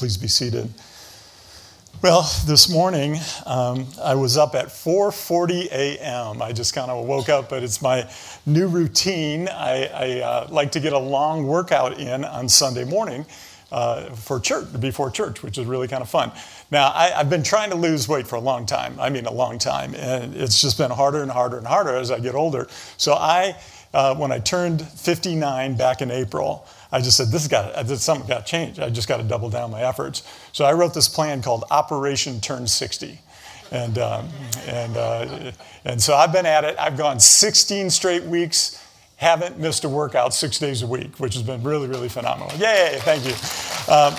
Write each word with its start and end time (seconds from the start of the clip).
Please 0.00 0.16
be 0.16 0.28
seated. 0.28 0.72
Well, 2.00 2.22
this 2.46 2.70
morning 2.70 3.18
um, 3.44 3.86
I 4.02 4.14
was 4.14 4.38
up 4.38 4.54
at 4.54 4.68
4:40 4.68 5.66
a.m. 5.66 6.40
I 6.40 6.52
just 6.52 6.74
kind 6.74 6.90
of 6.90 7.06
woke 7.06 7.28
up, 7.28 7.50
but 7.50 7.62
it's 7.62 7.82
my 7.82 8.10
new 8.46 8.66
routine. 8.66 9.46
I, 9.46 9.90
I 9.92 10.20
uh, 10.20 10.48
like 10.48 10.72
to 10.72 10.80
get 10.80 10.94
a 10.94 10.98
long 10.98 11.46
workout 11.46 12.00
in 12.00 12.24
on 12.24 12.48
Sunday 12.48 12.84
morning 12.84 13.26
uh, 13.70 14.08
for 14.14 14.40
church 14.40 14.68
before 14.80 15.10
church, 15.10 15.42
which 15.42 15.58
is 15.58 15.66
really 15.66 15.86
kind 15.86 16.00
of 16.00 16.08
fun. 16.08 16.32
Now 16.70 16.92
I, 16.94 17.08
have 17.08 17.28
been 17.28 17.42
trying 17.42 17.68
to 17.68 17.76
lose 17.76 18.08
weight 18.08 18.26
for 18.26 18.36
a 18.36 18.40
long 18.40 18.64
time. 18.64 18.98
I 18.98 19.10
mean, 19.10 19.26
a 19.26 19.34
long 19.34 19.58
time, 19.58 19.94
and 19.94 20.34
it's 20.34 20.62
just 20.62 20.78
been 20.78 20.90
harder 20.90 21.20
and 21.20 21.30
harder 21.30 21.58
and 21.58 21.66
harder 21.66 21.94
as 21.94 22.10
I 22.10 22.20
get 22.20 22.34
older. 22.34 22.68
So 22.96 23.12
I, 23.12 23.54
uh, 23.92 24.14
when 24.14 24.32
I 24.32 24.38
turned 24.38 24.80
59 24.80 25.76
back 25.76 26.00
in 26.00 26.10
April. 26.10 26.66
I 26.92 27.00
just 27.00 27.16
said, 27.16 27.28
this 27.28 27.46
got 27.46 27.74
to, 27.74 27.96
something 27.96 28.26
got 28.26 28.46
changed. 28.46 28.80
I 28.80 28.90
just 28.90 29.08
got 29.08 29.18
to 29.18 29.22
double 29.22 29.48
down 29.48 29.70
my 29.70 29.82
efforts. 29.82 30.22
So 30.52 30.64
I 30.64 30.72
wrote 30.72 30.94
this 30.94 31.08
plan 31.08 31.42
called 31.42 31.64
Operation 31.70 32.40
Turn 32.40 32.66
60. 32.66 33.18
And, 33.70 33.98
um, 33.98 34.28
and, 34.66 34.96
uh, 34.96 35.52
and 35.84 36.02
so 36.02 36.14
I've 36.14 36.32
been 36.32 36.46
at 36.46 36.64
it. 36.64 36.76
I've 36.78 36.96
gone 36.96 37.20
16 37.20 37.90
straight 37.90 38.24
weeks, 38.24 38.84
haven't 39.16 39.58
missed 39.58 39.84
a 39.84 39.88
workout 39.88 40.34
six 40.34 40.58
days 40.58 40.82
a 40.82 40.86
week, 40.86 41.20
which 41.20 41.34
has 41.34 41.42
been 41.44 41.62
really, 41.62 41.86
really 41.86 42.08
phenomenal. 42.08 42.50
Yay, 42.58 42.98
thank 43.02 43.24
you. 43.24 43.34
Um, 43.92 44.14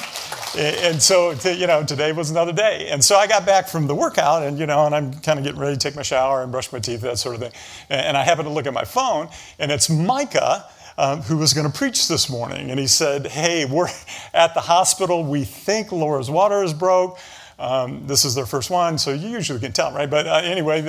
and 0.58 1.02
so, 1.02 1.32
you 1.50 1.68
know, 1.68 1.84
today 1.84 2.12
was 2.12 2.30
another 2.30 2.52
day. 2.52 2.88
And 2.90 3.04
so 3.04 3.16
I 3.16 3.26
got 3.26 3.46
back 3.46 3.68
from 3.68 3.88
the 3.88 3.96
workout 3.96 4.44
and, 4.44 4.60
you 4.60 4.66
know, 4.66 4.86
and 4.86 4.94
I'm 4.94 5.14
kind 5.14 5.40
of 5.40 5.46
getting 5.46 5.60
ready 5.60 5.76
to 5.76 5.80
take 5.80 5.96
my 5.96 6.02
shower 6.02 6.44
and 6.44 6.52
brush 6.52 6.72
my 6.74 6.80
teeth, 6.80 7.02
that 7.02 7.18
sort 7.18 7.36
of 7.36 7.42
thing. 7.42 7.52
And 7.90 8.18
I 8.18 8.24
happen 8.24 8.46
to 8.46 8.52
look 8.52 8.68
at 8.68 8.74
my 8.74 8.84
phone 8.84 9.30
and 9.60 9.72
it's 9.72 9.90
Micah 9.90 10.66
um, 11.02 11.24
who 11.24 11.36
was 11.36 11.54
going 11.54 11.70
to 11.70 11.76
preach 11.76 12.08
this 12.08 12.30
morning. 12.30 12.70
And 12.70 12.80
he 12.80 12.86
said, 12.86 13.26
Hey, 13.26 13.66
we're 13.66 13.90
at 14.36 14.54
the 14.54 14.62
hospital. 14.62 15.24
We 15.24 15.44
think 15.44 15.92
Laura's 15.92 16.30
water 16.30 16.64
is 16.64 16.74
broke. 16.74 17.18
Um, 17.58 18.06
this 18.06 18.24
is 18.24 18.36
their 18.36 18.46
first 18.46 18.70
one, 18.70 18.98
so 18.98 19.12
you 19.12 19.30
usually 19.30 19.60
can 19.60 19.72
tell, 19.72 19.92
right? 19.92 20.10
But 20.10 20.28
uh, 20.28 20.42
anyway, 20.44 20.82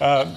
uh, 0.00 0.36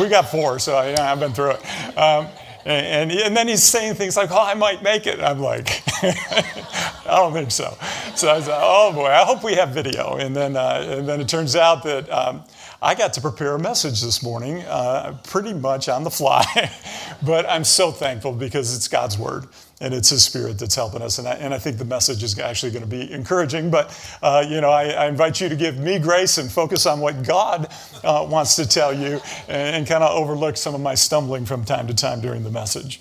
we 0.00 0.08
got 0.08 0.28
four, 0.28 0.58
so 0.58 0.76
I, 0.76 0.86
have 0.86 1.20
been 1.20 1.32
through 1.32 1.52
it. 1.52 1.98
Um, 1.98 2.28
and, 2.68 3.10
and, 3.10 3.36
then 3.36 3.48
he's 3.48 3.62
saying 3.62 3.94
things 3.94 4.16
like, 4.16 4.30
oh, 4.30 4.42
I 4.42 4.54
might 4.54 4.82
make 4.82 5.06
it. 5.06 5.20
I'm 5.20 5.38
like, 5.38 5.82
I 6.02 7.02
don't 7.06 7.32
think 7.32 7.50
so. 7.50 7.76
So 8.14 8.30
I 8.30 8.40
said, 8.40 8.58
oh 8.60 8.92
boy, 8.92 9.06
I 9.06 9.24
hope 9.24 9.42
we 9.42 9.54
have 9.54 9.70
video. 9.70 10.16
And 10.16 10.36
then, 10.36 10.56
uh, 10.56 10.96
and 10.98 11.08
then 11.08 11.20
it 11.20 11.28
turns 11.28 11.56
out 11.56 11.82
that 11.84 12.10
um, 12.10 12.44
I 12.82 12.94
got 12.94 13.14
to 13.14 13.20
prepare 13.20 13.54
a 13.54 13.58
message 13.58 14.02
this 14.02 14.22
morning, 14.22 14.62
uh, 14.62 15.16
pretty 15.24 15.54
much 15.54 15.88
on 15.88 16.04
the 16.04 16.10
fly, 16.10 16.44
but 17.22 17.48
I'm 17.48 17.64
so 17.64 17.90
thankful 17.90 18.32
because 18.32 18.76
it's 18.76 18.86
God's 18.86 19.18
word 19.18 19.46
and 19.80 19.94
it's 19.94 20.10
His 20.10 20.24
Spirit 20.24 20.58
that's 20.58 20.74
helping 20.74 21.02
us. 21.02 21.18
And 21.18 21.28
I, 21.28 21.34
and 21.34 21.54
I 21.54 21.58
think 21.58 21.78
the 21.78 21.84
message 21.84 22.22
is 22.22 22.38
actually 22.38 22.72
going 22.72 22.84
to 22.84 22.88
be 22.88 23.12
encouraging. 23.12 23.70
But, 23.70 23.96
uh, 24.22 24.44
you 24.48 24.60
know, 24.60 24.70
I, 24.70 24.88
I, 24.90 25.06
invite 25.06 25.40
you 25.40 25.48
to 25.48 25.56
give 25.56 25.78
me 25.78 25.98
grace 25.98 26.38
and 26.38 26.50
focus 26.50 26.86
on 26.86 27.00
what 27.00 27.22
God 27.22 27.68
uh, 28.02 28.26
wants 28.28 28.56
to 28.56 28.66
tell 28.66 28.92
you 28.92 29.20
and, 29.48 29.76
and 29.76 29.86
kind 29.86 30.02
of 30.02 30.16
overlook 30.16 30.56
some 30.56 30.74
of 30.74 30.80
my 30.80 30.94
stumbling 30.94 31.46
from 31.46 31.64
time 31.64 31.86
to 31.86 31.94
time 31.94 32.20
during 32.20 32.42
the 32.42 32.50
message. 32.50 33.00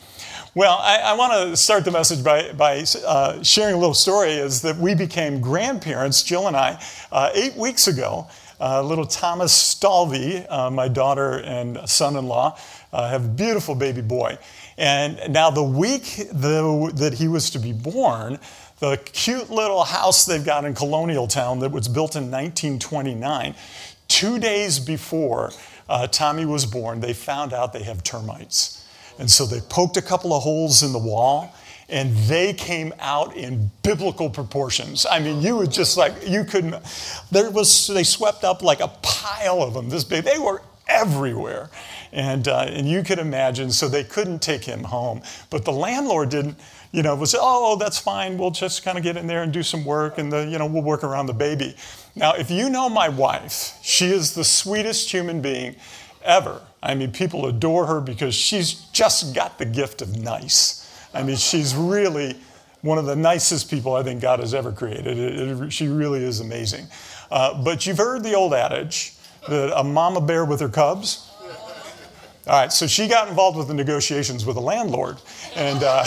Well, 0.58 0.80
I, 0.82 0.98
I 0.98 1.14
want 1.14 1.34
to 1.34 1.58
start 1.58 1.86
the 1.86 1.92
message 1.92 2.24
by, 2.24 2.52
by 2.54 2.84
uh, 3.06 3.44
sharing 3.44 3.76
a 3.76 3.78
little 3.78 3.94
story 3.94 4.32
is 4.32 4.62
that 4.64 4.76
we 4.78 4.96
became 4.96 5.40
grandparents, 5.40 6.24
Jill 6.24 6.48
and 6.48 6.58
I, 6.58 6.84
uh, 7.12 7.30
eight 7.34 7.56
weeks 7.56 7.88
ago. 7.88 8.28
Uh, 8.60 8.82
little 8.82 9.06
Thomas 9.06 9.54
Stalvey, 9.54 10.44
uh, 10.50 10.72
my 10.72 10.88
daughter 10.88 11.42
and 11.42 11.78
son 11.88 12.16
in 12.16 12.26
law, 12.26 12.58
uh, 12.92 13.08
have 13.08 13.26
a 13.26 13.28
beautiful 13.28 13.76
baby 13.76 14.02
boy. 14.02 14.36
And 14.78 15.34
now, 15.34 15.50
the 15.50 15.64
week 15.64 16.28
the, 16.32 16.92
that 16.96 17.14
he 17.16 17.28
was 17.28 17.50
to 17.52 17.60
be 17.60 17.74
born, 17.74 18.40
the 18.80 18.98
cute 18.98 19.50
little 19.50 19.84
house 19.84 20.26
they've 20.26 20.46
got 20.46 20.66
in 20.66 20.76
Colonial 20.76 21.28
Town 21.28 21.60
that 21.60 21.72
was 21.72 21.88
built 21.88 22.16
in 22.16 22.24
1929, 22.30 23.56
two 24.08 24.38
days 24.38 24.80
before 24.80 25.52
uh, 25.90 26.08
Tommy 26.08 26.46
was 26.46 26.66
born, 26.66 27.00
they 27.00 27.14
found 27.14 27.54
out 27.54 27.74
they 27.74 27.84
have 27.84 28.04
termites. 28.04 28.86
And 29.18 29.30
so 29.30 29.46
they 29.46 29.62
poked 29.62 29.98
a 29.98 30.02
couple 30.02 30.34
of 30.34 30.44
holes 30.44 30.84
in 30.84 30.94
the 30.94 31.00
wall 31.00 31.56
and 31.90 32.16
they 32.28 32.54
came 32.54 32.94
out 33.00 33.36
in 33.36 33.72
biblical 33.82 34.30
proportions. 34.30 35.06
I 35.10 35.20
mean, 35.20 35.42
you 35.42 35.56
would 35.58 35.72
just 35.72 35.96
like, 35.98 36.14
you 36.28 36.44
couldn't, 36.44 36.76
there 37.32 37.50
was, 37.50 37.88
they 37.88 38.04
swept 38.04 38.44
up 38.44 38.62
like 38.62 38.82
a 38.82 38.90
pile 39.02 39.64
of 39.64 39.74
them 39.74 39.90
this 39.90 40.04
big. 40.04 40.26
They 40.26 40.38
were 40.38 40.62
everywhere. 40.88 41.70
And, 42.12 42.48
uh, 42.48 42.66
and 42.70 42.88
you 42.88 43.04
could 43.04 43.20
imagine, 43.20 43.72
so 43.72 43.88
they 43.88 44.04
couldn't 44.04 44.42
take 44.42 44.64
him 44.64 44.84
home. 44.84 45.22
But 45.50 45.66
the 45.66 45.72
landlord 45.72 46.30
didn't, 46.30 46.58
you 46.92 47.04
know, 47.04 47.16
was, 47.16 47.36
oh, 47.38 47.76
that's 47.76 48.00
fine. 48.00 48.38
We'll 48.38 48.52
just 48.52 48.84
kind 48.84 48.98
of 48.98 49.04
get 49.04 49.18
in 49.18 49.28
there 49.28 49.44
and 49.44 49.52
do 49.52 49.64
some 49.64 49.84
work 49.84 50.18
and, 50.18 50.32
the, 50.32 50.48
you 50.48 50.58
know, 50.58 50.66
we'll 50.66 50.84
work 50.84 51.04
around 51.04 51.26
the 51.26 51.34
baby. 51.34 51.76
Now, 52.16 52.34
if 52.34 52.50
you 52.50 52.70
know 52.70 52.90
my 52.90 53.10
wife, 53.10 53.78
she 53.82 54.08
is 54.08 54.34
the 54.34 54.44
sweetest 54.44 55.12
human 55.12 55.42
being 55.42 55.76
ever. 56.24 56.62
I 56.82 56.96
mean, 56.96 57.12
people 57.12 57.48
adore 57.48 57.86
her 57.88 58.02
because 58.02 58.36
she's 58.36 58.74
just 58.74 59.36
got 59.36 59.58
the 59.58 59.66
gift 59.66 60.02
of 60.02 60.18
nice. 60.18 60.84
I 61.14 61.24
mean, 61.24 61.36
she's 61.36 61.76
really 61.76 62.38
one 62.82 62.98
of 62.98 63.06
the 63.06 63.16
nicest 63.16 63.70
people 63.70 63.96
I 63.96 64.04
think 64.04 64.22
God 64.22 64.40
has 64.40 64.54
ever 64.54 64.72
created. 64.72 65.18
It, 65.18 65.62
it, 65.62 65.74
she 65.74 65.88
really 65.88 66.24
is 66.24 66.40
amazing. 66.40 66.88
Uh, 67.32 67.62
but 67.64 67.86
you've 67.86 67.98
heard 67.98 68.24
the 68.24 68.34
old 68.34 68.54
adage 68.54 69.14
that 69.50 69.78
a 69.78 69.84
mama 69.84 70.22
bear 70.22 70.46
with 70.46 70.60
her 70.60 70.70
cubs. 70.70 71.27
All 72.48 72.62
right, 72.62 72.72
so 72.72 72.88
she 72.88 73.08
got 73.08 73.28
involved 73.28 73.58
with 73.58 73.68
the 73.68 73.74
negotiations 73.74 74.46
with 74.46 74.56
the 74.56 74.62
landlord. 74.62 75.18
And, 75.56 75.84
uh, 75.84 76.06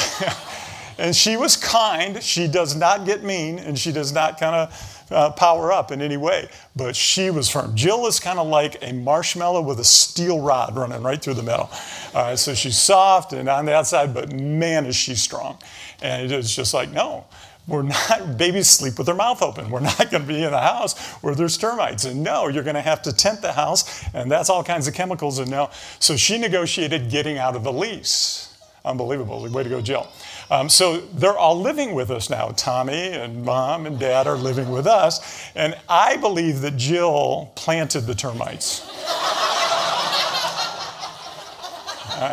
and 0.99 1.15
she 1.15 1.37
was 1.37 1.55
kind. 1.55 2.23
She 2.23 2.49
does 2.49 2.75
not 2.75 3.05
get 3.05 3.23
mean, 3.23 3.59
and 3.59 3.79
she 3.79 3.93
does 3.93 4.11
not 4.11 4.41
kind 4.41 4.55
of 4.55 5.01
uh, 5.11 5.31
power 5.33 5.71
up 5.71 5.91
in 5.91 6.01
any 6.01 6.17
way, 6.17 6.49
but 6.77 6.97
she 6.97 7.31
was 7.31 7.51
firm. 7.51 7.75
Jill 7.75 8.07
is 8.07 8.19
kind 8.21 8.39
of 8.39 8.47
like 8.47 8.79
a 8.83 8.93
marshmallow 8.93 9.61
with 9.61 9.81
a 9.81 9.85
steel 9.85 10.41
rod 10.41 10.77
running 10.77 11.03
right 11.03 11.21
through 11.21 11.35
the 11.35 11.43
middle. 11.43 11.71
All 12.15 12.23
right, 12.23 12.39
so 12.39 12.55
she's 12.55 12.79
soft 12.79 13.35
and 13.35 13.49
on 13.49 13.67
the 13.67 13.75
outside, 13.75 14.15
but 14.15 14.33
man, 14.33 14.87
is 14.87 14.97
she 14.97 15.15
strong. 15.17 15.59
And 16.01 16.25
it 16.25 16.33
is 16.33 16.57
just 16.57 16.73
like, 16.73 16.91
no, 16.91 17.27
we're 17.71 17.83
not, 17.83 18.37
babies 18.37 18.69
sleep 18.69 18.99
with 18.99 19.07
their 19.07 19.15
mouth 19.15 19.41
open. 19.43 19.71
We're 19.71 19.81
not 19.81 20.11
going 20.11 20.23
to 20.23 20.29
be 20.29 20.43
in 20.43 20.53
a 20.53 20.61
house 20.61 20.99
where 21.23 21.35
there's 21.35 21.57
termites. 21.57 22.05
And 22.05 22.23
no, 22.23 22.49
you're 22.49 22.65
going 22.65 22.75
to 22.75 22.83
have 22.83 23.01
to 23.03 23.13
tent 23.13 23.41
the 23.41 23.53
house, 23.53 24.05
and 24.13 24.31
that's 24.31 24.51
all 24.51 24.63
kinds 24.63 24.89
of 24.89 24.95
chemicals. 24.95 25.39
And 25.39 25.51
no. 25.51 25.71
So 26.01 26.17
she 26.17 26.37
negotiated 26.37 27.11
getting 27.11 27.39
out 27.39 27.57
of 27.57 27.65
the 27.65 27.73
lease. 27.73 28.55
Unbelievable. 28.85 29.49
Way 29.49 29.63
to 29.63 29.69
go, 29.69 29.81
Jill. 29.81 30.09
Um, 30.51 30.69
so 30.69 30.99
they're 30.99 31.39
all 31.39 31.61
living 31.61 31.95
with 31.95 32.11
us 32.11 32.29
now. 32.29 32.49
Tommy 32.57 33.11
and 33.11 33.45
mom 33.45 33.87
and 33.87 33.99
dad 33.99 34.27
are 34.27 34.37
living 34.37 34.71
with 34.71 34.87
us. 34.87 35.49
And 35.55 35.77
I 35.89 36.17
believe 36.17 36.63
that 36.63 36.77
Jill 36.77 37.53
planted 37.55 38.01
the 38.03 38.15
termites. 38.15 38.87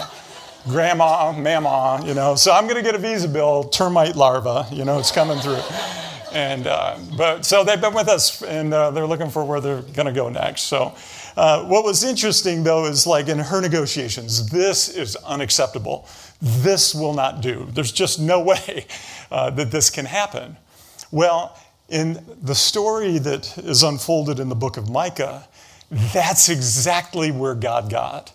grandma, 0.67 1.31
mama, 1.31 2.03
you 2.05 2.13
know. 2.13 2.35
So 2.35 2.51
I'm 2.51 2.65
going 2.65 2.77
to 2.77 2.83
get 2.83 2.95
a 2.95 2.99
visa 2.99 3.27
bill, 3.27 3.65
termite 3.65 4.15
larva, 4.15 4.67
you 4.71 4.85
know, 4.85 4.99
it's 4.99 5.11
coming 5.11 5.39
through. 5.39 5.61
And, 6.33 6.67
uh, 6.67 6.97
but 7.17 7.45
so 7.45 7.63
they've 7.63 7.79
been 7.79 7.93
with 7.93 8.09
us 8.09 8.41
and 8.43 8.73
uh, 8.73 8.91
they're 8.91 9.07
looking 9.07 9.29
for 9.29 9.43
where 9.43 9.61
they're 9.61 9.81
going 9.81 10.07
to 10.07 10.13
go 10.13 10.29
next. 10.29 10.63
So, 10.63 10.95
uh, 11.35 11.63
what 11.65 11.83
was 11.83 12.03
interesting 12.03 12.63
though 12.63 12.85
is 12.85 13.05
like 13.05 13.27
in 13.27 13.37
her 13.37 13.61
negotiations, 13.61 14.49
this 14.49 14.89
is 14.89 15.15
unacceptable 15.17 16.07
this 16.41 16.93
will 16.93 17.13
not 17.13 17.41
do. 17.41 17.67
There's 17.71 17.91
just 17.91 18.19
no 18.19 18.39
way 18.43 18.85
uh, 19.31 19.49
that 19.51 19.71
this 19.71 19.89
can 19.89 20.05
happen. 20.05 20.57
Well, 21.11 21.57
in 21.89 22.23
the 22.41 22.55
story 22.55 23.17
that 23.19 23.57
is 23.59 23.83
unfolded 23.83 24.39
in 24.39 24.49
the 24.49 24.55
book 24.55 24.77
of 24.77 24.89
Micah, 24.89 25.47
that's 25.89 26.49
exactly 26.49 27.31
where 27.31 27.55
God 27.55 27.89
got 27.89 28.33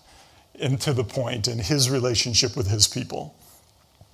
into 0.55 0.93
the 0.93 1.03
point 1.03 1.47
in 1.47 1.59
his 1.59 1.89
relationship 1.89 2.55
with 2.55 2.69
his 2.69 2.87
people. 2.87 3.35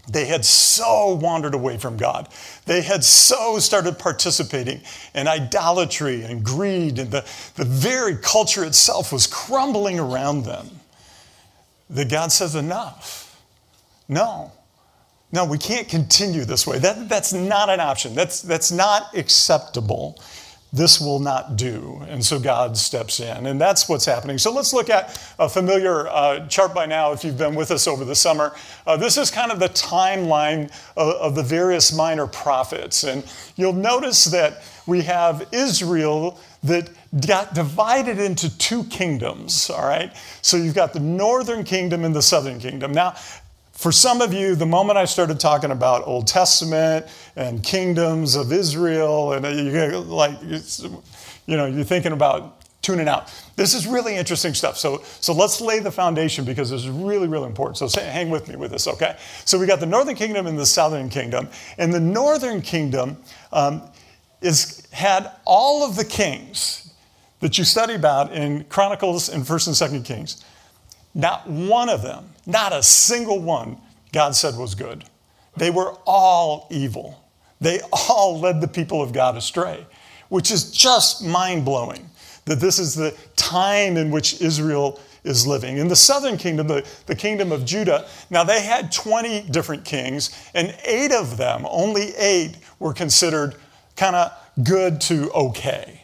They 0.09 0.25
had 0.25 0.44
so 0.44 1.13
wandered 1.22 1.53
away 1.53 1.77
from 1.77 1.97
God. 1.97 2.29
They 2.66 2.81
had 2.81 3.03
so 3.03 3.59
started 3.59 4.00
participating 4.00 4.81
in 5.14 5.28
idolatry 5.28 6.23
and 6.23 6.43
greed, 6.43 6.97
and 6.97 7.11
the, 7.11 7.25
the 7.55 7.66
very 7.66 8.16
culture 8.16 8.64
itself 8.64 9.11
was 9.11 9.28
crumbling 9.28 9.99
around 9.99 10.46
them. 10.46 10.67
That 11.90 12.09
God 12.09 12.31
says, 12.31 12.55
Enough. 12.55 13.40
No. 14.08 14.52
No, 15.31 15.46
we 15.46 15.59
can't 15.59 15.87
continue 15.87 16.43
this 16.43 16.66
way. 16.66 16.79
That, 16.79 17.08
that's 17.08 17.34
not 17.34 17.69
an 17.69 17.79
option. 17.79 18.16
That's, 18.16 18.41
that's 18.41 18.72
not 18.72 19.16
acceptable. 19.16 20.19
This 20.71 21.01
will 21.01 21.19
not 21.19 21.55
do. 21.55 22.03
And 22.09 22.23
so 22.23 22.39
God 22.39 22.77
steps 22.77 23.19
in. 23.19 23.47
And 23.47 23.59
that's 23.59 23.89
what's 23.89 24.05
happening. 24.05 24.37
So 24.37 24.53
let's 24.53 24.71
look 24.71 24.89
at 24.89 25.19
a 25.39 25.49
familiar 25.49 26.07
uh, 26.07 26.47
chart 26.47 26.75
by 26.75 26.85
now 26.85 27.11
if 27.11 27.23
you've 27.23 27.37
been 27.37 27.55
with 27.55 27.71
us 27.71 27.87
over 27.87 28.05
the 28.05 28.16
summer. 28.16 28.55
Uh, 28.85 28.95
this 28.95 29.17
is 29.17 29.31
kind 29.31 29.51
of 29.51 29.59
the 29.59 29.69
timeline 29.69 30.71
of, 30.95 31.16
of 31.16 31.35
the 31.35 31.43
various 31.43 31.91
minor 31.91 32.27
prophets. 32.27 33.03
And 33.03 33.25
you'll 33.55 33.73
notice 33.73 34.25
that 34.25 34.61
we 34.85 35.01
have 35.01 35.47
Israel 35.51 36.39
that 36.63 36.89
got 37.25 37.55
divided 37.55 38.19
into 38.19 38.55
two 38.57 38.83
kingdoms, 38.85 39.69
all 39.69 39.87
right? 39.87 40.13
So 40.41 40.57
you've 40.57 40.75
got 40.75 40.93
the 40.93 40.99
northern 40.99 41.63
kingdom 41.63 42.05
and 42.05 42.13
the 42.13 42.21
southern 42.21 42.59
kingdom. 42.59 42.91
Now, 42.91 43.16
For 43.79 43.93
some 43.93 44.20
of 44.20 44.34
you, 44.34 44.55
the 44.55 44.66
moment 44.66 44.97
I 44.97 45.05
started 45.05 45.40
talking 45.40 45.72
about 45.72 46.05
Old 46.05 46.28
Testament 46.28 47.05
and 47.37 47.64
kingdoms 47.64 48.35
of 48.35 48.52
Israel, 48.52 49.31
and 49.31 49.46
you're 49.72 49.96
like, 49.99 50.37
you 50.43 51.55
know, 51.55 51.66
you're 51.66 51.85
thinking 51.85 52.11
about 52.11 52.61
tuning 52.81 53.08
out. 53.08 53.34
This 53.55 53.73
is 53.73 53.87
really 53.87 54.17
interesting 54.17 54.53
stuff. 54.53 54.78
So, 54.78 55.02
so 55.22 55.31
let's 55.31 55.61
lay 55.61 55.79
the 55.79 55.91
foundation 55.91 56.43
because 56.43 56.70
this 56.70 56.81
is 56.81 56.90
really, 56.90 57.29
really 57.29 57.46
important. 57.46 57.78
So 57.78 57.87
say, 57.87 58.03
hang 58.03 58.29
with 58.29 58.49
me 58.49 58.58
with 58.58 58.72
this, 58.72 58.85
okay? 58.85 59.16
So 59.46 59.58
we 59.58 59.66
got 59.66 59.79
the 59.79 59.85
Northern 59.85 60.16
Kingdom 60.16 60.46
and 60.46 60.59
the 60.59 60.66
Southern 60.66 61.08
Kingdom. 61.08 61.47
And 61.78 61.93
the 61.93 62.02
Northern 62.02 62.61
Kingdom 62.61 63.16
um, 63.53 63.81
is, 64.41 64.85
had 64.91 65.31
all 65.46 65.85
of 65.85 65.96
the 65.96 66.03
kings 66.03 66.93
that 67.40 67.58
you 67.58 67.64
study 67.64 67.93
about 67.93 68.34
in 68.34 68.66
Chronicles 68.66 69.29
and 69.29 69.46
1st 69.46 69.67
and 69.90 70.03
2nd 70.03 70.05
Kings. 70.05 70.43
Not 71.19 71.49
one 71.49 71.89
of 71.89 72.01
them, 72.01 72.29
not 72.45 72.71
a 72.71 72.81
single 72.81 73.39
one, 73.39 73.77
God 74.13 74.35
said 74.35 74.55
was 74.55 74.73
good. 74.73 75.03
They 75.57 75.69
were 75.69 75.95
all 76.05 76.67
evil. 76.71 77.21
They 77.59 77.81
all 77.91 78.39
led 78.39 78.61
the 78.61 78.67
people 78.67 79.01
of 79.01 79.11
God 79.11 79.35
astray, 79.35 79.85
which 80.29 80.49
is 80.49 80.71
just 80.71 81.23
mind 81.23 81.66
blowing 81.66 82.09
that 82.45 82.61
this 82.61 82.79
is 82.79 82.95
the 82.95 83.16
time 83.35 83.97
in 83.97 84.11
which 84.11 84.41
Israel 84.41 84.99
is 85.25 85.45
living. 85.45 85.77
In 85.77 85.89
the 85.89 85.95
southern 85.95 86.37
kingdom, 86.37 86.67
the, 86.67 86.87
the 87.05 87.16
kingdom 87.16 87.51
of 87.51 87.66
Judah, 87.66 88.07
now 88.29 88.45
they 88.45 88.61
had 88.61 88.91
20 88.91 89.41
different 89.49 89.83
kings, 89.83 90.31
and 90.53 90.73
eight 90.85 91.11
of 91.11 91.35
them, 91.35 91.66
only 91.69 92.16
eight, 92.16 92.55
were 92.79 92.93
considered 92.93 93.55
kind 93.97 94.16
of 94.16 94.31
good 94.63 95.01
to 95.01 95.29
okay. 95.31 96.01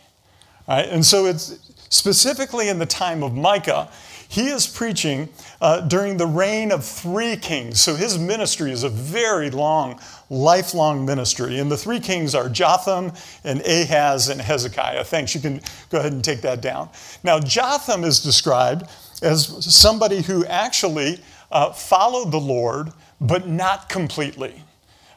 Right? 0.67 0.88
And 0.89 1.06
so 1.06 1.25
it's 1.25 1.73
specifically 1.89 2.67
in 2.67 2.79
the 2.79 2.85
time 2.85 3.23
of 3.23 3.33
Micah, 3.33 3.89
he 4.36 4.50
is 4.50 4.68
preaching 4.68 5.30
uh, 5.62 5.80
during 5.80 6.18
the 6.18 6.28
reign 6.28 6.74
of 6.74 6.84
three 6.84 7.38
kings. 7.38 7.80
So 7.80 7.96
his 7.96 8.20
ministry 8.20 8.70
is 8.70 8.84
a 8.84 8.90
very 8.90 9.50
long, 9.50 9.98
lifelong 10.30 11.06
ministry. 11.06 11.60
And 11.60 11.72
the 11.72 11.78
three 11.78 12.02
kings 12.02 12.36
are 12.36 12.50
Jotham 12.50 13.14
and 13.46 13.62
Ahaz 13.62 14.28
and 14.28 14.42
Hezekiah. 14.42 15.06
Thanks. 15.06 15.34
You 15.36 15.40
can 15.40 15.62
go 15.90 16.00
ahead 16.00 16.12
and 16.12 16.22
take 16.22 16.42
that 16.42 16.62
down. 16.62 16.90
Now, 17.24 17.40
Jotham 17.40 18.04
is 18.04 18.20
described 18.20 18.90
as 19.22 19.66
somebody 19.74 20.22
who 20.22 20.46
actually 20.48 21.22
uh, 21.50 21.72
followed 21.72 22.32
the 22.32 22.38
Lord, 22.38 22.92
but 23.22 23.48
not 23.48 23.88
completely. 23.88 24.62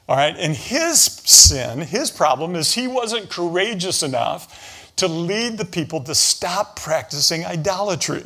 All 0.08 0.16
right, 0.16 0.36
and 0.38 0.54
his 0.54 1.00
sin, 1.00 1.80
his 1.80 2.12
problem 2.12 2.54
is 2.54 2.72
he 2.72 2.86
wasn't 2.86 3.30
courageous 3.30 4.04
enough 4.04 4.92
to 4.94 5.08
lead 5.08 5.58
the 5.58 5.64
people 5.64 6.00
to 6.04 6.14
stop 6.14 6.76
practicing 6.76 7.44
idolatry. 7.44 8.22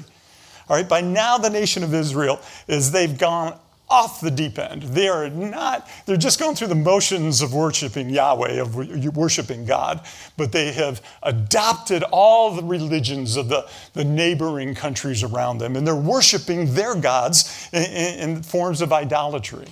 All 0.72 0.78
right, 0.78 0.88
by 0.88 1.02
now 1.02 1.36
the 1.36 1.50
nation 1.50 1.84
of 1.84 1.92
Israel 1.92 2.40
is 2.66 2.92
they've 2.92 3.19
gone 3.19 3.58
off 3.90 4.22
the 4.22 4.30
deep 4.30 4.58
end. 4.58 4.84
They 4.84 5.06
are 5.06 5.28
not, 5.28 5.86
they're 6.06 6.16
just 6.16 6.40
going 6.40 6.56
through 6.56 6.69
the 6.69 6.74
motions 6.74 7.42
of 7.42 7.52
worshiping 7.52 8.08
Yahweh, 8.08 8.58
of 8.58 8.74
worshiping 9.14 9.66
God, 9.66 10.00
but 10.38 10.50
they 10.50 10.72
have 10.72 11.02
adopted 11.24 12.04
all 12.04 12.56
the 12.56 12.62
religions 12.62 13.36
of 13.36 13.50
the, 13.50 13.69
the 13.92 14.02
neighboring 14.02 14.74
countries 14.74 15.22
around 15.22 15.58
them, 15.58 15.76
and 15.76 15.86
they're 15.86 15.94
worshiping 15.94 16.72
their 16.72 16.94
gods 16.94 17.69
in, 17.74 17.82
in 17.82 18.42
forms 18.42 18.80
of 18.80 18.94
idolatry. 18.94 19.69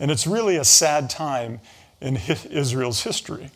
And 0.00 0.10
it's 0.10 0.26
really 0.26 0.56
a 0.56 0.64
sad 0.64 1.08
time 1.08 1.60
in 2.00 2.16
Israel's 2.50 3.04
history. 3.04 3.52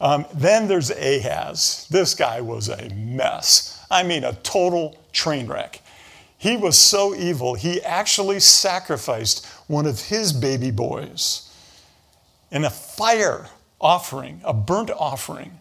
Um, 0.00 0.26
then 0.34 0.66
there's 0.66 0.90
Ahaz. 0.90 1.86
This 1.92 2.16
guy 2.16 2.40
was 2.40 2.68
a 2.68 2.92
mess. 2.92 3.86
I 3.88 4.02
mean, 4.02 4.24
a 4.24 4.32
total 4.32 5.00
train 5.12 5.46
wreck. 5.46 5.80
He 6.38 6.56
was 6.56 6.78
so 6.78 7.14
evil, 7.16 7.54
he 7.54 7.82
actually 7.82 8.38
sacrificed 8.38 9.44
one 9.66 9.86
of 9.86 10.00
his 10.02 10.32
baby 10.32 10.70
boys 10.70 11.52
in 12.50 12.64
a 12.64 12.70
fire 12.70 13.48
offering, 13.80 14.40
a 14.44 14.54
burnt 14.54 14.90
offering, 14.90 15.58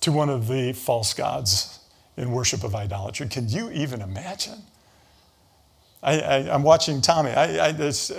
to 0.00 0.12
one 0.12 0.28
of 0.28 0.46
the 0.46 0.74
false 0.74 1.14
gods 1.14 1.80
in 2.16 2.30
worship 2.30 2.64
of 2.64 2.74
idolatry. 2.74 3.26
Can 3.28 3.48
you 3.48 3.70
even 3.70 4.02
imagine? 4.02 4.58
I, 6.02 6.14
am 6.50 6.62
watching 6.62 7.00
Tommy. 7.00 7.30
I, 7.30 7.68
I, 7.68 7.72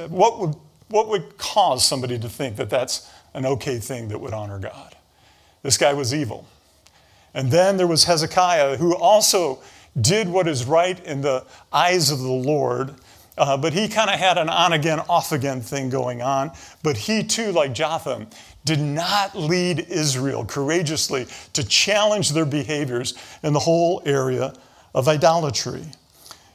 what, 0.07 0.39
would, 0.39 0.56
what 0.89 1.07
would 1.07 1.38
cause 1.38 1.86
somebody 1.86 2.19
to 2.19 2.27
think 2.27 2.57
that 2.57 2.69
that's 2.69 3.10
an 3.33 3.45
okay 3.45 3.77
thing 3.77 4.10
that 4.10 4.19
would 4.19 4.33
honor 4.33 4.60
God? 4.60 4.95
This 5.63 5.77
guy 5.77 5.94
was 5.94 6.13
evil. 6.13 6.48
And 7.33 7.51
then 7.51 7.77
there 7.77 7.88
was 7.88 8.06
Hezekiah, 8.06 8.77
who 8.77 8.95
also 8.95 9.62
did 10.01 10.29
what 10.29 10.47
is 10.47 10.65
right 10.65 11.03
in 11.05 11.21
the 11.21 11.45
eyes 11.71 12.11
of 12.11 12.19
the 12.19 12.27
Lord. 12.27 12.93
Uh, 13.37 13.55
but 13.55 13.71
he 13.71 13.87
kind 13.87 14.09
of 14.09 14.19
had 14.19 14.37
an 14.37 14.49
on 14.49 14.73
again, 14.73 14.99
off 15.09 15.31
again 15.31 15.61
thing 15.61 15.89
going 15.89 16.21
on. 16.21 16.51
But 16.83 16.97
he 16.97 17.23
too, 17.23 17.51
like 17.53 17.73
Jotham, 17.73 18.27
did 18.65 18.79
not 18.79 19.35
lead 19.35 19.87
Israel 19.89 20.43
courageously 20.43 21.27
to 21.53 21.63
challenge 21.63 22.31
their 22.31 22.45
behaviors 22.45 23.13
in 23.41 23.53
the 23.53 23.59
whole 23.59 24.01
area 24.05 24.53
of 24.93 25.07
idolatry. 25.07 25.85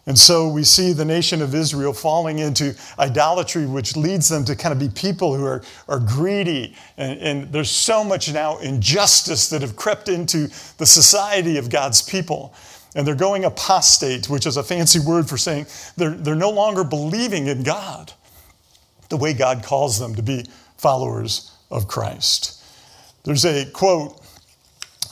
And 0.07 0.19
so 0.19 0.49
we 0.49 0.65
see 0.65 0.93
the 0.93 1.05
nation 1.05 1.41
of 1.41 1.55
Israel 1.55 1.95
falling 1.95 2.39
into 2.39 2.75
idolatry, 2.99 3.65
which 3.65 3.97
leads 3.97 4.29
them 4.29 4.45
to 4.45 4.55
kind 4.55 4.73
of 4.73 4.79
be 4.79 4.91
people 4.91 5.35
who 5.35 5.47
are, 5.47 5.63
are 5.89 5.99
greedy. 5.99 6.77
And, 6.99 7.19
and 7.21 7.53
there's 7.53 7.71
so 7.71 8.05
much 8.05 8.31
now 8.31 8.59
injustice 8.59 9.49
that 9.49 9.63
have 9.63 9.77
crept 9.77 10.11
into 10.11 10.49
the 10.77 10.85
society 10.85 11.57
of 11.57 11.71
God's 11.71 12.03
people 12.03 12.55
and 12.95 13.07
they're 13.07 13.15
going 13.15 13.45
apostate, 13.45 14.29
which 14.29 14.47
is 14.47 14.57
a 14.57 14.63
fancy 14.63 15.01
word 15.01 15.29
for 15.29 15.37
saying 15.37 15.67
they're, 15.97 16.11
they're 16.11 16.35
no 16.35 16.51
longer 16.51 16.85
believing 16.85 17.47
in 17.47 17.63
God 17.63 18.13
the 19.09 19.17
way 19.17 19.33
God 19.33 19.63
calls 19.63 19.99
them 19.99 20.15
to 20.15 20.23
be 20.23 20.47
followers 20.77 21.53
of 21.71 21.89
Christ. 21.89 22.63
There's 23.25 23.45
a 23.45 23.65
quote 23.71 24.21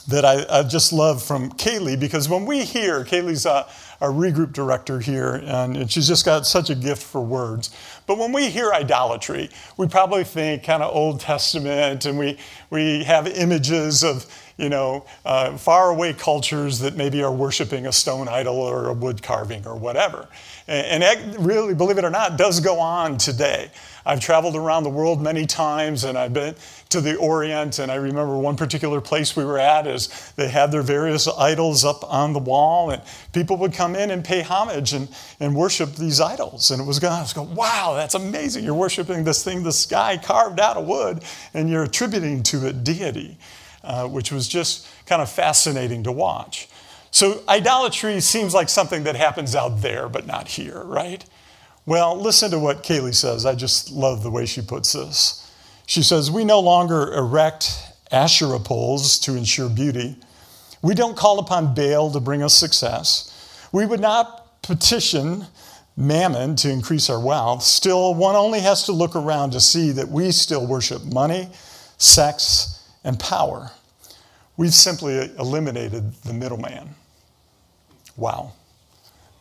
that 0.07 0.25
I, 0.25 0.45
I 0.49 0.63
just 0.63 0.91
love 0.91 1.23
from 1.23 1.51
Kaylee 1.51 1.99
because 1.99 2.27
when 2.27 2.45
we 2.45 2.63
hear, 2.63 3.03
Kaylee's 3.03 3.45
a, 3.45 3.67
our 4.01 4.09
regroup 4.09 4.51
director 4.51 4.99
here, 4.99 5.35
and, 5.45 5.77
and 5.77 5.89
she's 5.89 6.07
just 6.07 6.25
got 6.25 6.45
such 6.45 6.69
a 6.69 6.75
gift 6.75 7.01
for 7.01 7.21
words. 7.21 7.69
But 8.05 8.17
when 8.17 8.33
we 8.33 8.49
hear 8.49 8.73
idolatry, 8.73 9.49
we 9.77 9.87
probably 9.87 10.25
think 10.25 10.63
kind 10.63 10.83
of 10.83 10.93
Old 10.93 11.21
Testament, 11.21 12.05
and 12.05 12.19
we, 12.19 12.37
we 12.69 13.05
have 13.05 13.27
images 13.27 14.03
of 14.03 14.25
you 14.57 14.69
know, 14.69 15.05
uh, 15.25 15.57
faraway 15.57 16.13
cultures 16.13 16.79
that 16.79 16.95
maybe 16.95 17.23
are 17.23 17.31
worshiping 17.31 17.87
a 17.87 17.91
stone 17.91 18.27
idol 18.27 18.57
or 18.57 18.89
a 18.89 18.93
wood 18.93 19.21
carving 19.23 19.65
or 19.65 19.75
whatever. 19.75 20.27
And, 20.67 21.03
and 21.03 21.03
that 21.03 21.39
really, 21.39 21.73
believe 21.73 21.97
it 21.97 22.05
or 22.05 22.09
not, 22.09 22.37
does 22.37 22.59
go 22.59 22.79
on 22.79 23.17
today. 23.17 23.71
I've 24.05 24.19
traveled 24.19 24.55
around 24.55 24.83
the 24.83 24.89
world 24.89 25.21
many 25.21 25.45
times 25.45 26.03
and 26.03 26.17
I've 26.17 26.33
been 26.33 26.55
to 26.89 27.01
the 27.01 27.15
Orient. 27.15 27.79
And 27.79 27.91
I 27.91 27.95
remember 27.95 28.37
one 28.37 28.55
particular 28.55 29.01
place 29.01 29.35
we 29.35 29.43
were 29.43 29.57
at 29.57 29.87
is 29.87 30.31
they 30.35 30.47
had 30.47 30.71
their 30.71 30.81
various 30.81 31.27
idols 31.27 31.83
up 31.83 32.03
on 32.11 32.33
the 32.33 32.39
wall, 32.39 32.91
and 32.91 33.01
people 33.31 33.57
would 33.57 33.73
come 33.73 33.95
in 33.95 34.11
and 34.11 34.23
pay 34.23 34.41
homage 34.41 34.93
and, 34.93 35.09
and 35.39 35.55
worship 35.55 35.95
these 35.95 36.21
idols. 36.21 36.71
And 36.71 36.81
it 36.81 36.85
was 36.85 36.99
going, 36.99 37.13
I 37.13 37.21
was 37.21 37.33
going, 37.33 37.55
wow, 37.55 37.93
that's 37.95 38.13
amazing. 38.13 38.63
You're 38.63 38.73
worshiping 38.73 39.23
this 39.23 39.43
thing, 39.43 39.63
this 39.63 39.85
guy 39.85 40.17
carved 40.17 40.59
out 40.59 40.77
of 40.77 40.85
wood, 40.85 41.23
and 41.53 41.69
you're 41.69 41.83
attributing 41.83 42.43
to 42.43 42.67
it 42.67 42.83
deity. 42.83 43.37
Uh, 43.83 44.07
which 44.07 44.31
was 44.31 44.47
just 44.47 44.87
kind 45.05 45.21
of 45.21 45.29
fascinating 45.29 46.03
to 46.03 46.11
watch. 46.11 46.69
So, 47.11 47.43
idolatry 47.49 48.21
seems 48.21 48.53
like 48.53 48.69
something 48.69 49.03
that 49.03 49.17
happens 49.17 49.55
out 49.55 49.81
there, 49.81 50.07
but 50.07 50.25
not 50.25 50.47
here, 50.47 50.81
right? 50.83 51.23
Well, 51.85 52.17
listen 52.17 52.49
to 52.51 52.59
what 52.59 52.81
Kaylee 52.81 53.13
says. 53.13 53.45
I 53.45 53.55
just 53.55 53.91
love 53.91 54.23
the 54.23 54.31
way 54.31 54.45
she 54.45 54.61
puts 54.61 54.93
this. 54.93 55.51
She 55.85 56.01
says, 56.01 56.31
We 56.31 56.45
no 56.45 56.61
longer 56.61 57.13
erect 57.13 57.77
Asherah 58.09 58.59
poles 58.59 59.19
to 59.19 59.35
ensure 59.35 59.69
beauty. 59.69 60.15
We 60.81 60.95
don't 60.95 61.17
call 61.17 61.39
upon 61.39 61.73
Baal 61.73 62.09
to 62.11 62.19
bring 62.21 62.41
us 62.41 62.53
success. 62.53 63.29
We 63.73 63.85
would 63.85 63.99
not 63.99 64.61
petition 64.61 65.47
mammon 65.97 66.55
to 66.55 66.69
increase 66.69 67.09
our 67.09 67.19
wealth. 67.19 67.63
Still, 67.63 68.13
one 68.13 68.35
only 68.35 68.61
has 68.61 68.83
to 68.85 68.91
look 68.91 69.15
around 69.15 69.51
to 69.51 69.59
see 69.59 69.91
that 69.91 70.07
we 70.07 70.31
still 70.31 70.65
worship 70.65 71.03
money, 71.03 71.49
sex, 71.97 72.79
and 73.03 73.19
power. 73.19 73.71
We've 74.57 74.73
simply 74.73 75.17
eliminated 75.37 76.13
the 76.23 76.33
middleman. 76.33 76.95
Wow. 78.15 78.53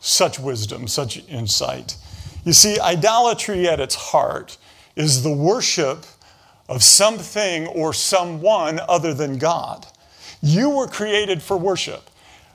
Such 0.01 0.39
wisdom, 0.39 0.89
such 0.89 1.27
insight. 1.29 1.97
You 2.45 2.53
see, 2.53 2.81
idolatry 2.81 3.69
at 3.69 3.79
its 3.79 3.95
heart 3.95 4.57
is 4.97 5.23
the 5.23 5.33
worship 5.33 6.05
of 6.69 6.83
something 6.83 7.67
or 7.69 7.93
someone 7.93 8.81
other 8.89 9.15
than 9.15 9.39
God. 9.39 9.87
You 10.41 10.71
were 10.71 10.89
created 10.89 11.43
for 11.43 11.57
worship. 11.57 12.11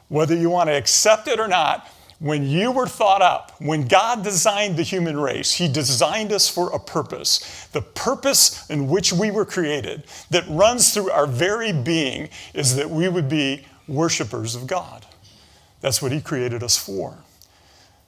Whether 0.10 0.36
you 0.36 0.50
want 0.50 0.70
to 0.70 0.74
accept 0.74 1.28
it 1.28 1.40
or 1.40 1.48
not, 1.48 1.88
when 2.20 2.48
you 2.48 2.72
were 2.72 2.88
thought 2.88 3.22
up, 3.22 3.54
when 3.60 3.88
God 3.88 4.24
designed 4.24 4.78
the 4.78 4.84
human 4.84 5.20
race, 5.20 5.54
He 5.54 5.68
designed 5.68 6.32
us 6.32 6.50
for 6.50 6.72
a 6.74 6.80
purpose. 6.80 7.68
The 7.74 7.82
purpose 7.82 8.68
in 8.70 8.88
which 8.88 9.14
we 9.14 9.30
were 9.30 9.46
created, 9.46 10.04
that 10.32 10.46
runs 10.48 10.94
through 10.94 11.12
our 11.12 11.28
very 11.28 11.72
being, 11.72 12.30
is 12.54 12.76
that 12.76 12.90
we 12.90 13.08
would 13.08 13.30
be 13.30 13.66
worshipers 13.88 14.56
of 14.56 14.68
God. 14.68 15.06
That's 15.82 16.02
what 16.02 16.12
He 16.12 16.22
created 16.22 16.64
us 16.64 16.76
for. 16.78 17.18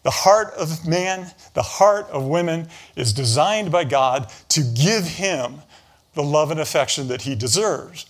The 0.04 0.12
heart 0.12 0.54
of 0.54 0.88
man, 0.88 1.32
the 1.54 1.62
heart 1.62 2.08
of 2.10 2.26
women 2.26 2.70
is 2.96 3.12
designed 3.12 3.72
by 3.72 3.84
God 3.84 4.32
to 4.50 4.62
give 4.62 5.04
him 5.04 5.62
the 6.14 6.24
love 6.24 6.52
and 6.52 6.60
affection 6.60 7.10
that 7.10 7.24
he 7.24 7.36
deserves. 7.36 8.06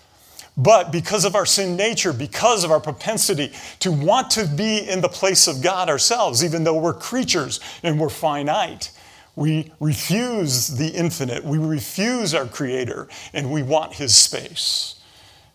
But 0.59 0.91
because 0.91 1.23
of 1.23 1.35
our 1.35 1.45
sin 1.45 1.77
nature, 1.77 2.11
because 2.11 2.65
of 2.65 2.71
our 2.71 2.81
propensity 2.81 3.53
to 3.79 3.93
want 3.93 4.29
to 4.31 4.45
be 4.45 4.79
in 4.79 4.99
the 4.99 5.07
place 5.07 5.47
of 5.47 5.61
God 5.61 5.87
ourselves, 5.87 6.43
even 6.43 6.65
though 6.65 6.77
we're 6.77 6.93
creatures 6.93 7.61
and 7.81 7.97
we're 7.97 8.09
finite, 8.09 8.91
we 9.37 9.71
refuse 9.79 10.67
the 10.67 10.89
infinite, 10.89 11.45
we 11.45 11.57
refuse 11.57 12.33
our 12.33 12.45
Creator, 12.45 13.07
and 13.31 13.49
we 13.49 13.63
want 13.63 13.93
His 13.93 14.13
space. 14.13 14.95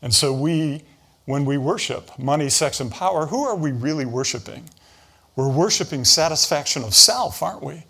And 0.01 0.15
so 0.15 0.33
we, 0.33 0.85
when 1.27 1.45
we 1.45 1.59
worship 1.59 2.19
money, 2.19 2.49
sex, 2.49 2.81
and 2.81 2.91
power, 2.91 3.27
who 3.27 3.45
are 3.45 3.57
we 3.57 3.73
really 3.73 4.07
worshiping? 4.07 4.71
We're 5.37 5.53
worshiping 5.53 6.07
satisfaction 6.07 6.83
of 6.83 6.95
self, 6.95 7.43
aren't 7.43 7.63
we? 7.63 7.85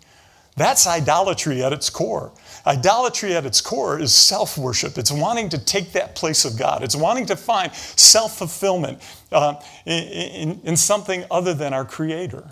That's 0.57 0.87
idolatry 0.87 1.63
at 1.63 1.73
its 1.73 1.89
core. 1.89 2.31
Idolatry 2.65 3.35
at 3.35 3.45
its 3.45 3.59
core 3.59 3.99
is 3.99 4.13
self 4.13 4.57
worship. 4.57 4.97
It's 4.97 5.11
wanting 5.11 5.49
to 5.49 5.57
take 5.57 5.91
that 5.91 6.15
place 6.15 6.45
of 6.45 6.57
God. 6.57 6.81
It's 6.81 6.95
wanting 6.95 7.25
to 7.27 7.35
find 7.35 7.73
self 7.73 8.37
fulfillment 8.37 9.01
uh, 9.31 9.55
in, 9.85 10.03
in, 10.03 10.61
in 10.63 10.77
something 10.77 11.25
other 11.29 11.53
than 11.53 11.73
our 11.73 11.85
Creator. 11.85 12.47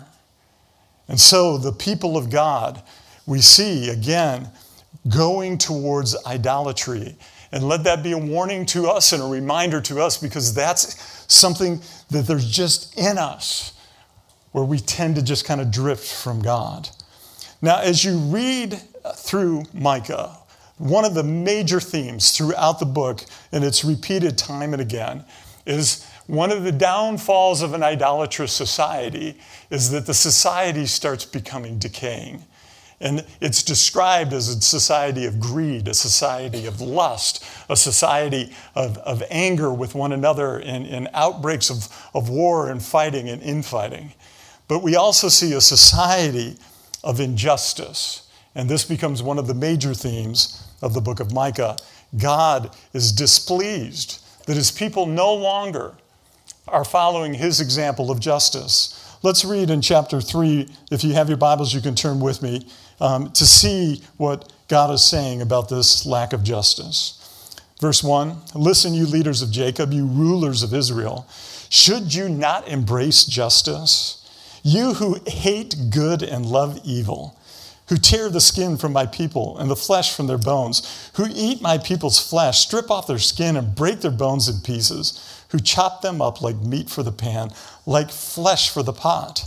And 1.08 1.18
so 1.18 1.58
the 1.58 1.72
people 1.72 2.16
of 2.16 2.30
God, 2.30 2.82
we 3.26 3.40
see 3.40 3.88
again 3.88 4.50
going 5.08 5.58
towards 5.58 6.16
idolatry. 6.26 7.16
And 7.52 7.68
let 7.68 7.84
that 7.84 8.02
be 8.02 8.12
a 8.12 8.18
warning 8.18 8.66
to 8.66 8.88
us 8.88 9.12
and 9.12 9.22
a 9.22 9.26
reminder 9.26 9.80
to 9.82 10.00
us 10.00 10.16
because 10.16 10.54
that's 10.54 11.24
something 11.32 11.80
that 12.10 12.26
there's 12.26 12.50
just 12.50 12.98
in 12.98 13.16
us 13.16 13.72
where 14.52 14.64
we 14.64 14.78
tend 14.78 15.16
to 15.16 15.22
just 15.22 15.44
kind 15.44 15.60
of 15.60 15.70
drift 15.70 16.12
from 16.12 16.42
God. 16.42 16.88
Now, 17.64 17.80
as 17.80 18.04
you 18.04 18.18
read 18.18 18.78
through 19.16 19.62
Micah, 19.72 20.36
one 20.76 21.06
of 21.06 21.14
the 21.14 21.22
major 21.22 21.80
themes 21.80 22.32
throughout 22.32 22.78
the 22.78 22.84
book, 22.84 23.24
and 23.52 23.64
it's 23.64 23.86
repeated 23.86 24.36
time 24.36 24.74
and 24.74 24.82
again, 24.82 25.24
is 25.64 26.06
one 26.26 26.52
of 26.52 26.62
the 26.62 26.72
downfalls 26.72 27.62
of 27.62 27.72
an 27.72 27.82
idolatrous 27.82 28.52
society 28.52 29.38
is 29.70 29.90
that 29.92 30.04
the 30.04 30.12
society 30.12 30.84
starts 30.84 31.24
becoming 31.24 31.78
decaying. 31.78 32.44
And 33.00 33.24
it's 33.40 33.62
described 33.62 34.34
as 34.34 34.50
a 34.50 34.60
society 34.60 35.24
of 35.24 35.40
greed, 35.40 35.88
a 35.88 35.94
society 35.94 36.66
of 36.66 36.82
lust, 36.82 37.42
a 37.70 37.76
society 37.76 38.52
of, 38.74 38.98
of 38.98 39.22
anger 39.30 39.72
with 39.72 39.94
one 39.94 40.12
another 40.12 40.58
and, 40.58 40.86
and 40.86 41.08
outbreaks 41.14 41.70
of, 41.70 41.88
of 42.12 42.28
war 42.28 42.68
and 42.68 42.82
fighting 42.82 43.30
and 43.30 43.42
infighting. 43.42 44.12
But 44.68 44.82
we 44.82 44.96
also 44.96 45.30
see 45.30 45.54
a 45.54 45.62
society 45.62 46.58
of 47.04 47.20
injustice. 47.20 48.28
And 48.56 48.68
this 48.68 48.84
becomes 48.84 49.22
one 49.22 49.38
of 49.38 49.46
the 49.46 49.54
major 49.54 49.94
themes 49.94 50.66
of 50.82 50.94
the 50.94 51.00
book 51.00 51.20
of 51.20 51.32
Micah. 51.32 51.76
God 52.16 52.74
is 52.92 53.12
displeased 53.12 54.24
that 54.46 54.56
his 54.56 54.70
people 54.70 55.06
no 55.06 55.32
longer 55.32 55.94
are 56.66 56.84
following 56.84 57.34
his 57.34 57.60
example 57.60 58.10
of 58.10 58.20
justice. 58.20 59.16
Let's 59.22 59.44
read 59.44 59.70
in 59.70 59.80
chapter 59.80 60.20
3. 60.20 60.68
If 60.90 61.04
you 61.04 61.12
have 61.14 61.28
your 61.28 61.38
Bibles, 61.38 61.74
you 61.74 61.80
can 61.80 61.94
turn 61.94 62.20
with 62.20 62.42
me 62.42 62.66
um, 63.00 63.30
to 63.32 63.46
see 63.46 64.02
what 64.16 64.52
God 64.68 64.90
is 64.90 65.04
saying 65.04 65.42
about 65.42 65.68
this 65.68 66.06
lack 66.06 66.32
of 66.32 66.42
justice. 66.42 67.20
Verse 67.80 68.02
1 68.02 68.36
Listen, 68.54 68.94
you 68.94 69.06
leaders 69.06 69.42
of 69.42 69.50
Jacob, 69.50 69.92
you 69.92 70.06
rulers 70.06 70.62
of 70.62 70.72
Israel, 70.72 71.26
should 71.68 72.14
you 72.14 72.28
not 72.28 72.68
embrace 72.68 73.24
justice? 73.24 74.23
You 74.66 74.94
who 74.94 75.18
hate 75.26 75.76
good 75.90 76.22
and 76.22 76.46
love 76.46 76.80
evil, 76.84 77.38
who 77.90 77.98
tear 77.98 78.30
the 78.30 78.40
skin 78.40 78.78
from 78.78 78.94
my 78.94 79.04
people 79.04 79.58
and 79.58 79.70
the 79.70 79.76
flesh 79.76 80.16
from 80.16 80.26
their 80.26 80.38
bones, 80.38 81.10
who 81.16 81.26
eat 81.30 81.60
my 81.60 81.76
people's 81.76 82.18
flesh, 82.18 82.60
strip 82.60 82.90
off 82.90 83.06
their 83.06 83.18
skin 83.18 83.58
and 83.58 83.74
break 83.74 84.00
their 84.00 84.10
bones 84.10 84.48
in 84.48 84.62
pieces, 84.62 85.44
who 85.50 85.60
chop 85.60 86.00
them 86.00 86.22
up 86.22 86.40
like 86.40 86.56
meat 86.56 86.88
for 86.88 87.02
the 87.02 87.12
pan, 87.12 87.50
like 87.84 88.10
flesh 88.10 88.70
for 88.70 88.82
the 88.82 88.94
pot. 88.94 89.44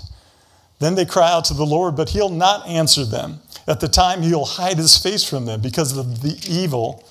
Then 0.77 0.93
they 0.93 1.05
cry 1.05 1.31
out 1.31 1.45
to 1.45 1.55
the 1.55 1.65
Lord, 1.65 1.95
but 1.95 2.09
he'll 2.09 2.29
not 2.29 2.67
answer 2.67 3.03
them. 3.03 3.39
At 3.67 3.79
the 3.79 3.87
time, 3.87 4.21
he'll 4.21 4.45
hide 4.45 4.77
his 4.77 4.99
face 4.99 5.27
from 5.27 5.45
them 5.45 5.61
because 5.61 5.97
of 5.97 6.21
the 6.21 6.39
evil 6.47 7.03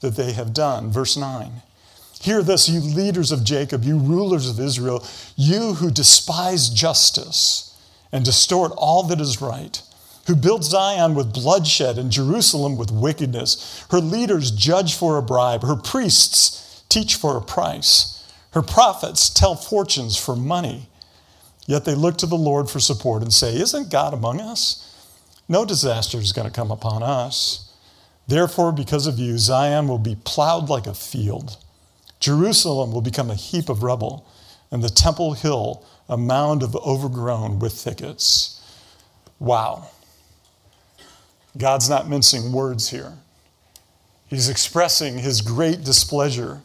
that 0.00 0.16
they 0.16 0.32
have 0.32 0.52
done. 0.52 0.90
Verse 0.90 1.16
9. 1.16 1.62
Hear 2.24 2.42
this, 2.42 2.70
you 2.70 2.80
leaders 2.80 3.30
of 3.32 3.44
Jacob, 3.44 3.84
you 3.84 3.98
rulers 3.98 4.48
of 4.48 4.58
Israel, 4.58 5.06
you 5.36 5.74
who 5.74 5.90
despise 5.90 6.70
justice 6.70 7.78
and 8.10 8.24
distort 8.24 8.72
all 8.78 9.02
that 9.02 9.20
is 9.20 9.42
right, 9.42 9.82
who 10.26 10.34
build 10.34 10.64
Zion 10.64 11.14
with 11.14 11.34
bloodshed 11.34 11.98
and 11.98 12.10
Jerusalem 12.10 12.78
with 12.78 12.90
wickedness. 12.90 13.84
Her 13.90 13.98
leaders 13.98 14.50
judge 14.52 14.94
for 14.94 15.18
a 15.18 15.22
bribe, 15.22 15.64
her 15.64 15.76
priests 15.76 16.82
teach 16.88 17.14
for 17.14 17.36
a 17.36 17.42
price, 17.42 18.26
her 18.54 18.62
prophets 18.62 19.28
tell 19.28 19.54
fortunes 19.54 20.16
for 20.16 20.34
money. 20.34 20.88
Yet 21.66 21.84
they 21.84 21.94
look 21.94 22.16
to 22.18 22.26
the 22.26 22.36
Lord 22.36 22.70
for 22.70 22.80
support 22.80 23.20
and 23.20 23.34
say, 23.34 23.54
Isn't 23.54 23.90
God 23.90 24.14
among 24.14 24.40
us? 24.40 24.80
No 25.46 25.66
disaster 25.66 26.16
is 26.16 26.32
going 26.32 26.48
to 26.48 26.54
come 26.54 26.70
upon 26.70 27.02
us. 27.02 27.70
Therefore, 28.26 28.72
because 28.72 29.06
of 29.06 29.18
you, 29.18 29.36
Zion 29.36 29.88
will 29.88 29.98
be 29.98 30.16
plowed 30.24 30.70
like 30.70 30.86
a 30.86 30.94
field 30.94 31.58
Jerusalem 32.24 32.90
will 32.90 33.02
become 33.02 33.30
a 33.30 33.34
heap 33.34 33.68
of 33.68 33.82
rubble, 33.82 34.26
and 34.70 34.82
the 34.82 34.88
Temple 34.88 35.34
Hill 35.34 35.84
a 36.08 36.16
mound 36.16 36.62
of 36.62 36.74
overgrown 36.74 37.58
with 37.58 37.74
thickets. 37.74 38.62
Wow. 39.38 39.90
God's 41.58 41.90
not 41.90 42.08
mincing 42.08 42.50
words 42.50 42.88
here. 42.88 43.12
He's 44.26 44.48
expressing 44.48 45.18
his 45.18 45.42
great 45.42 45.84
displeasure 45.84 46.62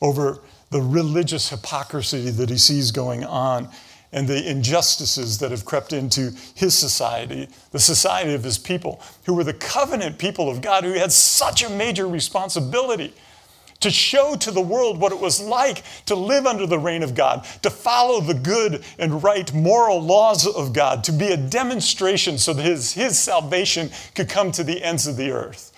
over 0.00 0.38
the 0.70 0.80
religious 0.80 1.50
hypocrisy 1.50 2.30
that 2.30 2.48
he 2.48 2.56
sees 2.56 2.90
going 2.90 3.22
on 3.22 3.68
and 4.12 4.26
the 4.26 4.50
injustices 4.50 5.36
that 5.40 5.50
have 5.50 5.66
crept 5.66 5.92
into 5.92 6.32
his 6.54 6.72
society, 6.72 7.50
the 7.70 7.78
society 7.78 8.32
of 8.32 8.44
his 8.44 8.56
people, 8.56 9.02
who 9.26 9.34
were 9.34 9.44
the 9.44 9.52
covenant 9.52 10.16
people 10.16 10.48
of 10.48 10.62
God, 10.62 10.84
who 10.84 10.94
had 10.94 11.12
such 11.12 11.62
a 11.62 11.68
major 11.68 12.08
responsibility 12.08 13.12
to 13.82 13.90
show 13.90 14.34
to 14.36 14.50
the 14.50 14.60
world 14.60 14.98
what 14.98 15.12
it 15.12 15.20
was 15.20 15.40
like 15.40 15.82
to 16.06 16.14
live 16.14 16.46
under 16.46 16.66
the 16.66 16.78
reign 16.78 17.02
of 17.02 17.14
God, 17.14 17.44
to 17.62 17.70
follow 17.70 18.20
the 18.20 18.34
good 18.34 18.84
and 18.98 19.22
right 19.22 19.52
moral 19.52 20.00
laws 20.00 20.46
of 20.46 20.72
God, 20.72 21.04
to 21.04 21.12
be 21.12 21.28
a 21.28 21.36
demonstration 21.36 22.38
so 22.38 22.52
that 22.52 22.64
his, 22.64 22.92
his 22.92 23.18
salvation 23.18 23.90
could 24.14 24.28
come 24.28 24.50
to 24.52 24.64
the 24.64 24.82
ends 24.82 25.06
of 25.06 25.16
the 25.16 25.30
earth. 25.30 25.72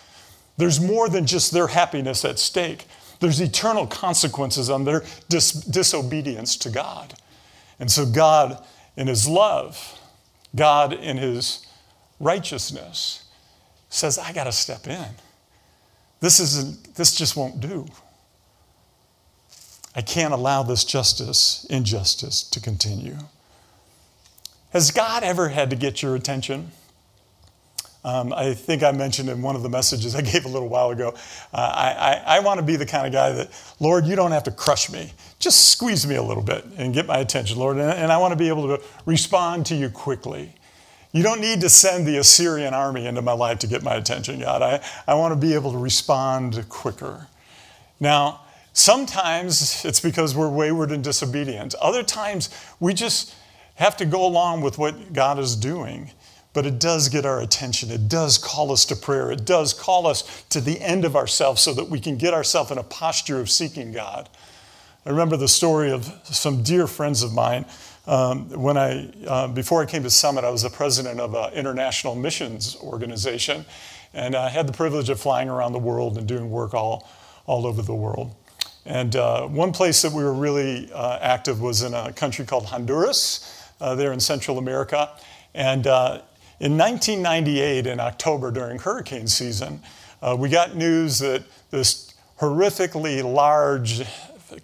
There's 0.57 0.81
more 0.81 1.09
than 1.09 1.27
just 1.27 1.53
their 1.53 1.67
happiness 1.67 2.25
at 2.25 2.39
stake. 2.39 2.87
There's 3.21 3.41
eternal 3.41 3.87
consequences 3.87 4.71
on 4.71 4.85
their 4.85 5.03
dis- 5.29 5.53
disobedience 5.53 6.57
to 6.59 6.71
God. 6.71 7.15
And 7.81 7.91
so, 7.91 8.07
God, 8.07 8.63
in 8.97 9.07
His 9.07 9.27
love, 9.27 9.99
God, 10.55 10.93
in 10.93 11.17
His 11.17 11.67
righteousness, 12.21 13.25
says, 13.89 14.19
I 14.19 14.33
got 14.33 14.45
to 14.45 14.53
step 14.53 14.87
in. 14.87 15.07
This, 16.25 16.41
isn't, 16.41 16.95
this 16.95 17.15
just 17.15 17.37
won't 17.37 17.61
do. 17.61 17.85
I 19.95 20.01
can't 20.01 20.33
allow 20.33 20.63
this 20.63 20.83
justice, 20.83 21.67
injustice 21.69 22.43
to 22.45 22.61
continue. 22.61 23.19
Has 24.73 24.91
God 24.91 25.23
ever 25.23 25.51
had 25.51 25.69
to 25.69 25.77
get 25.77 26.01
your 26.01 26.17
attention? 26.17 26.71
Um, 28.05 28.33
I 28.33 28.55
think 28.55 28.83
I 28.83 28.93
mentioned 28.93 29.29
in 29.29 29.43
one 29.43 29.55
of 29.55 29.63
the 29.63 29.69
messages 29.69 30.15
I 30.15 30.23
gave 30.23 30.47
a 30.47 30.49
little 30.49 30.71
while 30.71 30.89
ago. 30.89 31.13
Uh, 31.53 31.57
I, 31.57 31.91
I, 31.93 32.37
I 32.37 32.41
want 32.41 32.59
to 32.59 32.65
be 32.65 32.77
the 32.77 32.87
kind 32.87 33.07
of 33.07 33.13
guy 33.13 33.33
that, 33.33 33.51
Lord, 33.79 34.07
you 34.07 34.17
don't 34.17 34.33
have 34.33 34.45
to 34.45 34.51
crush 34.51 34.91
me. 34.91 35.13
Just 35.41 35.73
squeeze 35.73 36.07
me 36.07 36.15
a 36.15 36.23
little 36.23 36.43
bit 36.43 36.65
and 36.79 36.95
get 36.95 37.05
my 37.05 37.19
attention, 37.19 37.59
Lord. 37.59 37.77
And, 37.77 37.91
and 37.91 38.11
I 38.11 38.17
want 38.17 38.33
to 38.33 38.37
be 38.37 38.49
able 38.49 38.79
to 38.79 38.83
respond 39.05 39.67
to 39.67 39.75
you 39.75 39.91
quickly. 39.91 40.55
You 41.15 41.23
don't 41.23 41.41
need 41.41 41.61
to 41.61 41.69
send 41.69 42.09
the 42.09 42.17
Assyrian 42.17 42.75
army 42.75 43.07
into 43.07 43.23
my 43.23 43.33
life 43.33 43.61
to 43.61 43.69
get 43.69 43.85
my 43.85 43.95
attention, 43.95 44.41
God. 44.41 44.63
I, 44.63 44.85
I 45.07 45.15
want 45.15 45.33
to 45.33 45.37
be 45.37 45.55
able 45.55 45.71
to 45.71 45.79
respond 45.79 46.69
quicker. 46.69 47.29
Now, 48.01 48.41
sometimes 48.73 49.85
it's 49.85 50.01
because 50.01 50.35
we're 50.35 50.49
wayward 50.49 50.91
and 50.91 51.05
disobedient. 51.05 51.77
Other 51.81 52.03
times 52.03 52.51
we 52.81 52.95
just 52.95 53.33
have 53.77 53.97
to 53.99 54.05
go 54.05 54.27
along 54.27 54.63
with 54.63 54.77
what 54.77 55.13
God 55.13 55.39
is 55.39 55.55
doing. 55.55 56.11
But 56.53 56.67
it 56.67 56.81
does 56.81 57.09
get 57.09 57.25
our 57.25 57.41
attention. 57.41 57.93
It 57.93 58.09
does 58.09 58.37
call 58.37 58.73
us 58.73 58.85
to 58.87 58.97
prayer. 58.97 59.31
It 59.31 59.45
does 59.45 59.73
call 59.73 60.09
us 60.09 60.45
to 60.51 60.61
the 60.61 60.81
end 60.81 61.05
of 61.05 61.15
ourselves 61.15 61.63
so 61.63 61.73
that 61.75 61.89
we 61.89 62.01
can 62.01 62.17
get 62.17 62.35
ourselves 62.35 62.73
in 62.73 62.79
a 62.79 62.83
posture 62.83 63.39
of 63.39 63.49
seeking 63.49 63.93
God. 63.93 64.29
I 65.07 65.11
remember 65.11 65.37
the 65.37 65.49
story 65.49 65.93
of 65.93 66.13
some 66.25 66.65
dear 66.65 66.89
friends 66.89 67.23
of 67.23 67.33
mine 67.33 67.67
um, 68.07 68.49
when 68.51 68.77
I, 68.77 69.11
uh, 69.27 69.49
before 69.49 69.83
I 69.83 69.87
came 69.87 70.03
to 70.03 70.11
Summit, 70.11 70.45
I 70.45 70.51
was 70.51 70.63
the 70.63 70.71
president 70.71 71.21
of 71.21 71.35
an 71.35 71.53
international 71.55 72.15
missions 72.15 72.77
organization, 72.83 73.65
and 74.13 74.35
I 74.35 74.49
had 74.51 74.67
the 74.67 74.73
privilege 74.73 75.09
of 75.09 75.19
flying 75.19 75.49
around 75.49 75.73
the 75.73 75.79
world 75.79 76.19
and 76.19 76.27
doing 76.27 76.51
work 76.51 76.75
all, 76.75 77.09
all 77.47 77.67
over 77.67 77.83
the 77.83 77.95
world. 77.95 78.35
And 78.87 79.17
uh, 79.17 79.47
one 79.47 79.73
place 79.73 80.03
that 80.03 80.13
we 80.13 80.23
were 80.23 80.35
really 80.35 80.93
uh, 80.93 81.19
active 81.21 81.61
was 81.61 81.83
in 81.83 81.95
a 81.95 82.13
country 82.13 82.45
called 82.45 82.67
Honduras, 82.67 83.71
uh, 83.81 83.95
there 83.95 84.13
in 84.13 84.21
Central 84.21 84.59
America. 84.59 85.11
And 85.55 85.87
uh, 85.87 86.21
in 86.61 86.77
1998, 86.77 87.87
in 87.87 88.01
October, 88.01 88.51
during 88.51 88.79
hurricane 88.79 89.27
season, 89.27 89.81
uh, 90.21 90.37
we 90.39 90.51
got 90.51 90.77
news 90.77 91.19
that 91.21 91.45
this 91.71 92.15
horrifically 92.39 93.23
large 93.23 94.03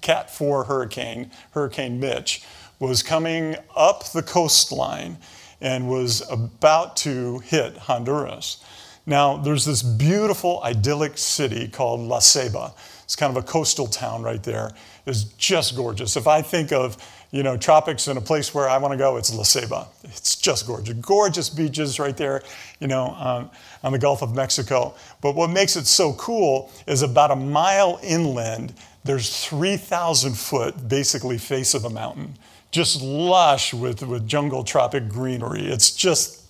Cat 0.01 0.31
4 0.31 0.65
hurricane, 0.65 1.31
Hurricane 1.53 1.99
Mitch, 1.99 2.43
was 2.81 3.03
coming 3.03 3.55
up 3.77 4.11
the 4.13 4.23
coastline 4.23 5.19
and 5.61 5.89
was 5.89 6.29
about 6.31 6.97
to 6.97 7.39
hit 7.41 7.77
Honduras. 7.77 8.65
Now, 9.07 9.37
there's 9.37 9.67
this 9.67 9.83
beautiful, 9.83 10.63
idyllic 10.65 11.19
city 11.19 11.69
called 11.69 12.01
La 12.01 12.19
Ceiba. 12.21 12.73
It's 13.05 13.17
kind 13.17 13.37
of 13.37 13.43
a 13.43 13.47
coastal 13.47 13.87
town 13.87 14.23
right 14.23 14.43
there. 14.43 14.71
It's 15.05 15.25
just 15.25 15.77
gorgeous. 15.77 16.17
If 16.17 16.27
I 16.27 16.41
think 16.41 16.73
of, 16.73 16.97
you 17.33 17.43
know, 17.43 17.57
tropics 17.57 18.09
and 18.09 18.17
a 18.17 18.21
place 18.23 18.55
where 18.55 18.69
I 18.69 18.79
want 18.79 18.93
to 18.93 18.99
go, 18.99 19.17
it's 19.17 19.35
La 19.35 19.43
Ceiba. 19.43 19.87
It's 20.05 20.37
just 20.37 20.67
gorgeous. 20.67 20.95
Gorgeous 20.95 21.51
beaches 21.51 21.99
right 21.99 22.17
there, 22.17 22.43
you 22.79 22.87
know, 22.87 23.15
um, 23.19 23.51
on 23.83 23.93
the 23.93 23.99
Gulf 23.99 24.23
of 24.23 24.35
Mexico. 24.35 24.95
But 25.21 25.35
what 25.35 25.51
makes 25.51 25.77
it 25.77 25.87
so 25.87 26.15
cool 26.15 26.71
is 26.87 27.03
about 27.03 27.31
a 27.31 27.37
mile 27.37 28.01
inland, 28.03 28.75
there's 29.05 29.45
3,000 29.45 30.35
foot, 30.35 30.89
basically, 30.89 31.37
face 31.37 31.75
of 31.75 31.85
a 31.85 31.91
mountain 31.91 32.37
just 32.71 33.03
lush 33.03 33.75
with, 33.75 34.03
with 34.03 34.27
jungle 34.27 34.65
tropic 34.65 35.09
greenery. 35.09 35.67
It's 35.67 35.91
just 35.91 36.41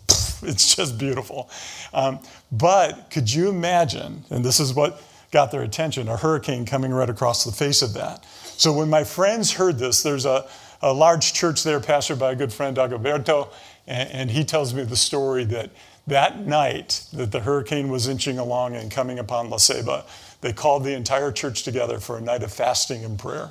it's 0.43 0.75
just 0.75 0.99
beautiful. 0.99 1.51
Um, 1.93 2.19
but 2.51 3.11
could 3.11 3.33
you 3.33 3.49
imagine, 3.49 4.25
and 4.31 4.45
this 4.45 4.61
is 4.61 4.75
what 4.75 5.03
got 5.31 5.51
their 5.51 5.63
attention, 5.63 6.09
a 6.09 6.17
hurricane 6.17 6.67
coming 6.67 6.93
right 6.93 7.11
across 7.11 7.45
the 7.45 7.53
face 7.53 7.83
of 7.83 7.95
that. 7.95 8.25
So 8.57 8.73
when 8.73 8.91
my 8.91 9.05
friends 9.05 9.53
heard 9.53 9.79
this, 9.79 10.03
there's 10.03 10.27
a, 10.27 10.49
a 10.83 10.93
large 10.93 11.33
church 11.33 11.63
there, 11.63 11.79
pastored 11.79 12.19
by 12.19 12.33
a 12.33 12.37
good 12.37 12.53
friend, 12.53 12.77
Dagoberto, 12.77 13.49
and, 13.87 14.11
and 14.11 14.31
he 14.31 14.45
tells 14.45 14.75
me 14.75 14.83
the 14.83 14.97
story 14.97 15.45
that 15.45 15.71
that 16.07 16.41
night 16.41 17.05
that 17.13 17.31
the 17.31 17.41
hurricane 17.41 17.89
was 17.89 18.09
inching 18.09 18.39
along 18.39 18.75
and 18.75 18.91
coming 18.91 19.19
upon 19.19 19.51
La 19.51 19.59
Ceiba, 19.59 20.05
they 20.41 20.53
called 20.53 20.83
the 20.83 20.95
entire 20.95 21.31
church 21.31 21.63
together 21.63 22.01
for 22.01 22.19
a 22.19 22.21
night 22.21 22.43
of 22.43 22.53
fasting 22.53 23.05
and 23.05 23.19
prayer. 23.19 23.51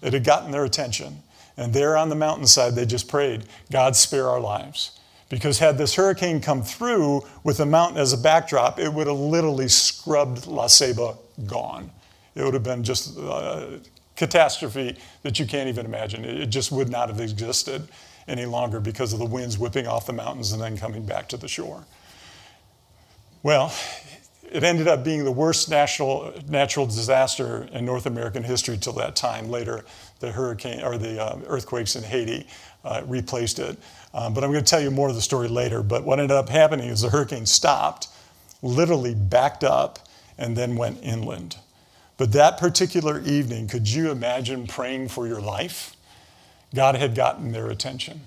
It 0.00 0.12
had 0.12 0.24
gotten 0.24 0.50
their 0.50 0.64
attention. 0.64 1.22
And 1.58 1.74
there 1.74 1.96
on 1.96 2.08
the 2.08 2.14
mountainside, 2.14 2.76
they 2.76 2.86
just 2.86 3.08
prayed, 3.08 3.42
God, 3.70 3.96
spare 3.96 4.28
our 4.28 4.40
lives. 4.40 4.92
Because 5.28 5.58
had 5.58 5.76
this 5.76 5.94
hurricane 5.96 6.40
come 6.40 6.62
through 6.62 7.22
with 7.44 7.58
the 7.58 7.66
mountain 7.66 7.98
as 7.98 8.14
a 8.14 8.16
backdrop, 8.16 8.78
it 8.78 8.90
would 8.90 9.08
have 9.08 9.18
literally 9.18 9.68
scrubbed 9.68 10.46
La 10.46 10.66
Ceiba 10.66 11.18
gone. 11.46 11.90
It 12.34 12.44
would 12.44 12.54
have 12.54 12.62
been 12.62 12.84
just 12.84 13.18
a 13.18 13.80
catastrophe 14.16 14.96
that 15.22 15.38
you 15.38 15.46
can't 15.46 15.68
even 15.68 15.84
imagine. 15.84 16.24
It 16.24 16.46
just 16.46 16.72
would 16.72 16.88
not 16.88 17.08
have 17.08 17.20
existed 17.20 17.88
any 18.28 18.46
longer 18.46 18.78
because 18.78 19.12
of 19.12 19.18
the 19.18 19.26
winds 19.26 19.58
whipping 19.58 19.86
off 19.86 20.06
the 20.06 20.12
mountains 20.12 20.52
and 20.52 20.62
then 20.62 20.78
coming 20.78 21.04
back 21.04 21.28
to 21.30 21.36
the 21.36 21.48
shore. 21.48 21.84
Well, 23.42 23.74
it 24.50 24.64
ended 24.64 24.88
up 24.88 25.04
being 25.04 25.24
the 25.24 25.32
worst 25.32 25.68
national, 25.68 26.32
natural 26.48 26.86
disaster 26.86 27.68
in 27.72 27.84
North 27.84 28.06
American 28.06 28.44
history 28.44 28.78
till 28.78 28.94
that 28.94 29.14
time. 29.14 29.50
Later, 29.50 29.84
the 30.20 30.32
hurricane 30.32 30.82
or 30.82 30.98
the 30.98 31.22
uh, 31.22 31.38
earthquakes 31.46 31.96
in 31.96 32.02
Haiti 32.02 32.46
uh, 32.84 33.02
replaced 33.06 33.58
it. 33.58 33.78
Um, 34.14 34.34
but 34.34 34.42
I'm 34.42 34.50
going 34.50 34.64
to 34.64 34.68
tell 34.70 34.80
you 34.80 34.90
more 34.90 35.08
of 35.08 35.14
the 35.14 35.22
story 35.22 35.48
later. 35.48 35.82
But 35.82 36.04
what 36.04 36.18
ended 36.18 36.36
up 36.36 36.48
happening 36.48 36.88
is 36.88 37.02
the 37.02 37.10
hurricane 37.10 37.46
stopped, 37.46 38.08
literally 38.62 39.14
backed 39.14 39.64
up, 39.64 39.98
and 40.36 40.56
then 40.56 40.76
went 40.76 41.02
inland. 41.02 41.56
But 42.16 42.32
that 42.32 42.58
particular 42.58 43.20
evening, 43.20 43.68
could 43.68 43.88
you 43.88 44.10
imagine 44.10 44.66
praying 44.66 45.08
for 45.08 45.26
your 45.26 45.40
life? 45.40 45.94
God 46.74 46.96
had 46.96 47.14
gotten 47.14 47.52
their 47.52 47.70
attention. 47.70 48.22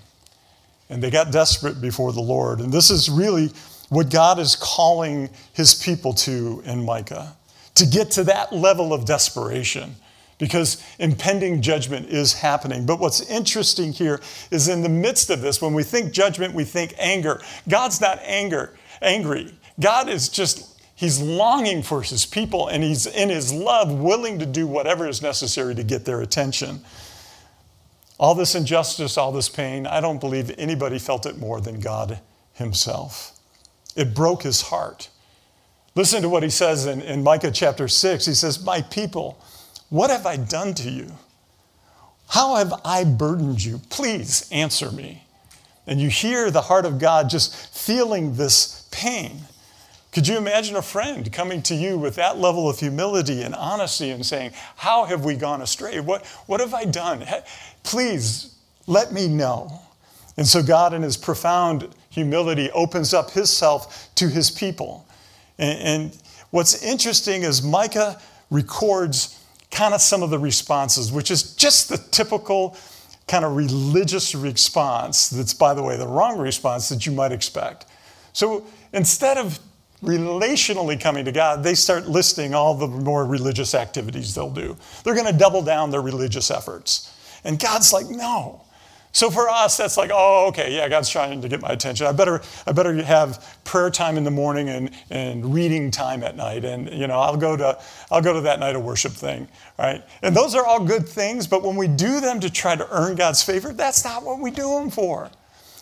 And 0.88 1.02
they 1.02 1.10
got 1.10 1.30
desperate 1.30 1.80
before 1.80 2.12
the 2.12 2.20
Lord. 2.20 2.60
And 2.60 2.72
this 2.72 2.90
is 2.90 3.08
really 3.08 3.50
what 3.88 4.10
God 4.10 4.38
is 4.38 4.56
calling 4.56 5.30
his 5.52 5.74
people 5.74 6.14
to 6.14 6.62
in 6.64 6.84
Micah 6.84 7.36
to 7.74 7.86
get 7.86 8.10
to 8.12 8.24
that 8.24 8.52
level 8.52 8.92
of 8.92 9.04
desperation 9.04 9.94
because 10.42 10.84
impending 10.98 11.62
judgment 11.62 12.08
is 12.08 12.32
happening. 12.32 12.84
But 12.84 12.98
what's 12.98 13.20
interesting 13.30 13.92
here 13.92 14.20
is 14.50 14.66
in 14.66 14.82
the 14.82 14.88
midst 14.88 15.30
of 15.30 15.40
this, 15.40 15.62
when 15.62 15.72
we 15.72 15.84
think 15.84 16.12
judgment, 16.12 16.52
we 16.52 16.64
think 16.64 16.96
anger. 16.98 17.40
God's 17.68 18.00
not 18.00 18.18
anger, 18.24 18.74
angry. 19.00 19.54
God 19.78 20.08
is 20.08 20.28
just, 20.28 20.82
he's 20.96 21.20
longing 21.20 21.84
for 21.84 22.02
his 22.02 22.26
people 22.26 22.66
and 22.66 22.82
he's 22.82 23.06
in 23.06 23.28
his 23.28 23.52
love 23.52 23.92
willing 23.92 24.40
to 24.40 24.44
do 24.44 24.66
whatever 24.66 25.06
is 25.06 25.22
necessary 25.22 25.76
to 25.76 25.84
get 25.84 26.06
their 26.06 26.20
attention. 26.20 26.80
All 28.18 28.34
this 28.34 28.56
injustice, 28.56 29.16
all 29.16 29.30
this 29.30 29.48
pain, 29.48 29.86
I 29.86 30.00
don't 30.00 30.18
believe 30.18 30.50
anybody 30.58 30.98
felt 30.98 31.24
it 31.24 31.38
more 31.38 31.60
than 31.60 31.78
God 31.78 32.18
himself. 32.54 33.38
It 33.94 34.12
broke 34.12 34.42
his 34.42 34.60
heart. 34.62 35.08
Listen 35.94 36.20
to 36.22 36.28
what 36.28 36.42
he 36.42 36.50
says 36.50 36.86
in, 36.86 37.00
in 37.00 37.22
Micah 37.22 37.52
chapter 37.52 37.86
6. 37.86 38.26
He 38.26 38.34
says, 38.34 38.64
My 38.64 38.82
people, 38.82 39.38
what 39.92 40.08
have 40.08 40.24
I 40.24 40.38
done 40.38 40.72
to 40.76 40.90
you? 40.90 41.12
How 42.30 42.56
have 42.56 42.72
I 42.82 43.04
burdened 43.04 43.62
you? 43.62 43.78
Please 43.90 44.48
answer 44.50 44.90
me. 44.90 45.24
And 45.86 46.00
you 46.00 46.08
hear 46.08 46.50
the 46.50 46.62
heart 46.62 46.86
of 46.86 46.98
God 46.98 47.28
just 47.28 47.54
feeling 47.76 48.36
this 48.36 48.88
pain. 48.90 49.42
Could 50.10 50.26
you 50.26 50.38
imagine 50.38 50.76
a 50.76 50.82
friend 50.82 51.30
coming 51.30 51.60
to 51.64 51.74
you 51.74 51.98
with 51.98 52.14
that 52.14 52.38
level 52.38 52.70
of 52.70 52.78
humility 52.78 53.42
and 53.42 53.54
honesty 53.54 54.08
and 54.08 54.24
saying, 54.24 54.52
How 54.76 55.04
have 55.04 55.26
we 55.26 55.34
gone 55.36 55.60
astray? 55.60 56.00
What, 56.00 56.24
what 56.46 56.60
have 56.60 56.72
I 56.72 56.86
done? 56.86 57.26
Please 57.82 58.56
let 58.86 59.12
me 59.12 59.28
know. 59.28 59.78
And 60.38 60.46
so 60.46 60.62
God, 60.62 60.94
in 60.94 61.02
his 61.02 61.18
profound 61.18 61.94
humility, 62.08 62.70
opens 62.70 63.12
up 63.12 63.32
himself 63.32 64.08
to 64.14 64.28
his 64.30 64.50
people. 64.50 65.06
And, 65.58 65.78
and 65.80 66.18
what's 66.50 66.82
interesting 66.82 67.42
is 67.42 67.62
Micah 67.62 68.18
records 68.50 69.38
kind 69.72 69.94
of 69.94 70.00
some 70.00 70.22
of 70.22 70.30
the 70.30 70.38
responses, 70.38 71.10
which 71.10 71.30
is 71.30 71.56
just 71.56 71.88
the 71.88 71.96
typical 71.96 72.76
kind 73.26 73.44
of 73.44 73.56
religious 73.56 74.34
response 74.34 75.28
that's, 75.28 75.54
by 75.54 75.74
the 75.74 75.82
way, 75.82 75.96
the 75.96 76.06
wrong 76.06 76.38
response 76.38 76.88
that 76.90 77.06
you 77.06 77.12
might 77.12 77.32
expect. 77.32 77.86
So 78.32 78.66
instead 78.92 79.38
of 79.38 79.58
relationally 80.02 81.00
coming 81.00 81.24
to 81.24 81.32
God, 81.32 81.62
they 81.62 81.74
start 81.74 82.08
listing 82.08 82.54
all 82.54 82.74
the 82.74 82.88
more 82.88 83.24
religious 83.24 83.74
activities 83.74 84.34
they'll 84.34 84.50
do. 84.50 84.76
They're 85.04 85.14
going 85.14 85.30
to 85.30 85.38
double 85.38 85.62
down 85.62 85.90
their 85.90 86.02
religious 86.02 86.50
efforts. 86.50 87.10
And 87.44 87.58
God's 87.58 87.92
like, 87.92 88.08
no, 88.08 88.62
so 89.14 89.30
for 89.30 89.50
us, 89.50 89.76
that's 89.76 89.98
like, 89.98 90.10
oh, 90.12 90.46
okay, 90.48 90.74
yeah, 90.74 90.88
God's 90.88 91.10
trying 91.10 91.42
to 91.42 91.48
get 91.48 91.60
my 91.60 91.68
attention. 91.68 92.06
I 92.06 92.12
better, 92.12 92.40
I 92.66 92.72
better 92.72 92.94
have 93.02 93.58
prayer 93.62 93.90
time 93.90 94.16
in 94.16 94.24
the 94.24 94.30
morning 94.30 94.70
and, 94.70 94.90
and 95.10 95.52
reading 95.52 95.90
time 95.90 96.22
at 96.22 96.34
night. 96.34 96.64
And, 96.64 96.90
you 96.90 97.06
know, 97.06 97.18
I'll 97.18 97.36
go 97.36 97.54
to, 97.54 97.78
I'll 98.10 98.22
go 98.22 98.32
to 98.32 98.40
that 98.40 98.58
night 98.58 98.74
of 98.74 98.82
worship 98.82 99.12
thing, 99.12 99.48
right? 99.78 100.02
And 100.22 100.34
those 100.34 100.54
are 100.54 100.64
all 100.64 100.82
good 100.82 101.06
things, 101.06 101.46
but 101.46 101.62
when 101.62 101.76
we 101.76 101.88
do 101.88 102.20
them 102.20 102.40
to 102.40 102.48
try 102.48 102.74
to 102.74 102.88
earn 102.90 103.14
God's 103.14 103.42
favor, 103.42 103.74
that's 103.74 104.02
not 104.02 104.22
what 104.22 104.38
we 104.40 104.50
do 104.50 104.78
them 104.78 104.88
for. 104.88 105.30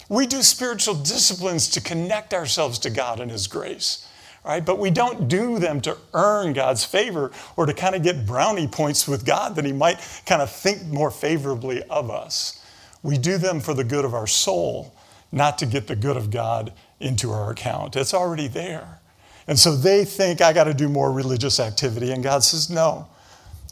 We 0.08 0.26
do 0.26 0.42
spiritual 0.42 0.96
disciplines 0.96 1.68
to 1.68 1.80
connect 1.80 2.34
ourselves 2.34 2.80
to 2.80 2.90
God 2.90 3.20
and 3.20 3.30
His 3.30 3.46
grace. 3.46 4.08
Right? 4.44 4.64
But 4.64 4.78
we 4.78 4.90
don't 4.90 5.28
do 5.28 5.58
them 5.58 5.82
to 5.82 5.98
earn 6.14 6.54
God's 6.54 6.82
favor 6.82 7.30
or 7.56 7.66
to 7.66 7.74
kind 7.74 7.94
of 7.94 8.02
get 8.02 8.26
brownie 8.26 8.66
points 8.66 9.06
with 9.06 9.24
God 9.24 9.54
that 9.54 9.66
He 9.66 9.72
might 9.72 10.00
kind 10.26 10.42
of 10.42 10.50
think 10.50 10.86
more 10.86 11.10
favorably 11.10 11.82
of 11.84 12.10
us. 12.10 12.59
We 13.02 13.18
do 13.18 13.38
them 13.38 13.60
for 13.60 13.74
the 13.74 13.84
good 13.84 14.04
of 14.04 14.14
our 14.14 14.26
soul, 14.26 14.94
not 15.32 15.58
to 15.58 15.66
get 15.66 15.86
the 15.86 15.96
good 15.96 16.16
of 16.16 16.30
God 16.30 16.72
into 16.98 17.30
our 17.30 17.50
account. 17.50 17.96
It's 17.96 18.14
already 18.14 18.48
there. 18.48 19.00
And 19.46 19.58
so 19.58 19.74
they 19.74 20.04
think, 20.04 20.40
I 20.40 20.52
got 20.52 20.64
to 20.64 20.74
do 20.74 20.88
more 20.88 21.10
religious 21.10 21.58
activity. 21.58 22.12
And 22.12 22.22
God 22.22 22.44
says, 22.44 22.70
no. 22.70 23.08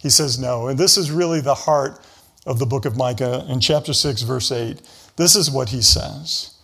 He 0.01 0.11
says, 0.11 0.39
no. 0.39 0.69
And 0.69 0.79
this 0.79 0.97
is 0.97 1.11
really 1.11 1.41
the 1.41 1.55
heart 1.55 2.01
of 2.47 2.59
the 2.59 2.67
book 2.67 2.85
of 2.85 2.97
Micah 2.97 3.47
in 3.49 3.61
chapter 3.61 3.93
6, 3.93 4.23
verse 4.23 4.51
8. 4.51 4.81
This 5.17 5.37
is 5.37 5.51
what 5.51 5.69
he 5.69 5.83
says 5.83 6.55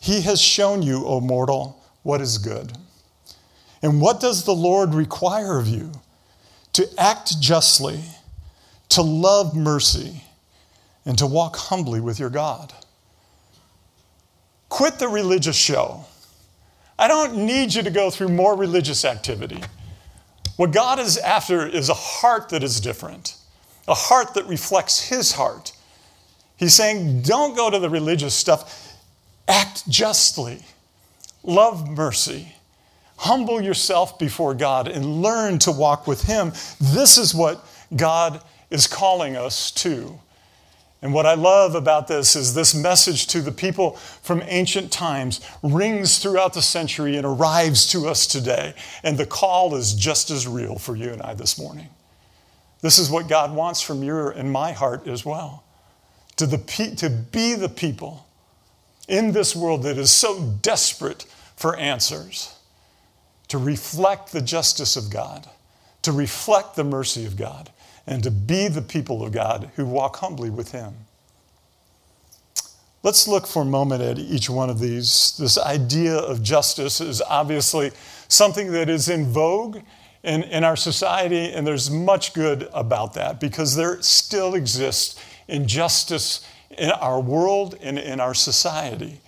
He 0.00 0.22
has 0.22 0.40
shown 0.40 0.82
you, 0.82 1.04
O 1.04 1.20
mortal, 1.20 1.82
what 2.02 2.20
is 2.20 2.38
good. 2.38 2.72
And 3.82 4.00
what 4.00 4.20
does 4.20 4.44
the 4.44 4.54
Lord 4.54 4.94
require 4.94 5.58
of 5.58 5.68
you? 5.68 5.92
To 6.72 6.88
act 6.96 7.40
justly, 7.40 8.00
to 8.88 9.02
love 9.02 9.54
mercy 9.54 10.22
and 11.08 11.16
to 11.16 11.26
walk 11.26 11.56
humbly 11.56 12.02
with 12.02 12.20
your 12.20 12.28
God. 12.28 12.70
Quit 14.68 14.98
the 14.98 15.08
religious 15.08 15.56
show. 15.56 16.04
I 16.98 17.08
don't 17.08 17.46
need 17.46 17.72
you 17.72 17.82
to 17.82 17.90
go 17.90 18.10
through 18.10 18.28
more 18.28 18.54
religious 18.54 19.06
activity. 19.06 19.62
What 20.56 20.70
God 20.70 20.98
is 20.98 21.16
after 21.16 21.66
is 21.66 21.88
a 21.88 21.94
heart 21.94 22.50
that 22.50 22.62
is 22.62 22.78
different, 22.78 23.36
a 23.88 23.94
heart 23.94 24.34
that 24.34 24.46
reflects 24.48 25.08
His 25.08 25.32
heart. 25.32 25.72
He's 26.58 26.74
saying, 26.74 27.22
don't 27.22 27.56
go 27.56 27.70
to 27.70 27.78
the 27.78 27.88
religious 27.88 28.34
stuff, 28.34 28.94
act 29.48 29.88
justly, 29.88 30.60
love 31.42 31.88
mercy, 31.88 32.52
humble 33.16 33.62
yourself 33.62 34.18
before 34.18 34.52
God, 34.52 34.88
and 34.88 35.22
learn 35.22 35.58
to 35.60 35.72
walk 35.72 36.06
with 36.06 36.24
Him. 36.24 36.52
This 36.78 37.16
is 37.16 37.34
what 37.34 37.64
God 37.96 38.42
is 38.68 38.86
calling 38.86 39.36
us 39.36 39.70
to. 39.70 40.20
And 41.00 41.14
what 41.14 41.26
I 41.26 41.34
love 41.34 41.76
about 41.76 42.08
this 42.08 42.34
is 42.34 42.54
this 42.54 42.74
message 42.74 43.28
to 43.28 43.40
the 43.40 43.52
people 43.52 43.92
from 43.92 44.42
ancient 44.46 44.90
times 44.90 45.40
rings 45.62 46.18
throughout 46.18 46.54
the 46.54 46.62
century 46.62 47.16
and 47.16 47.24
arrives 47.24 47.86
to 47.92 48.08
us 48.08 48.26
today. 48.26 48.74
And 49.04 49.16
the 49.16 49.26
call 49.26 49.76
is 49.76 49.94
just 49.94 50.30
as 50.30 50.48
real 50.48 50.76
for 50.76 50.96
you 50.96 51.10
and 51.10 51.22
I 51.22 51.34
this 51.34 51.58
morning. 51.58 51.88
This 52.80 52.98
is 52.98 53.10
what 53.10 53.28
God 53.28 53.54
wants 53.54 53.80
from 53.80 54.02
your 54.02 54.30
and 54.30 54.50
my 54.50 54.72
heart 54.72 55.06
as 55.06 55.24
well. 55.24 55.64
To, 56.36 56.46
the, 56.46 56.58
to 56.96 57.10
be 57.10 57.54
the 57.54 57.68
people 57.68 58.26
in 59.08 59.32
this 59.32 59.54
world 59.56 59.84
that 59.84 59.98
is 59.98 60.10
so 60.10 60.40
desperate 60.62 61.24
for 61.56 61.76
answers, 61.76 62.54
to 63.48 63.58
reflect 63.58 64.32
the 64.32 64.40
justice 64.40 64.96
of 64.96 65.10
God, 65.10 65.48
to 66.02 66.12
reflect 66.12 66.76
the 66.76 66.84
mercy 66.84 67.24
of 67.24 67.36
God, 67.36 67.70
and 68.08 68.22
to 68.22 68.30
be 68.30 68.68
the 68.68 68.80
people 68.80 69.22
of 69.22 69.32
God 69.32 69.70
who 69.76 69.84
walk 69.84 70.16
humbly 70.16 70.48
with 70.48 70.72
Him. 70.72 70.94
Let's 73.02 73.28
look 73.28 73.46
for 73.46 73.62
a 73.62 73.66
moment 73.66 74.02
at 74.02 74.18
each 74.18 74.48
one 74.48 74.70
of 74.70 74.80
these. 74.80 75.36
This 75.38 75.58
idea 75.58 76.16
of 76.16 76.42
justice 76.42 77.00
is 77.00 77.20
obviously 77.22 77.92
something 78.26 78.72
that 78.72 78.88
is 78.88 79.08
in 79.10 79.26
vogue 79.26 79.80
in, 80.24 80.42
in 80.42 80.64
our 80.64 80.74
society, 80.74 81.52
and 81.52 81.66
there's 81.66 81.90
much 81.90 82.32
good 82.32 82.68
about 82.72 83.14
that 83.14 83.38
because 83.40 83.76
there 83.76 84.00
still 84.00 84.54
exists 84.54 85.20
injustice 85.46 86.44
in 86.70 86.90
our 86.90 87.20
world 87.20 87.76
and 87.80 87.98
in 87.98 88.20
our 88.20 88.34
society. 88.34 89.20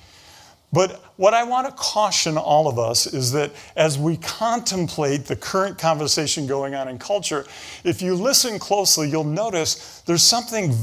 But 0.73 1.03
what 1.17 1.35
I 1.35 1.43
want 1.43 1.67
to 1.67 1.73
caution 1.73 2.37
all 2.37 2.69
of 2.69 2.79
us 2.79 3.07
is 3.07 3.33
that 3.33 3.51
as 3.75 3.99
we 3.99 4.17
contemplate 4.19 5.25
the 5.25 5.35
current 5.35 5.79
conversation 5.79 6.47
going 6.47 6.75
on 6.75 6.89
in 6.89 6.99
culture, 6.99 7.45
if 7.83 8.01
you 8.01 8.15
listen 8.15 8.59
closely, 8.59 9.09
you'll 9.09 9.25
notice 9.25 10.01
there's 10.07 10.23
something 10.23 10.75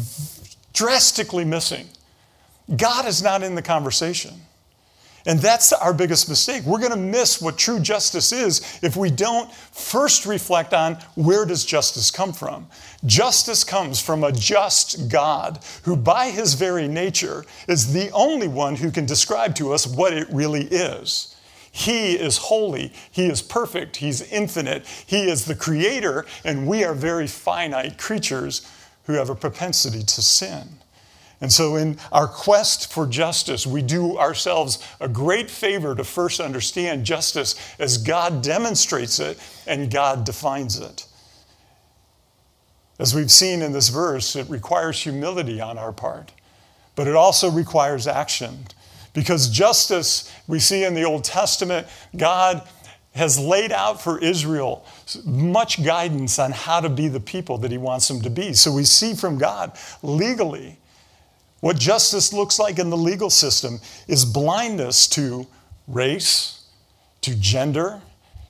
drastically 0.73 1.45
missing. 1.45 1.87
God 2.75 3.05
is 3.05 3.23
not 3.23 3.43
in 3.43 3.55
the 3.55 3.61
conversation. 3.61 4.33
And 5.27 5.39
that's 5.39 5.73
our 5.73 5.93
biggest 5.93 6.29
mistake. 6.29 6.63
We're 6.63 6.79
going 6.79 6.91
to 6.91 6.97
miss 6.97 7.41
what 7.41 7.57
true 7.57 7.81
justice 7.81 8.31
is 8.31 8.79
if 8.81 8.95
we 8.95 9.11
don't 9.11 9.53
first 9.53 10.25
reflect 10.25 10.73
on 10.73 10.95
where 11.15 11.45
does 11.45 11.65
justice 11.65 12.09
come 12.09 12.31
from? 12.31 12.67
Justice 13.05 13.65
comes 13.65 14.01
from 14.01 14.23
a 14.23 14.31
just 14.31 15.09
God 15.09 15.59
who 15.83 15.97
by 15.97 16.31
his 16.31 16.53
very 16.53 16.87
nature 16.87 17.43
is 17.67 17.91
the 17.91 18.09
only 18.11 18.47
one 18.47 18.77
who 18.77 18.89
can 18.89 19.05
describe 19.05 19.53
to 19.55 19.73
us 19.73 19.85
what 19.85 20.13
it 20.13 20.29
really 20.31 20.63
is. 20.63 21.35
He 21.73 22.13
is 22.13 22.37
holy, 22.37 22.93
he 23.11 23.27
is 23.27 23.41
perfect, 23.41 23.97
he's 23.97 24.21
infinite, 24.31 24.85
he 25.05 25.29
is 25.29 25.43
the 25.43 25.55
creator, 25.55 26.25
and 26.45 26.65
we 26.65 26.85
are 26.85 26.93
very 26.93 27.27
finite 27.27 27.97
creatures 27.97 28.65
who 29.03 29.13
have 29.13 29.29
a 29.29 29.35
propensity 29.35 30.03
to 30.03 30.21
sin. 30.21 30.79
And 31.39 31.53
so, 31.53 31.75
in 31.75 31.99
our 32.11 32.27
quest 32.27 32.91
for 32.91 33.05
justice, 33.05 33.67
we 33.67 33.83
do 33.83 34.17
ourselves 34.17 34.83
a 34.99 35.07
great 35.07 35.51
favor 35.51 35.93
to 35.93 36.03
first 36.03 36.39
understand 36.39 37.05
justice 37.05 37.55
as 37.77 37.99
God 37.99 38.41
demonstrates 38.41 39.19
it 39.19 39.37
and 39.67 39.91
God 39.91 40.25
defines 40.25 40.79
it. 40.79 41.05
As 42.99 43.13
we've 43.13 43.31
seen 43.31 43.61
in 43.61 43.71
this 43.71 43.89
verse, 43.89 44.35
it 44.35 44.49
requires 44.49 44.99
humility 44.99 45.61
on 45.61 45.77
our 45.77 45.91
part, 45.91 46.31
but 46.95 47.05
it 47.05 47.15
also 47.15 47.51
requires 47.51 48.07
action. 48.07 48.65
Because 49.13 49.49
justice, 49.49 50.31
we 50.47 50.59
see 50.59 50.83
in 50.83 50.95
the 50.95 51.03
Old 51.03 51.23
Testament, 51.23 51.87
God 52.15 52.67
has 53.13 53.39
laid 53.39 53.71
out 53.71 54.01
for 54.01 54.19
Israel 54.19 54.85
much 55.25 55.83
guidance 55.83 56.39
on 56.39 56.51
how 56.51 56.79
to 56.79 56.89
be 56.89 57.07
the 57.07 57.19
people 57.19 57.59
that 57.59 57.71
He 57.71 57.77
wants 57.77 58.07
them 58.07 58.21
to 58.21 58.29
be. 58.31 58.53
So 58.53 58.71
we 58.71 58.83
see 58.83 59.13
from 59.13 59.37
God 59.37 59.77
legally 60.01 60.77
what 61.59 61.77
justice 61.77 62.33
looks 62.33 62.59
like 62.59 62.79
in 62.79 62.89
the 62.89 62.97
legal 62.97 63.29
system 63.29 63.79
is 64.07 64.25
blindness 64.25 65.07
to 65.07 65.47
race, 65.87 66.65
to 67.21 67.35
gender, 67.35 68.01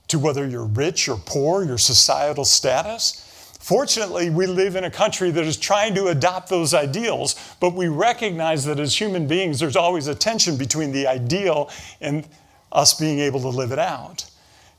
to 0.08 0.18
whether 0.18 0.46
you're 0.46 0.66
rich 0.66 1.08
or 1.08 1.16
poor, 1.16 1.64
your 1.64 1.78
societal 1.78 2.44
status. 2.44 3.24
Fortunately, 3.60 4.30
we 4.30 4.46
live 4.46 4.76
in 4.76 4.84
a 4.84 4.90
country 4.90 5.30
that 5.30 5.44
is 5.44 5.56
trying 5.56 5.94
to 5.94 6.08
adopt 6.08 6.48
those 6.48 6.74
ideals, 6.74 7.34
but 7.60 7.74
we 7.74 7.88
recognize 7.88 8.64
that 8.64 8.80
as 8.80 8.98
human 8.98 9.26
beings, 9.26 9.60
there's 9.60 9.76
always 9.76 10.06
a 10.06 10.14
tension 10.14 10.56
between 10.56 10.92
the 10.92 11.06
ideal 11.06 11.70
and 12.00 12.26
us 12.72 12.94
being 12.94 13.18
able 13.18 13.40
to 13.40 13.48
live 13.48 13.72
it 13.72 13.78
out. 13.78 14.27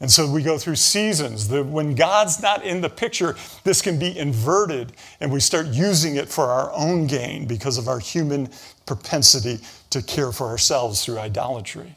And 0.02 0.10
so 0.10 0.32
we 0.32 0.44
go 0.44 0.58
through 0.58 0.78
seasons. 0.78 1.50
The, 1.50 1.64
when 1.64 1.94
God's 1.94 2.42
not 2.42 2.64
in 2.64 2.82
the 2.82 2.90
picture, 2.90 3.36
this 3.66 3.82
can 3.82 4.00
be 4.00 4.18
inverted, 4.18 4.94
and 5.20 5.32
we 5.32 5.42
start 5.42 5.68
using 5.68 6.16
it 6.16 6.30
for 6.30 6.46
our 6.46 6.72
own 6.74 7.06
gain 7.08 7.46
because 7.46 7.78
of 7.78 7.88
our 7.90 8.00
human 8.00 8.50
propensity 8.86 9.60
to 9.90 10.02
care 10.02 10.32
for 10.32 10.48
ourselves 10.48 11.04
through 11.04 11.20
idolatry. 11.20 11.96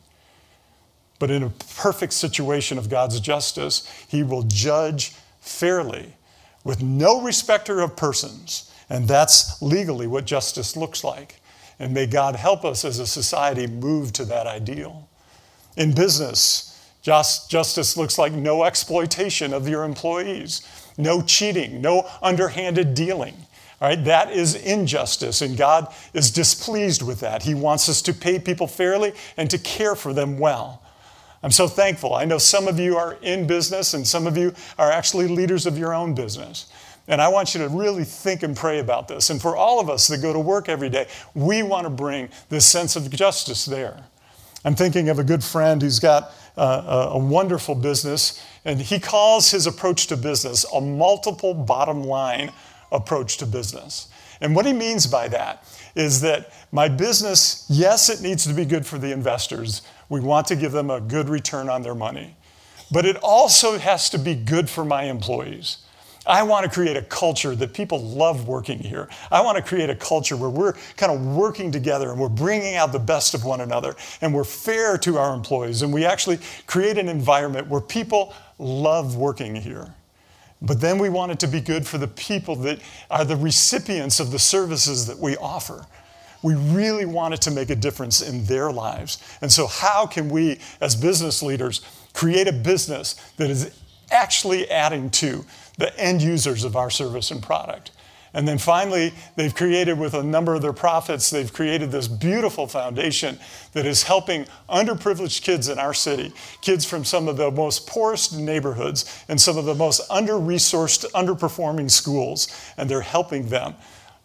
But 1.20 1.30
in 1.30 1.44
a 1.44 1.50
perfect 1.50 2.12
situation 2.12 2.76
of 2.76 2.88
God's 2.88 3.20
justice, 3.20 3.88
He 4.08 4.24
will 4.24 4.42
judge 4.42 5.12
fairly 5.40 6.14
with 6.64 6.82
no 6.82 7.22
respecter 7.22 7.80
of 7.80 7.96
persons. 7.96 8.72
And 8.90 9.06
that's 9.06 9.62
legally 9.62 10.08
what 10.08 10.24
justice 10.24 10.76
looks 10.76 11.04
like. 11.04 11.40
And 11.78 11.94
may 11.94 12.06
God 12.06 12.34
help 12.36 12.64
us 12.64 12.84
as 12.84 12.98
a 12.98 13.06
society 13.06 13.66
move 13.68 14.12
to 14.14 14.24
that 14.26 14.48
ideal. 14.48 15.08
In 15.76 15.94
business, 15.94 16.71
just, 17.02 17.50
justice 17.50 17.96
looks 17.96 18.16
like 18.16 18.32
no 18.32 18.64
exploitation 18.64 19.52
of 19.52 19.68
your 19.68 19.84
employees, 19.84 20.62
no 20.96 21.20
cheating, 21.20 21.80
no 21.80 22.08
underhanded 22.22 22.94
dealing. 22.94 23.34
All 23.80 23.88
right, 23.88 24.04
that 24.04 24.30
is 24.30 24.54
injustice, 24.54 25.42
and 25.42 25.56
God 25.56 25.92
is 26.14 26.30
displeased 26.30 27.02
with 27.02 27.18
that. 27.20 27.42
He 27.42 27.54
wants 27.54 27.88
us 27.88 28.00
to 28.02 28.14
pay 28.14 28.38
people 28.38 28.68
fairly 28.68 29.12
and 29.36 29.50
to 29.50 29.58
care 29.58 29.96
for 29.96 30.12
them 30.12 30.38
well. 30.38 30.84
I'm 31.42 31.50
so 31.50 31.66
thankful. 31.66 32.14
I 32.14 32.24
know 32.24 32.38
some 32.38 32.68
of 32.68 32.78
you 32.78 32.96
are 32.96 33.18
in 33.22 33.48
business, 33.48 33.94
and 33.94 34.06
some 34.06 34.28
of 34.28 34.36
you 34.36 34.54
are 34.78 34.92
actually 34.92 35.26
leaders 35.26 35.66
of 35.66 35.76
your 35.76 35.92
own 35.92 36.14
business. 36.14 36.66
And 37.08 37.20
I 37.20 37.26
want 37.26 37.54
you 37.54 37.60
to 37.62 37.68
really 37.68 38.04
think 38.04 38.44
and 38.44 38.56
pray 38.56 38.78
about 38.78 39.08
this. 39.08 39.30
And 39.30 39.42
for 39.42 39.56
all 39.56 39.80
of 39.80 39.90
us 39.90 40.06
that 40.06 40.22
go 40.22 40.32
to 40.32 40.38
work 40.38 40.68
every 40.68 40.88
day, 40.88 41.08
we 41.34 41.64
want 41.64 41.84
to 41.84 41.90
bring 41.90 42.28
this 42.48 42.64
sense 42.64 42.94
of 42.94 43.10
justice 43.10 43.64
there. 43.64 44.04
I'm 44.64 44.76
thinking 44.76 45.08
of 45.08 45.18
a 45.18 45.24
good 45.24 45.42
friend 45.42 45.82
who's 45.82 45.98
got 45.98 46.30
a 46.56 47.18
wonderful 47.18 47.74
business, 47.74 48.44
and 48.64 48.80
he 48.80 49.00
calls 49.00 49.50
his 49.50 49.66
approach 49.66 50.06
to 50.08 50.16
business 50.16 50.64
a 50.72 50.80
multiple 50.80 51.54
bottom 51.54 52.04
line 52.04 52.52
approach 52.90 53.38
to 53.38 53.46
business. 53.46 54.08
And 54.40 54.56
what 54.56 54.66
he 54.66 54.72
means 54.72 55.06
by 55.06 55.28
that 55.28 55.64
is 55.94 56.20
that 56.22 56.52
my 56.72 56.88
business, 56.88 57.64
yes, 57.68 58.08
it 58.08 58.20
needs 58.22 58.46
to 58.46 58.54
be 58.54 58.64
good 58.64 58.84
for 58.84 58.98
the 58.98 59.12
investors. 59.12 59.82
We 60.08 60.20
want 60.20 60.46
to 60.48 60.56
give 60.56 60.72
them 60.72 60.90
a 60.90 61.00
good 61.00 61.28
return 61.28 61.68
on 61.68 61.82
their 61.82 61.94
money. 61.94 62.36
But 62.90 63.06
it 63.06 63.16
also 63.22 63.78
has 63.78 64.10
to 64.10 64.18
be 64.18 64.34
good 64.34 64.68
for 64.68 64.84
my 64.84 65.04
employees. 65.04 65.78
I 66.26 66.44
want 66.44 66.64
to 66.64 66.70
create 66.70 66.96
a 66.96 67.02
culture 67.02 67.54
that 67.56 67.74
people 67.74 68.00
love 68.00 68.46
working 68.46 68.78
here. 68.78 69.08
I 69.30 69.40
want 69.40 69.56
to 69.56 69.62
create 69.62 69.90
a 69.90 69.94
culture 69.94 70.36
where 70.36 70.50
we're 70.50 70.74
kind 70.96 71.10
of 71.10 71.34
working 71.34 71.72
together 71.72 72.10
and 72.10 72.20
we're 72.20 72.28
bringing 72.28 72.76
out 72.76 72.92
the 72.92 73.00
best 73.00 73.34
of 73.34 73.44
one 73.44 73.60
another 73.60 73.96
and 74.20 74.32
we're 74.32 74.44
fair 74.44 74.96
to 74.98 75.18
our 75.18 75.34
employees 75.34 75.82
and 75.82 75.92
we 75.92 76.04
actually 76.04 76.38
create 76.66 76.96
an 76.96 77.08
environment 77.08 77.66
where 77.66 77.80
people 77.80 78.34
love 78.58 79.16
working 79.16 79.56
here. 79.56 79.94
But 80.60 80.80
then 80.80 80.98
we 80.98 81.08
want 81.08 81.32
it 81.32 81.40
to 81.40 81.48
be 81.48 81.60
good 81.60 81.84
for 81.84 81.98
the 81.98 82.06
people 82.06 82.54
that 82.56 82.78
are 83.10 83.24
the 83.24 83.36
recipients 83.36 84.20
of 84.20 84.30
the 84.30 84.38
services 84.38 85.08
that 85.08 85.18
we 85.18 85.36
offer. 85.38 85.84
We 86.42 86.54
really 86.54 87.04
want 87.04 87.34
it 87.34 87.40
to 87.42 87.50
make 87.50 87.70
a 87.70 87.76
difference 87.76 88.20
in 88.20 88.44
their 88.44 88.70
lives. 88.70 89.18
And 89.40 89.50
so, 89.50 89.66
how 89.66 90.06
can 90.06 90.28
we, 90.28 90.60
as 90.80 90.94
business 90.94 91.42
leaders, 91.42 91.80
create 92.14 92.48
a 92.48 92.52
business 92.52 93.14
that 93.36 93.50
is 93.50 93.76
actually 94.10 94.70
adding 94.70 95.10
to 95.10 95.44
the 95.78 95.98
end 95.98 96.22
users 96.22 96.64
of 96.64 96.76
our 96.76 96.90
service 96.90 97.30
and 97.30 97.42
product. 97.42 97.90
And 98.34 98.48
then 98.48 98.58
finally, 98.58 99.12
they've 99.36 99.54
created 99.54 99.98
with 99.98 100.14
a 100.14 100.22
number 100.22 100.54
of 100.54 100.62
their 100.62 100.72
profits, 100.72 101.28
they've 101.28 101.52
created 101.52 101.90
this 101.90 102.08
beautiful 102.08 102.66
foundation 102.66 103.38
that 103.74 103.84
is 103.84 104.04
helping 104.04 104.46
underprivileged 104.70 105.42
kids 105.42 105.68
in 105.68 105.78
our 105.78 105.92
city, 105.92 106.32
kids 106.62 106.86
from 106.86 107.04
some 107.04 107.28
of 107.28 107.36
the 107.36 107.50
most 107.50 107.86
poorest 107.86 108.38
neighborhoods 108.38 109.24
and 109.28 109.38
some 109.38 109.58
of 109.58 109.66
the 109.66 109.74
most 109.74 110.00
under 110.10 110.34
resourced, 110.34 111.10
underperforming 111.12 111.90
schools. 111.90 112.48
And 112.78 112.88
they're 112.88 113.02
helping 113.02 113.48
them 113.48 113.74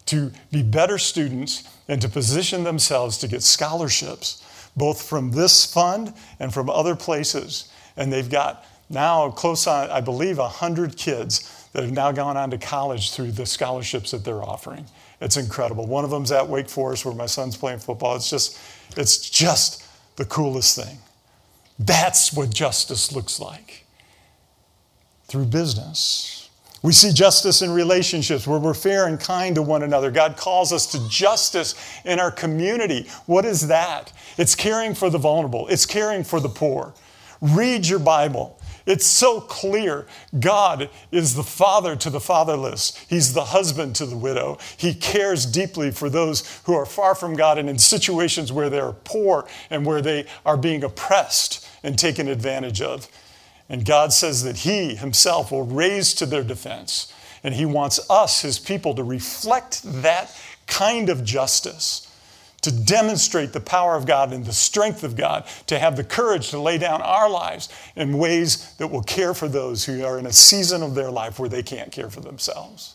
to 0.06 0.32
be 0.50 0.62
better 0.62 0.96
students 0.96 1.64
and 1.86 2.00
to 2.00 2.08
position 2.08 2.64
themselves 2.64 3.18
to 3.18 3.28
get 3.28 3.42
scholarships, 3.42 4.42
both 4.74 5.02
from 5.02 5.32
this 5.32 5.70
fund 5.70 6.14
and 6.40 6.54
from 6.54 6.70
other 6.70 6.96
places. 6.96 7.70
And 7.94 8.10
they've 8.10 8.30
got 8.30 8.64
now 8.90 9.30
close 9.30 9.66
on, 9.66 9.90
I 9.90 10.00
believe, 10.00 10.38
100 10.38 10.96
kids 10.96 11.68
that 11.72 11.82
have 11.84 11.92
now 11.92 12.12
gone 12.12 12.36
on 12.36 12.50
to 12.50 12.58
college 12.58 13.12
through 13.12 13.32
the 13.32 13.46
scholarships 13.46 14.10
that 14.12 14.24
they're 14.24 14.42
offering. 14.42 14.86
It's 15.20 15.36
incredible. 15.36 15.86
One 15.86 16.04
of 16.04 16.10
them's 16.10 16.32
at 16.32 16.48
Wake 16.48 16.68
Forest 16.68 17.04
where 17.04 17.14
my 17.14 17.26
son's 17.26 17.56
playing 17.56 17.80
football. 17.80 18.16
It's 18.16 18.30
just, 18.30 18.58
it's 18.96 19.28
just 19.28 19.84
the 20.16 20.24
coolest 20.24 20.76
thing. 20.76 20.98
That's 21.78 22.32
what 22.32 22.50
justice 22.50 23.12
looks 23.12 23.38
like 23.38 23.86
through 25.26 25.46
business. 25.46 26.48
We 26.82 26.92
see 26.92 27.12
justice 27.12 27.60
in 27.60 27.70
relationships 27.70 28.46
where 28.46 28.58
we're 28.58 28.74
fair 28.74 29.06
and 29.06 29.18
kind 29.18 29.56
to 29.56 29.62
one 29.62 29.82
another. 29.82 30.10
God 30.10 30.36
calls 30.36 30.72
us 30.72 30.86
to 30.92 31.08
justice 31.08 31.74
in 32.04 32.20
our 32.20 32.30
community. 32.30 33.08
What 33.26 33.44
is 33.44 33.66
that? 33.66 34.12
It's 34.36 34.54
caring 34.54 34.94
for 34.94 35.10
the 35.10 35.18
vulnerable, 35.18 35.66
it's 35.68 35.86
caring 35.86 36.22
for 36.24 36.40
the 36.40 36.48
poor. 36.48 36.94
Read 37.40 37.86
your 37.86 37.98
Bible. 37.98 38.57
It's 38.88 39.06
so 39.06 39.42
clear. 39.42 40.06
God 40.40 40.88
is 41.12 41.34
the 41.34 41.42
father 41.42 41.94
to 41.96 42.08
the 42.08 42.20
fatherless. 42.20 42.96
He's 43.06 43.34
the 43.34 43.44
husband 43.44 43.94
to 43.96 44.06
the 44.06 44.16
widow. 44.16 44.56
He 44.78 44.94
cares 44.94 45.44
deeply 45.44 45.90
for 45.90 46.08
those 46.08 46.60
who 46.64 46.72
are 46.72 46.86
far 46.86 47.14
from 47.14 47.36
God 47.36 47.58
and 47.58 47.68
in 47.68 47.78
situations 47.78 48.50
where 48.50 48.70
they're 48.70 48.92
poor 48.92 49.46
and 49.68 49.84
where 49.84 50.00
they 50.00 50.24
are 50.46 50.56
being 50.56 50.82
oppressed 50.82 51.68
and 51.82 51.98
taken 51.98 52.28
advantage 52.28 52.80
of. 52.80 53.08
And 53.68 53.84
God 53.84 54.10
says 54.14 54.42
that 54.44 54.56
He 54.56 54.94
Himself 54.94 55.52
will 55.52 55.66
raise 55.66 56.14
to 56.14 56.24
their 56.24 56.42
defense. 56.42 57.12
And 57.44 57.54
He 57.54 57.66
wants 57.66 58.00
us, 58.08 58.40
His 58.40 58.58
people, 58.58 58.94
to 58.94 59.04
reflect 59.04 59.82
that 60.02 60.34
kind 60.66 61.10
of 61.10 61.24
justice, 61.24 62.07
to 62.62 62.72
demonstrate 62.72 63.52
the 63.52 63.60
power 63.60 63.94
of 63.94 64.04
God 64.04 64.32
and 64.32 64.44
the 64.44 64.52
strength 64.52 65.04
of 65.04 65.16
God, 65.16 65.46
to 65.66 65.78
have 65.78 65.96
the 65.96 66.04
courage 66.04 66.50
to 66.50 66.60
lay 66.60 66.76
down 66.76 67.00
our 67.02 67.30
lives 67.30 67.68
in 67.94 68.18
ways 68.18 68.74
that 68.74 68.88
will 68.88 69.02
care 69.02 69.32
for 69.32 69.48
those 69.48 69.84
who 69.84 70.04
are 70.04 70.18
in 70.18 70.26
a 70.26 70.32
season 70.32 70.82
of 70.82 70.94
their 70.94 71.10
life 71.10 71.38
where 71.38 71.48
they 71.48 71.62
can't 71.62 71.92
care 71.92 72.10
for 72.10 72.20
themselves. 72.20 72.94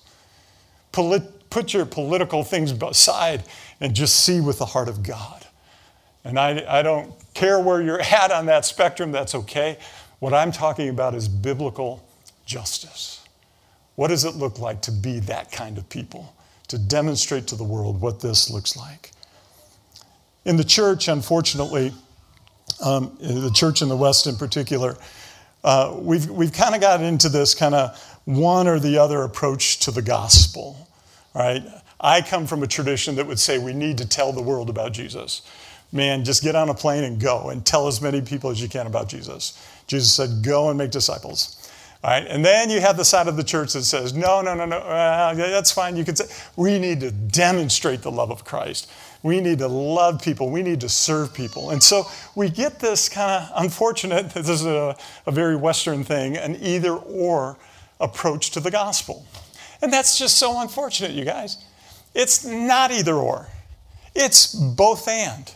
Polit- 0.92 1.50
put 1.50 1.74
your 1.74 1.86
political 1.86 2.44
things 2.44 2.72
aside 2.72 3.44
and 3.80 3.96
just 3.96 4.24
see 4.24 4.42
with 4.42 4.60
the 4.60 4.66
heart 4.66 4.90
of 4.90 5.04
God. 5.04 5.46
And 6.26 6.40
I, 6.40 6.64
I 6.68 6.82
don't 6.82 7.14
care 7.34 7.60
where 7.60 7.82
you're 7.82 8.02
at 8.02 8.32
on 8.32 8.48
that 8.48 8.66
spectrum, 8.66 9.12
that's 9.12 9.36
okay. 9.36 9.78
What 10.20 10.34
I'm 10.34 10.52
talking 10.52 10.90
about 10.90 11.16
is 11.16 11.28
biblical 11.28 12.06
justice. 12.46 13.22
What 13.96 14.08
does 14.08 14.26
it 14.26 14.36
look 14.36 14.60
like 14.60 14.82
to 14.84 14.92
be 14.92 15.20
that 15.22 15.52
kind 15.52 15.78
of 15.78 15.88
people? 15.90 16.34
To 16.70 16.78
demonstrate 16.78 17.48
to 17.48 17.56
the 17.56 17.64
world 17.64 18.02
what 18.02 18.22
this 18.22 18.50
looks 18.50 18.76
like. 18.76 19.12
In 20.46 20.58
the 20.58 20.64
church, 20.64 21.08
unfortunately, 21.08 21.94
um, 22.82 23.16
the 23.20 23.52
church 23.54 23.82
in 23.82 23.90
the 23.90 23.96
West 23.98 24.28
in 24.28 24.36
particular, 24.36 24.98
uh, 25.64 25.96
we've, 25.98 26.30
we've 26.30 26.52
kind 26.52 26.76
of 26.76 26.82
got 26.82 27.02
into 27.02 27.30
this 27.30 27.56
kind 27.56 27.74
of 27.74 27.98
one 28.26 28.68
or 28.68 28.80
the 28.80 28.98
other 28.98 29.24
approach 29.24 29.80
to 29.80 29.92
the 29.92 30.02
gospel, 30.02 30.90
right? 31.34 31.64
I 32.00 32.22
come 32.22 32.46
from 32.48 32.64
a 32.64 32.68
tradition 32.68 33.16
that 33.16 33.28
would 33.28 33.40
say 33.40 33.58
we 33.58 33.74
need 33.74 33.98
to 34.00 34.08
tell 34.08 34.34
the 34.34 34.42
world 34.42 34.70
about 34.70 34.92
Jesus. 34.92 35.42
Man, 35.94 36.26
just 36.26 36.44
get 36.44 36.56
on 36.56 36.70
a 36.70 36.74
plane 36.74 37.04
and 37.04 37.20
go 37.20 37.50
and 37.50 37.66
tell 37.66 37.88
as 37.88 38.02
many 38.02 38.20
people 38.22 38.50
as 38.50 38.62
you 38.62 38.68
can 38.68 38.88
about 38.88 39.08
Jesus. 39.08 39.58
Jesus 39.88 40.14
said, 40.14 40.44
Go 40.44 40.70
and 40.70 40.78
make 40.78 40.92
disciples. 40.92 41.70
All 42.04 42.10
right, 42.10 42.28
and 42.28 42.44
then 42.44 42.70
you 42.70 42.82
have 42.82 42.98
the 42.98 43.06
side 43.06 43.30
of 43.30 43.38
the 43.38 43.44
church 43.44 43.74
that 43.74 43.84
says, 43.84 44.14
No, 44.14 44.42
no, 44.42 44.54
no, 44.54 44.66
no, 44.66 44.78
uh, 44.80 45.34
that's 45.36 45.72
fine. 45.72 45.96
You 45.96 46.04
can 46.04 46.16
say, 46.16 46.26
we 46.58 46.80
need 46.80 47.00
to 47.00 47.12
demonstrate 47.12 48.02
the 48.02 48.12
love 48.12 48.32
of 48.32 48.44
Christ. 48.44 48.92
We 49.24 49.40
need 49.40 49.60
to 49.60 49.68
love 49.68 50.22
people. 50.22 50.50
We 50.50 50.62
need 50.62 50.82
to 50.82 50.90
serve 50.90 51.34
people. 51.34 51.72
And 51.72 51.82
so 51.82 52.06
we 52.36 52.50
get 52.50 52.80
this 52.80 53.08
kind 53.08 53.44
of 53.44 53.64
unfortunate, 53.64 54.32
this 54.32 54.50
is 54.50 54.66
a, 54.66 54.96
a 55.26 55.32
very 55.32 55.56
Western 55.56 56.04
thing, 56.04 56.38
an 56.38 56.58
either 56.62 56.94
or 56.94 57.58
approach 58.00 58.52
to 58.52 58.60
the 58.60 58.70
gospel. 58.70 59.26
And 59.82 59.92
that's 59.92 60.18
just 60.18 60.38
so 60.38 60.62
unfortunate, 60.62 61.12
you 61.12 61.26
guys. 61.26 61.58
It's 62.14 62.46
not 62.46 62.92
either 62.92 63.16
or, 63.16 63.48
it's 64.14 64.54
both 64.54 65.08
and. 65.08 65.52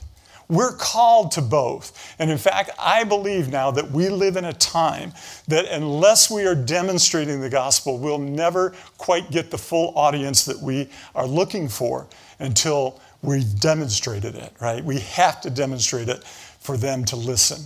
We're 0.50 0.76
called 0.76 1.32
to 1.32 1.42
both. 1.42 2.16
And 2.20 2.32
in 2.32 2.38
fact, 2.38 2.72
I 2.80 3.04
believe 3.04 3.50
now 3.50 3.70
that 3.72 3.92
we 3.92 4.08
live 4.08 4.38
in 4.38 4.46
a 4.46 4.54
time 4.54 5.12
that 5.50 5.66
unless 5.66 6.32
we 6.32 6.46
are 6.46 6.56
demonstrating 6.56 7.42
the 7.42 7.50
gospel, 7.50 7.98
we'll 7.98 8.18
never 8.18 8.74
quite 8.98 9.30
get 9.30 9.52
the 9.52 9.58
full 9.58 9.92
audience 9.98 10.46
that 10.46 10.60
we 10.60 10.90
are 11.14 11.28
looking 11.28 11.68
for 11.68 12.08
until 12.40 13.02
we've 13.28 13.60
demonstrated 13.60 14.36
it, 14.36 14.54
right? 14.62 14.84
We 14.84 15.02
have 15.02 15.42
to 15.42 15.50
demonstrate 15.50 16.08
it 16.08 16.24
for 16.24 16.78
them 16.78 17.04
to 17.06 17.18
listen. 17.18 17.62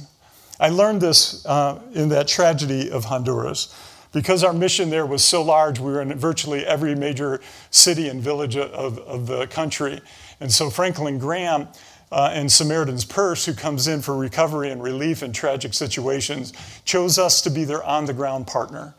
I 0.59 0.69
learned 0.69 1.01
this 1.01 1.45
uh, 1.45 1.79
in 1.93 2.09
that 2.09 2.27
tragedy 2.27 2.89
of 2.89 3.05
Honduras. 3.05 3.73
Because 4.11 4.43
our 4.43 4.51
mission 4.51 4.89
there 4.89 5.05
was 5.05 5.23
so 5.23 5.41
large, 5.41 5.79
we 5.79 5.91
were 5.91 6.01
in 6.01 6.13
virtually 6.17 6.65
every 6.65 6.95
major 6.95 7.39
city 7.69 8.09
and 8.09 8.21
village 8.21 8.57
of, 8.57 8.97
of 8.99 9.27
the 9.27 9.47
country. 9.47 10.01
And 10.41 10.51
so 10.51 10.69
Franklin 10.69 11.17
Graham 11.17 11.69
uh, 12.11 12.31
and 12.33 12.51
Samaritan's 12.51 13.05
Purse, 13.05 13.45
who 13.45 13.53
comes 13.53 13.87
in 13.87 14.01
for 14.01 14.17
recovery 14.17 14.69
and 14.69 14.83
relief 14.83 15.23
in 15.23 15.31
tragic 15.31 15.73
situations, 15.73 16.51
chose 16.83 17.17
us 17.17 17.41
to 17.43 17.49
be 17.49 17.63
their 17.63 17.83
on 17.83 18.05
the 18.05 18.13
ground 18.13 18.47
partner. 18.47 18.95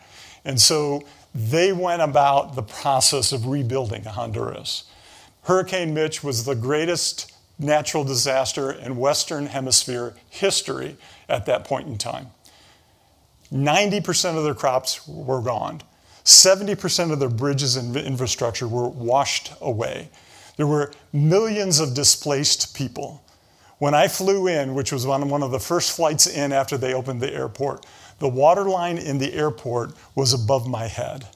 And 0.47 0.59
so 0.59 1.03
they 1.35 1.73
went 1.75 2.01
about 2.01 2.55
the 2.55 2.63
process 2.63 3.33
of 3.33 3.47
rebuilding 3.47 4.05
Honduras. 4.05 4.85
Hurricane 5.45 5.93
Mitch 5.93 6.23
was 6.23 6.45
the 6.45 6.55
greatest 6.55 7.33
natural 7.59 8.05
disaster 8.05 8.71
in 8.71 8.97
Western 8.97 9.47
Hemisphere 9.47 10.15
history 10.31 10.97
at 11.29 11.47
that 11.47 11.65
point 11.65 11.89
in 11.89 11.99
time. 11.99 12.29
90% 13.53 14.37
of 14.37 14.45
their 14.45 14.55
crops 14.55 15.07
were 15.07 15.43
gone. 15.43 15.83
70% 16.25 17.13
of 17.13 17.19
their 17.19 17.29
bridges 17.29 17.77
and 17.77 17.97
infrastructure 17.97 18.69
were 18.69 18.89
washed 18.89 19.53
away. 19.61 20.09
There 20.57 20.67
were 20.67 20.93
millions 21.13 21.81
of 21.81 21.95
displaced 21.95 22.75
people. 22.77 23.23
When 23.79 23.95
I 23.95 24.07
flew 24.07 24.47
in, 24.47 24.75
which 24.75 24.93
was 24.93 25.05
on 25.05 25.29
one 25.29 25.43
of 25.43 25.51
the 25.51 25.59
first 25.59 25.97
flights 25.97 26.29
in 26.29 26.53
after 26.53 26.79
they 26.79 26.95
opened 26.95 27.21
the 27.21 27.33
airport, 27.33 27.85
the 28.21 28.29
water 28.29 28.65
line 28.65 28.97
in 28.97 29.19
the 29.19 29.35
airport 29.35 29.95
was 30.15 30.33
above 30.33 30.69
my 30.69 30.87
head. 30.87 31.27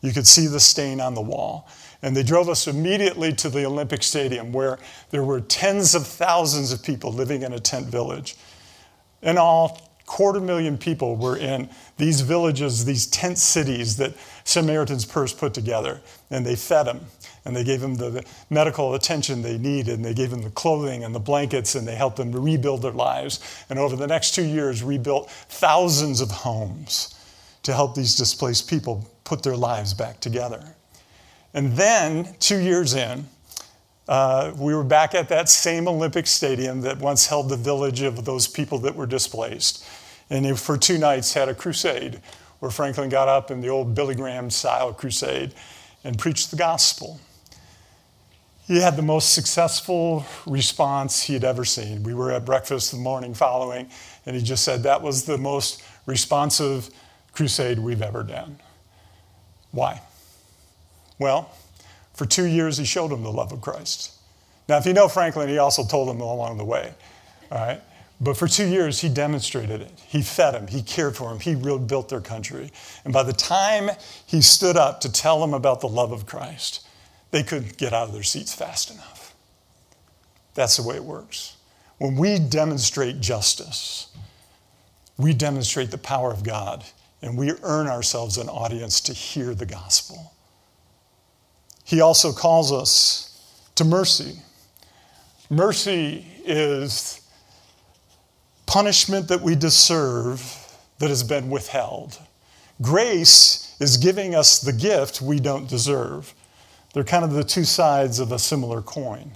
You 0.00 0.12
could 0.12 0.26
see 0.26 0.46
the 0.46 0.60
stain 0.60 1.00
on 1.00 1.14
the 1.14 1.20
wall. 1.20 1.68
And 2.02 2.16
they 2.16 2.22
drove 2.22 2.48
us 2.48 2.66
immediately 2.68 3.32
to 3.34 3.48
the 3.48 3.64
Olympic 3.64 4.02
Stadium 4.02 4.52
where 4.52 4.78
there 5.10 5.24
were 5.24 5.40
tens 5.40 5.94
of 5.94 6.06
thousands 6.06 6.72
of 6.72 6.82
people 6.82 7.12
living 7.12 7.42
in 7.42 7.52
a 7.52 7.58
tent 7.58 7.86
village. 7.86 8.36
In 9.22 9.36
all, 9.36 9.80
quarter 10.06 10.40
million 10.40 10.78
people 10.78 11.16
were 11.16 11.36
in 11.36 11.68
these 11.96 12.20
villages, 12.20 12.84
these 12.84 13.06
tent 13.06 13.36
cities 13.36 13.96
that 13.96 14.14
Samaritan's 14.44 15.04
Purse 15.04 15.32
put 15.32 15.54
together. 15.54 16.00
And 16.30 16.46
they 16.46 16.54
fed 16.56 16.86
them 16.86 17.00
and 17.44 17.56
they 17.56 17.64
gave 17.64 17.80
them 17.80 17.94
the 17.94 18.24
medical 18.50 18.94
attention 18.94 19.40
they 19.40 19.56
needed, 19.56 19.94
and 19.94 20.04
they 20.04 20.12
gave 20.12 20.30
them 20.30 20.42
the 20.42 20.50
clothing 20.50 21.02
and 21.02 21.14
the 21.14 21.20
blankets, 21.20 21.74
and 21.74 21.88
they 21.88 21.94
helped 21.94 22.18
them 22.18 22.30
rebuild 22.30 22.82
their 22.82 22.92
lives. 22.92 23.64
And 23.70 23.78
over 23.78 23.96
the 23.96 24.06
next 24.06 24.34
two 24.34 24.44
years, 24.44 24.82
rebuilt 24.82 25.30
thousands 25.30 26.20
of 26.20 26.30
homes 26.30 27.14
to 27.62 27.72
help 27.72 27.94
these 27.94 28.16
displaced 28.16 28.68
people 28.68 29.08
put 29.24 29.42
their 29.42 29.56
lives 29.56 29.94
back 29.94 30.20
together. 30.20 30.62
And 31.54 31.72
then, 31.72 32.34
two 32.40 32.58
years 32.58 32.94
in, 32.94 33.26
uh, 34.08 34.52
we 34.56 34.74
were 34.74 34.84
back 34.84 35.14
at 35.14 35.28
that 35.28 35.48
same 35.48 35.86
Olympic 35.86 36.26
stadium 36.26 36.80
that 36.82 36.98
once 36.98 37.26
held 37.26 37.48
the 37.48 37.56
village 37.56 38.00
of 38.00 38.24
those 38.24 38.46
people 38.46 38.78
that 38.78 38.94
were 38.94 39.06
displaced. 39.06 39.84
And 40.30 40.58
for 40.58 40.78
two 40.78 40.98
nights 40.98 41.34
had 41.34 41.48
a 41.48 41.54
crusade 41.54 42.20
where 42.60 42.70
Franklin 42.70 43.08
got 43.08 43.28
up 43.28 43.50
in 43.50 43.60
the 43.60 43.68
old 43.68 43.94
Billy 43.94 44.14
Graham 44.14 44.50
style 44.50 44.92
crusade 44.92 45.54
and 46.04 46.18
preached 46.18 46.50
the 46.50 46.56
gospel. 46.56 47.20
He 48.66 48.80
had 48.80 48.96
the 48.96 49.02
most 49.02 49.32
successful 49.32 50.26
response 50.46 51.22
he 51.22 51.32
had 51.32 51.44
ever 51.44 51.64
seen. 51.64 52.02
We 52.02 52.12
were 52.12 52.32
at 52.32 52.44
breakfast 52.44 52.90
the 52.90 52.98
morning 52.98 53.32
following, 53.32 53.88
and 54.26 54.36
he 54.36 54.42
just 54.42 54.64
said, 54.64 54.82
That 54.82 55.00
was 55.00 55.24
the 55.24 55.38
most 55.38 55.82
responsive 56.04 56.90
crusade 57.32 57.78
we've 57.78 58.02
ever 58.02 58.22
done. 58.22 58.58
Why? 59.70 60.02
Well, 61.18 61.50
for 62.14 62.26
two 62.26 62.46
years, 62.46 62.78
he 62.78 62.84
showed 62.84 63.12
him 63.12 63.22
the 63.22 63.32
love 63.32 63.52
of 63.52 63.60
Christ. 63.60 64.12
Now, 64.68 64.76
if 64.76 64.86
you 64.86 64.92
know 64.92 65.08
Franklin, 65.08 65.48
he 65.48 65.58
also 65.58 65.84
told 65.84 66.08
him 66.08 66.20
along 66.20 66.58
the 66.58 66.64
way. 66.64 66.92
All 67.50 67.58
right? 67.58 67.80
But 68.20 68.36
for 68.36 68.48
two 68.48 68.66
years, 68.66 69.00
he 69.00 69.08
demonstrated 69.08 69.80
it. 69.80 69.92
He 70.06 70.22
fed 70.22 70.54
him, 70.54 70.66
he 70.66 70.82
cared 70.82 71.16
for 71.16 71.30
him, 71.30 71.38
he 71.38 71.54
rebuilt 71.54 72.08
their 72.08 72.20
country. 72.20 72.72
And 73.04 73.12
by 73.12 73.22
the 73.22 73.32
time 73.32 73.90
he 74.26 74.40
stood 74.40 74.76
up 74.76 75.00
to 75.02 75.12
tell 75.12 75.40
them 75.40 75.54
about 75.54 75.80
the 75.80 75.88
love 75.88 76.10
of 76.10 76.26
Christ, 76.26 76.86
they 77.30 77.42
couldn't 77.42 77.76
get 77.76 77.92
out 77.92 78.08
of 78.08 78.14
their 78.14 78.22
seats 78.24 78.54
fast 78.54 78.90
enough. 78.90 79.34
That's 80.54 80.76
the 80.76 80.82
way 80.82 80.96
it 80.96 81.04
works. 81.04 81.56
When 81.98 82.16
we 82.16 82.38
demonstrate 82.38 83.20
justice, 83.20 84.08
we 85.16 85.32
demonstrate 85.32 85.90
the 85.90 85.98
power 85.98 86.32
of 86.32 86.42
God, 86.42 86.84
and 87.22 87.36
we 87.36 87.52
earn 87.62 87.86
ourselves 87.86 88.38
an 88.38 88.48
audience 88.48 89.00
to 89.02 89.12
hear 89.12 89.54
the 89.54 89.66
gospel. 89.66 90.32
He 91.88 92.02
also 92.02 92.34
calls 92.34 92.70
us 92.70 93.64
to 93.76 93.82
mercy. 93.82 94.36
Mercy 95.48 96.26
is 96.44 97.22
punishment 98.66 99.28
that 99.28 99.40
we 99.40 99.54
deserve 99.54 100.54
that 100.98 101.08
has 101.08 101.22
been 101.22 101.48
withheld. 101.48 102.18
Grace 102.82 103.74
is 103.80 103.96
giving 103.96 104.34
us 104.34 104.58
the 104.60 104.74
gift 104.74 105.22
we 105.22 105.40
don't 105.40 105.66
deserve. 105.66 106.34
They're 106.92 107.04
kind 107.04 107.24
of 107.24 107.32
the 107.32 107.42
two 107.42 107.64
sides 107.64 108.18
of 108.18 108.32
a 108.32 108.38
similar 108.38 108.82
coin. 108.82 109.32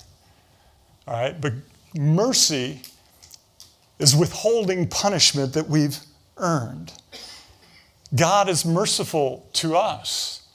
All 1.08 1.14
right? 1.14 1.40
But 1.40 1.54
mercy 1.94 2.82
is 3.98 4.14
withholding 4.14 4.88
punishment 4.88 5.54
that 5.54 5.70
we've 5.70 5.96
earned. 6.36 6.92
God 8.14 8.50
is 8.50 8.66
merciful 8.66 9.48
to 9.54 9.74
us 9.74 10.46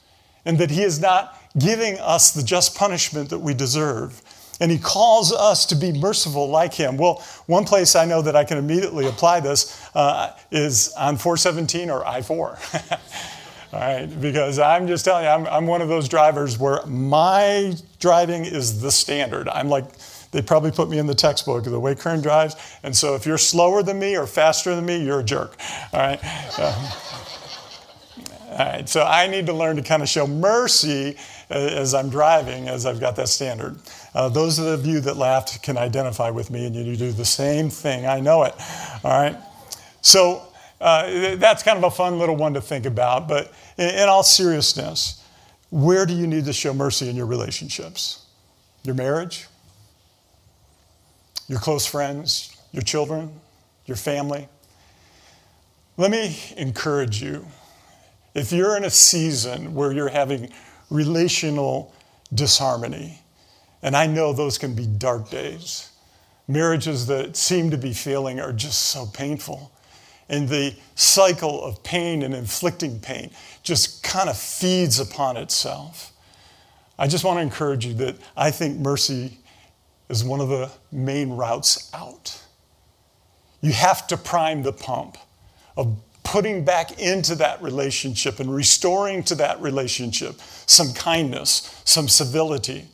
and 0.44 0.58
that 0.58 0.70
He 0.70 0.84
is 0.84 1.00
not 1.00 1.37
giving 1.58 1.98
us 1.98 2.32
the 2.32 2.42
just 2.42 2.74
punishment 2.76 3.30
that 3.30 3.38
we 3.38 3.54
deserve. 3.54 4.22
And 4.60 4.70
He 4.70 4.78
calls 4.78 5.32
us 5.32 5.66
to 5.66 5.76
be 5.76 5.92
merciful 5.92 6.48
like 6.48 6.74
Him. 6.74 6.96
Well, 6.96 7.24
one 7.46 7.64
place 7.64 7.94
I 7.94 8.04
know 8.04 8.22
that 8.22 8.34
I 8.34 8.44
can 8.44 8.58
immediately 8.58 9.06
apply 9.06 9.40
this 9.40 9.88
uh, 9.94 10.36
is 10.50 10.92
on 10.94 11.16
417 11.16 11.90
or 11.90 12.06
I 12.06 12.22
4. 12.22 12.58
All 13.70 13.80
right, 13.80 14.06
because 14.20 14.58
I'm 14.58 14.86
just 14.86 15.04
telling 15.04 15.24
you, 15.24 15.30
I'm, 15.30 15.46
I'm 15.46 15.66
one 15.66 15.82
of 15.82 15.88
those 15.88 16.08
drivers 16.08 16.58
where 16.58 16.84
my 16.86 17.74
driving 18.00 18.46
is 18.46 18.80
the 18.80 18.90
standard. 18.90 19.46
I'm 19.50 19.68
like, 19.68 19.84
they 20.30 20.40
probably 20.40 20.70
put 20.70 20.88
me 20.88 20.98
in 20.98 21.06
the 21.06 21.14
textbook 21.14 21.64
the 21.64 21.78
way 21.78 21.94
Kern 21.94 22.22
drives. 22.22 22.56
And 22.82 22.96
so 22.96 23.14
if 23.14 23.26
you're 23.26 23.38
slower 23.38 23.82
than 23.82 23.98
me 23.98 24.16
or 24.16 24.26
faster 24.26 24.74
than 24.74 24.86
me, 24.86 25.04
you're 25.04 25.20
a 25.20 25.24
jerk. 25.24 25.56
All 25.92 26.00
right. 26.00 26.20
Um, 26.58 27.08
all 28.50 28.64
right, 28.64 28.88
so 28.88 29.04
I 29.04 29.28
need 29.28 29.46
to 29.46 29.52
learn 29.52 29.76
to 29.76 29.82
kind 29.82 30.02
of 30.02 30.08
show 30.08 30.26
mercy 30.26 31.16
as 31.50 31.94
I'm 31.94 32.10
driving, 32.10 32.68
as 32.68 32.84
I've 32.86 33.00
got 33.00 33.16
that 33.16 33.28
standard. 33.28 33.78
Uh, 34.14 34.28
those 34.28 34.58
of 34.58 34.86
you 34.86 35.00
that 35.00 35.16
laughed 35.16 35.62
can 35.62 35.78
identify 35.78 36.30
with 36.30 36.50
me, 36.50 36.66
and 36.66 36.74
you 36.74 36.96
do 36.96 37.12
the 37.12 37.24
same 37.24 37.70
thing. 37.70 38.06
I 38.06 38.20
know 38.20 38.44
it. 38.44 38.54
All 39.04 39.18
right. 39.18 39.36
So 40.02 40.42
uh, 40.80 41.36
that's 41.36 41.62
kind 41.62 41.78
of 41.78 41.84
a 41.84 41.90
fun 41.90 42.18
little 42.18 42.36
one 42.36 42.54
to 42.54 42.60
think 42.60 42.86
about. 42.86 43.28
But 43.28 43.52
in, 43.76 43.88
in 43.88 44.08
all 44.08 44.22
seriousness, 44.22 45.24
where 45.70 46.06
do 46.06 46.14
you 46.14 46.26
need 46.26 46.44
to 46.46 46.52
show 46.52 46.72
mercy 46.72 47.08
in 47.08 47.16
your 47.16 47.26
relationships? 47.26 48.24
Your 48.84 48.94
marriage? 48.94 49.46
Your 51.46 51.58
close 51.58 51.86
friends? 51.86 52.56
Your 52.72 52.82
children? 52.82 53.32
Your 53.86 53.96
family? 53.96 54.48
Let 55.96 56.10
me 56.10 56.38
encourage 56.56 57.22
you. 57.22 57.46
If 58.34 58.52
you're 58.52 58.76
in 58.76 58.84
a 58.84 58.90
season 58.90 59.74
where 59.74 59.90
you're 59.90 60.10
having 60.10 60.52
relational 60.90 61.94
disharmony, 62.32 63.20
and 63.82 63.96
I 63.96 64.06
know 64.06 64.32
those 64.32 64.58
can 64.58 64.74
be 64.74 64.86
dark 64.86 65.30
days, 65.30 65.90
marriages 66.46 67.06
that 67.06 67.36
seem 67.36 67.70
to 67.70 67.78
be 67.78 67.92
failing 67.92 68.40
are 68.40 68.52
just 68.52 68.86
so 68.86 69.06
painful 69.06 69.72
and 70.28 70.48
the 70.48 70.74
cycle 70.94 71.62
of 71.64 71.82
pain 71.82 72.22
and 72.22 72.34
inflicting 72.34 73.00
pain 73.00 73.30
just 73.62 74.02
kind 74.02 74.28
of 74.28 74.36
feeds 74.36 75.00
upon 75.00 75.36
itself. 75.36 76.12
I 76.98 77.06
just 77.06 77.24
want 77.24 77.38
to 77.38 77.42
encourage 77.42 77.86
you 77.86 77.94
that 77.94 78.16
I 78.36 78.50
think 78.50 78.78
mercy 78.78 79.38
is 80.08 80.24
one 80.24 80.40
of 80.40 80.48
the 80.48 80.70
main 80.92 81.30
routes 81.30 81.90
out. 81.94 82.42
You 83.60 83.72
have 83.72 84.06
to 84.08 84.16
prime 84.16 84.62
the 84.62 84.72
pump 84.72 85.16
of 85.76 85.96
putting 86.28 86.62
back 86.62 86.98
into 87.00 87.34
that 87.34 87.62
relationship 87.62 88.38
and 88.38 88.54
restoring 88.54 89.22
to 89.22 89.34
that 89.34 89.58
relationship 89.62 90.38
some 90.66 90.92
kindness, 90.92 91.80
some 91.86 92.06
civility, 92.06 92.84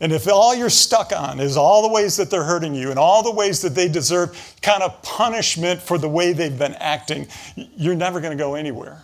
and 0.00 0.12
if 0.12 0.28
all 0.28 0.54
you're 0.54 0.68
stuck 0.68 1.12
on 1.12 1.40
is 1.40 1.56
all 1.56 1.80
the 1.80 1.92
ways 1.92 2.16
that 2.16 2.28
they're 2.28 2.44
hurting 2.44 2.74
you 2.74 2.90
and 2.90 2.98
all 2.98 3.22
the 3.22 3.32
ways 3.32 3.62
that 3.62 3.74
they 3.74 3.88
deserve 3.88 4.54
kind 4.60 4.82
of 4.82 5.00
punishment 5.02 5.80
for 5.80 5.96
the 5.96 6.08
way 6.08 6.32
they've 6.32 6.58
been 6.58 6.74
acting, 6.74 7.28
you're 7.54 7.94
never 7.94 8.20
going 8.20 8.36
to 8.36 8.42
go 8.42 8.56
anywhere. 8.56 9.00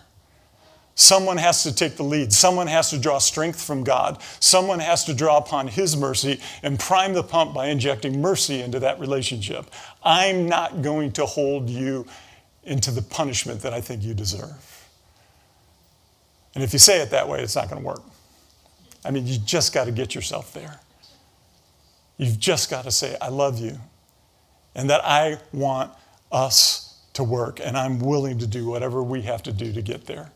Someone 0.95 1.39
has 1.39 1.63
to 1.63 1.75
take 1.75 1.97
the 1.97 2.03
lead. 2.03 2.33
Someone 2.33 2.67
has 2.67 2.91
to 2.91 2.99
draw 2.99 3.19
strength 3.19 3.63
from 3.63 3.85
God. 3.85 4.21
Someone 4.41 4.81
has 4.81 5.05
to 5.05 5.15
draw 5.15 5.39
upon 5.39 5.69
His 5.69 5.97
mercy 5.97 6.41
and 6.63 6.79
prime 6.79 7.15
the 7.15 7.23
pump 7.23 7.55
by 7.55 7.69
injecting 7.69 8.21
mercy 8.21 8.61
into 8.61 8.79
that 8.81 9.01
relationship. 9.01 9.71
I'm 10.03 10.47
not 10.47 10.83
going 10.83 11.13
to 11.13 11.25
hold 11.25 11.71
you 11.71 12.07
into 12.65 12.91
the 12.91 13.03
punishment 13.03 13.61
that 13.63 13.75
I 13.75 13.81
think 13.81 14.03
you 14.03 14.15
deserve. 14.15 14.89
And 16.55 16.63
if 16.63 16.73
you 16.73 16.79
say 16.79 17.01
it 17.01 17.11
that 17.11 17.29
way, 17.29 17.41
it's 17.41 17.57
not 17.57 17.69
going 17.69 17.81
to 17.81 17.87
work. 17.87 18.03
I 19.05 19.11
mean, 19.11 19.27
you 19.27 19.39
just 19.39 19.73
got 19.73 19.87
to 19.87 19.93
get 19.93 20.15
yourself 20.15 20.53
there. 20.53 20.81
You've 22.19 22.39
just 22.39 22.71
got 22.71 22.85
to 22.85 22.91
say, 22.91 23.17
I 23.21 23.29
love 23.29 23.59
you, 23.59 23.79
and 24.75 24.89
that 24.91 25.05
I 25.05 25.39
want 25.53 25.91
us 26.31 27.01
to 27.15 27.25
work, 27.25 27.61
and 27.63 27.77
I'm 27.77 27.99
willing 27.99 28.39
to 28.39 28.47
do 28.47 28.67
whatever 28.67 29.03
we 29.03 29.23
have 29.23 29.43
to 29.45 29.53
do 29.53 29.73
to 29.73 29.83
get 29.83 30.07
there. 30.07 30.31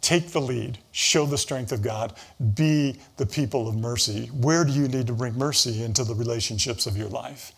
Take 0.00 0.28
the 0.28 0.40
lead, 0.40 0.78
show 0.92 1.26
the 1.26 1.38
strength 1.38 1.72
of 1.72 1.82
God, 1.82 2.14
be 2.54 2.98
the 3.16 3.26
people 3.26 3.66
of 3.66 3.76
mercy. 3.76 4.26
Where 4.26 4.64
do 4.64 4.72
you 4.72 4.86
need 4.86 5.06
to 5.08 5.12
bring 5.12 5.36
mercy 5.36 5.82
into 5.82 6.04
the 6.04 6.14
relationships 6.14 6.86
of 6.86 6.96
your 6.96 7.08
life? 7.08 7.52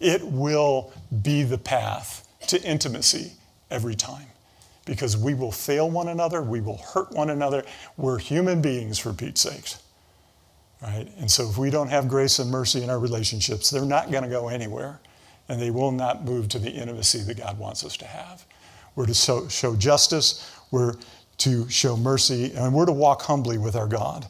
It 0.00 0.22
will 0.22 0.92
be 1.22 1.44
the 1.44 1.58
path 1.58 2.27
to 2.46 2.62
intimacy 2.62 3.32
every 3.70 3.94
time 3.94 4.26
because 4.84 5.16
we 5.16 5.34
will 5.34 5.52
fail 5.52 5.90
one 5.90 6.08
another, 6.08 6.42
we 6.42 6.60
will 6.60 6.78
hurt 6.78 7.12
one 7.12 7.28
another. 7.28 7.62
We're 7.98 8.18
human 8.18 8.62
beings, 8.62 8.98
for 8.98 9.12
Pete's 9.12 9.42
sakes. 9.42 9.82
Right? 10.80 11.08
And 11.18 11.30
so 11.30 11.48
if 11.50 11.58
we 11.58 11.70
don't 11.70 11.88
have 11.88 12.08
grace 12.08 12.38
and 12.38 12.50
mercy 12.50 12.82
in 12.82 12.88
our 12.88 12.98
relationships, 12.98 13.68
they're 13.68 13.84
not 13.84 14.10
going 14.10 14.22
to 14.22 14.30
go 14.30 14.48
anywhere 14.48 15.00
and 15.48 15.60
they 15.60 15.70
will 15.70 15.92
not 15.92 16.24
move 16.24 16.48
to 16.50 16.58
the 16.58 16.70
intimacy 16.70 17.20
that 17.20 17.36
God 17.36 17.58
wants 17.58 17.84
us 17.84 17.96
to 17.98 18.06
have. 18.06 18.44
We're 18.94 19.06
to 19.06 19.14
show, 19.14 19.48
show 19.48 19.76
justice, 19.76 20.50
we're 20.70 20.94
to 21.38 21.68
show 21.68 21.96
mercy, 21.96 22.52
and 22.54 22.74
we're 22.74 22.86
to 22.86 22.92
walk 22.92 23.22
humbly 23.22 23.58
with 23.58 23.76
our 23.76 23.86
God. 23.86 24.26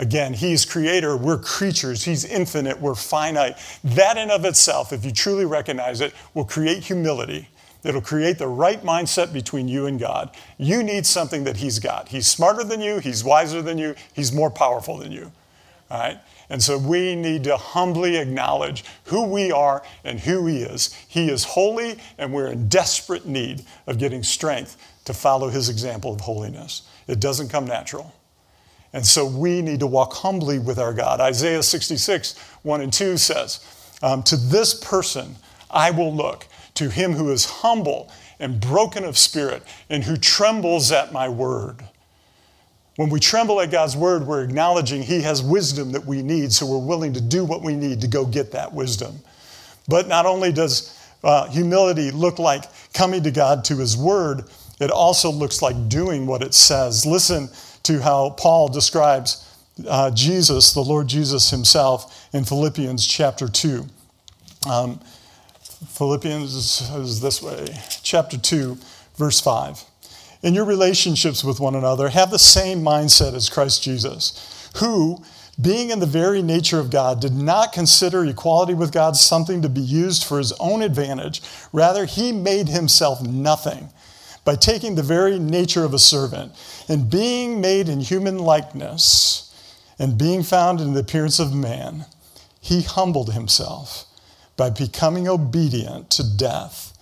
Again, 0.00 0.34
He's 0.34 0.64
creator, 0.64 1.16
we're 1.16 1.38
creatures, 1.38 2.04
He's 2.04 2.24
infinite, 2.24 2.80
we're 2.80 2.94
finite. 2.94 3.56
That 3.84 4.16
in 4.16 4.30
of 4.30 4.44
itself, 4.44 4.92
if 4.92 5.04
you 5.04 5.12
truly 5.12 5.44
recognize 5.44 6.00
it, 6.00 6.12
will 6.34 6.44
create 6.44 6.82
humility 6.82 7.48
It'll 7.82 8.02
create 8.02 8.38
the 8.38 8.48
right 8.48 8.82
mindset 8.82 9.32
between 9.32 9.66
you 9.66 9.86
and 9.86 9.98
God. 9.98 10.36
You 10.58 10.82
need 10.82 11.06
something 11.06 11.44
that 11.44 11.56
He's 11.56 11.78
got. 11.78 12.08
He's 12.08 12.26
smarter 12.26 12.62
than 12.62 12.80
you, 12.80 12.98
He's 12.98 13.24
wiser 13.24 13.62
than 13.62 13.78
you, 13.78 13.94
He's 14.12 14.32
more 14.32 14.50
powerful 14.50 14.98
than 14.98 15.12
you. 15.12 15.32
All 15.90 15.98
right? 15.98 16.18
And 16.50 16.62
so 16.62 16.76
we 16.76 17.14
need 17.14 17.44
to 17.44 17.56
humbly 17.56 18.16
acknowledge 18.16 18.84
who 19.04 19.26
we 19.26 19.50
are 19.50 19.82
and 20.04 20.20
who 20.20 20.46
He 20.46 20.62
is. 20.62 20.92
He 21.08 21.30
is 21.30 21.44
holy, 21.44 21.98
and 22.18 22.34
we're 22.34 22.48
in 22.48 22.68
desperate 22.68 23.26
need 23.26 23.64
of 23.86 23.98
getting 23.98 24.22
strength 24.22 24.76
to 25.06 25.14
follow 25.14 25.48
His 25.48 25.68
example 25.68 26.12
of 26.12 26.20
holiness. 26.20 26.82
It 27.06 27.18
doesn't 27.18 27.48
come 27.48 27.64
natural. 27.64 28.12
And 28.92 29.06
so 29.06 29.24
we 29.24 29.62
need 29.62 29.80
to 29.80 29.86
walk 29.86 30.14
humbly 30.14 30.58
with 30.58 30.78
our 30.78 30.92
God. 30.92 31.20
Isaiah 31.20 31.62
66, 31.62 32.36
1 32.62 32.80
and 32.80 32.92
2 32.92 33.16
says, 33.16 33.64
um, 34.02 34.22
To 34.24 34.36
this 34.36 34.74
person 34.74 35.36
I 35.70 35.90
will 35.90 36.14
look 36.14 36.46
to 36.74 36.90
him 36.90 37.12
who 37.12 37.30
is 37.30 37.44
humble 37.44 38.10
and 38.40 38.60
broken 38.60 39.04
of 39.04 39.16
spirit 39.18 39.62
and 39.88 40.02
who 40.02 40.16
trembles 40.16 40.90
at 40.90 41.12
my 41.12 41.28
word. 41.28 41.84
When 42.96 43.10
we 43.10 43.20
tremble 43.20 43.60
at 43.60 43.70
God's 43.70 43.96
word, 43.96 44.26
we're 44.26 44.42
acknowledging 44.42 45.02
He 45.02 45.22
has 45.22 45.42
wisdom 45.42 45.92
that 45.92 46.04
we 46.04 46.22
need, 46.22 46.52
so 46.52 46.66
we're 46.66 46.84
willing 46.84 47.12
to 47.14 47.20
do 47.20 47.44
what 47.44 47.62
we 47.62 47.74
need 47.74 48.00
to 48.00 48.08
go 48.08 48.26
get 48.26 48.52
that 48.52 48.72
wisdom. 48.74 49.20
But 49.88 50.08
not 50.08 50.26
only 50.26 50.52
does 50.52 50.98
uh, 51.22 51.48
humility 51.48 52.10
look 52.10 52.38
like 52.38 52.64
coming 52.92 53.22
to 53.22 53.30
God 53.30 53.64
to 53.64 53.76
His 53.76 53.96
word, 53.96 54.44
it 54.80 54.90
also 54.90 55.30
looks 55.30 55.62
like 55.62 55.88
doing 55.88 56.26
what 56.26 56.42
it 56.42 56.52
says. 56.52 57.06
Listen 57.06 57.48
to 57.90 58.00
how 58.00 58.30
Paul 58.30 58.68
describes 58.68 59.44
uh, 59.88 60.12
Jesus, 60.12 60.72
the 60.72 60.80
Lord 60.80 61.08
Jesus 61.08 61.50
Himself, 61.50 62.28
in 62.32 62.44
Philippians 62.44 63.04
chapter 63.04 63.48
2. 63.48 63.84
Um, 64.70 65.00
Philippians 65.88 66.54
is 66.54 67.20
this 67.20 67.42
way, 67.42 67.66
chapter 68.04 68.38
2, 68.38 68.78
verse 69.16 69.40
5. 69.40 69.82
In 70.42 70.54
your 70.54 70.64
relationships 70.64 71.42
with 71.42 71.58
one 71.58 71.74
another, 71.74 72.10
have 72.10 72.30
the 72.30 72.38
same 72.38 72.80
mindset 72.80 73.34
as 73.34 73.48
Christ 73.48 73.82
Jesus, 73.82 74.70
who, 74.76 75.24
being 75.60 75.90
in 75.90 75.98
the 75.98 76.06
very 76.06 76.42
nature 76.42 76.78
of 76.78 76.90
God, 76.90 77.20
did 77.20 77.34
not 77.34 77.72
consider 77.72 78.24
equality 78.24 78.74
with 78.74 78.92
God 78.92 79.16
something 79.16 79.62
to 79.62 79.68
be 79.68 79.80
used 79.80 80.22
for 80.22 80.38
his 80.38 80.52
own 80.60 80.80
advantage. 80.82 81.42
Rather, 81.72 82.04
he 82.04 82.30
made 82.30 82.68
himself 82.68 83.20
nothing 83.20 83.88
by 84.44 84.56
taking 84.56 84.94
the 84.94 85.02
very 85.02 85.38
nature 85.38 85.84
of 85.84 85.94
a 85.94 85.98
servant 85.98 86.52
and 86.88 87.10
being 87.10 87.60
made 87.60 87.88
in 87.88 88.00
human 88.00 88.38
likeness 88.38 89.46
and 89.98 90.18
being 90.18 90.42
found 90.42 90.80
in 90.80 90.94
the 90.94 91.00
appearance 91.00 91.38
of 91.38 91.54
man, 91.54 92.06
he 92.60 92.82
humbled 92.82 93.32
himself 93.32 94.06
by 94.56 94.70
becoming 94.70 95.28
obedient 95.28 96.10
to 96.10 96.36
death, 96.36 96.92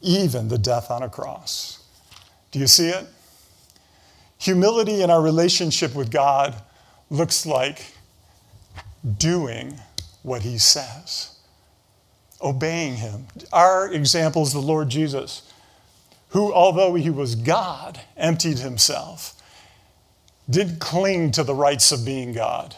even 0.00 0.48
the 0.48 0.58
death 0.58 0.90
on 0.90 1.02
a 1.02 1.08
cross. 1.08 1.82
Do 2.50 2.58
you 2.58 2.66
see 2.66 2.88
it? 2.88 3.06
Humility 4.38 5.02
in 5.02 5.10
our 5.10 5.22
relationship 5.22 5.94
with 5.94 6.10
God 6.10 6.54
looks 7.10 7.46
like 7.46 7.84
doing 9.18 9.80
what 10.22 10.42
He 10.42 10.58
says, 10.58 11.36
obeying 12.42 12.96
Him. 12.96 13.26
Our 13.52 13.92
example 13.92 14.42
is 14.42 14.52
the 14.52 14.60
Lord 14.60 14.88
Jesus, 14.88 15.42
who, 16.36 16.52
although 16.52 16.94
He 16.94 17.10
was 17.10 17.34
God, 17.34 18.00
emptied 18.16 18.58
Himself, 18.58 19.34
did 20.48 20.78
cling 20.78 21.32
to 21.32 21.42
the 21.42 21.54
rights 21.54 21.90
of 21.92 22.04
being 22.04 22.32
God, 22.32 22.76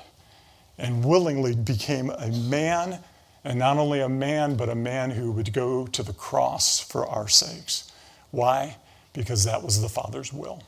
and 0.79 1.05
willingly 1.05 1.55
became 1.55 2.11
a 2.11 2.29
man 2.29 3.01
and 3.45 3.59
not 3.59 3.77
only 3.79 4.01
a 4.01 4.09
man, 4.09 4.57
but 4.57 4.69
a 4.69 4.75
man 4.75 5.11
who 5.11 5.33
would 5.33 5.53
go 5.53 5.87
to 5.87 6.03
the 6.03 6.13
cross 6.13 6.79
for 6.79 7.07
our 7.07 7.29
sakes. 7.29 7.91
Why? 8.31 8.77
because 9.19 9.43
that 9.45 9.65
was 9.65 9.83
the 9.83 9.89
Father's 9.89 10.33
will. 10.33 10.63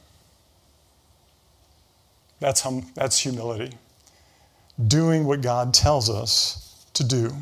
That's, 2.40 2.60
hum, 2.62 2.90
that's 2.96 3.16
humility. 3.16 3.76
Doing 4.88 5.24
what 5.24 5.40
God 5.40 5.72
tells 5.72 6.10
us 6.10 6.84
to 6.94 7.04
do. 7.04 7.32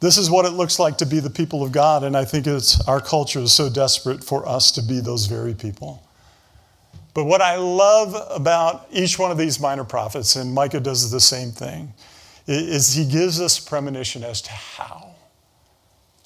This 0.00 0.18
is 0.18 0.30
what 0.30 0.44
it 0.44 0.50
looks 0.50 0.78
like 0.78 0.98
to 0.98 1.06
be 1.06 1.20
the 1.20 1.30
people 1.30 1.62
of 1.62 1.72
God, 1.72 2.04
and 2.04 2.16
I 2.16 2.24
think 2.24 2.46
it's 2.46 2.86
our 2.86 3.00
culture 3.00 3.40
is 3.40 3.52
so 3.52 3.70
desperate 3.70 4.22
for 4.22 4.46
us 4.46 4.70
to 4.72 4.82
be 4.82 5.00
those 5.00 5.26
very 5.26 5.54
people. 5.54 6.02
But 7.14 7.24
what 7.24 7.40
I 7.40 7.56
love 7.56 8.14
about 8.30 8.88
each 8.92 9.18
one 9.18 9.30
of 9.30 9.38
these 9.38 9.58
minor 9.58 9.84
prophets, 9.84 10.36
and 10.36 10.52
Micah 10.52 10.80
does 10.80 11.10
the 11.10 11.20
same 11.20 11.50
thing, 11.50 11.94
is 12.46 12.92
he 12.92 13.06
gives 13.06 13.40
us 13.40 13.58
premonition 13.58 14.22
as 14.22 14.42
to 14.42 14.50
how. 14.50 15.14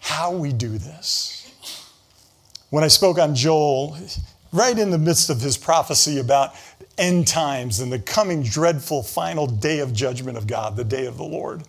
How 0.01 0.33
we 0.33 0.53
do 0.53 0.77
this. 0.77 1.53
When 2.71 2.83
I 2.83 2.89
spoke 2.89 3.21
on 3.21 3.37
Joel, 3.37 3.97
right 4.53 4.77
in 4.77 4.91
the 4.91 4.99
midst 4.99 5.31
of 5.31 5.41
his 5.41 5.57
prophecy 5.57 6.19
about 6.19 6.55
end 6.99 7.29
times 7.29 7.79
and 7.79 7.93
the 7.93 8.01
coming 8.01 8.43
dreadful 8.43 9.05
final 9.05 9.47
day 9.47 9.79
of 9.79 9.93
judgment 9.93 10.37
of 10.37 10.49
God, 10.49 10.77
the 10.77 10.85
day 10.85 11.07
of 11.07 11.17
the 11.17 11.25
Lord, 11.25 11.63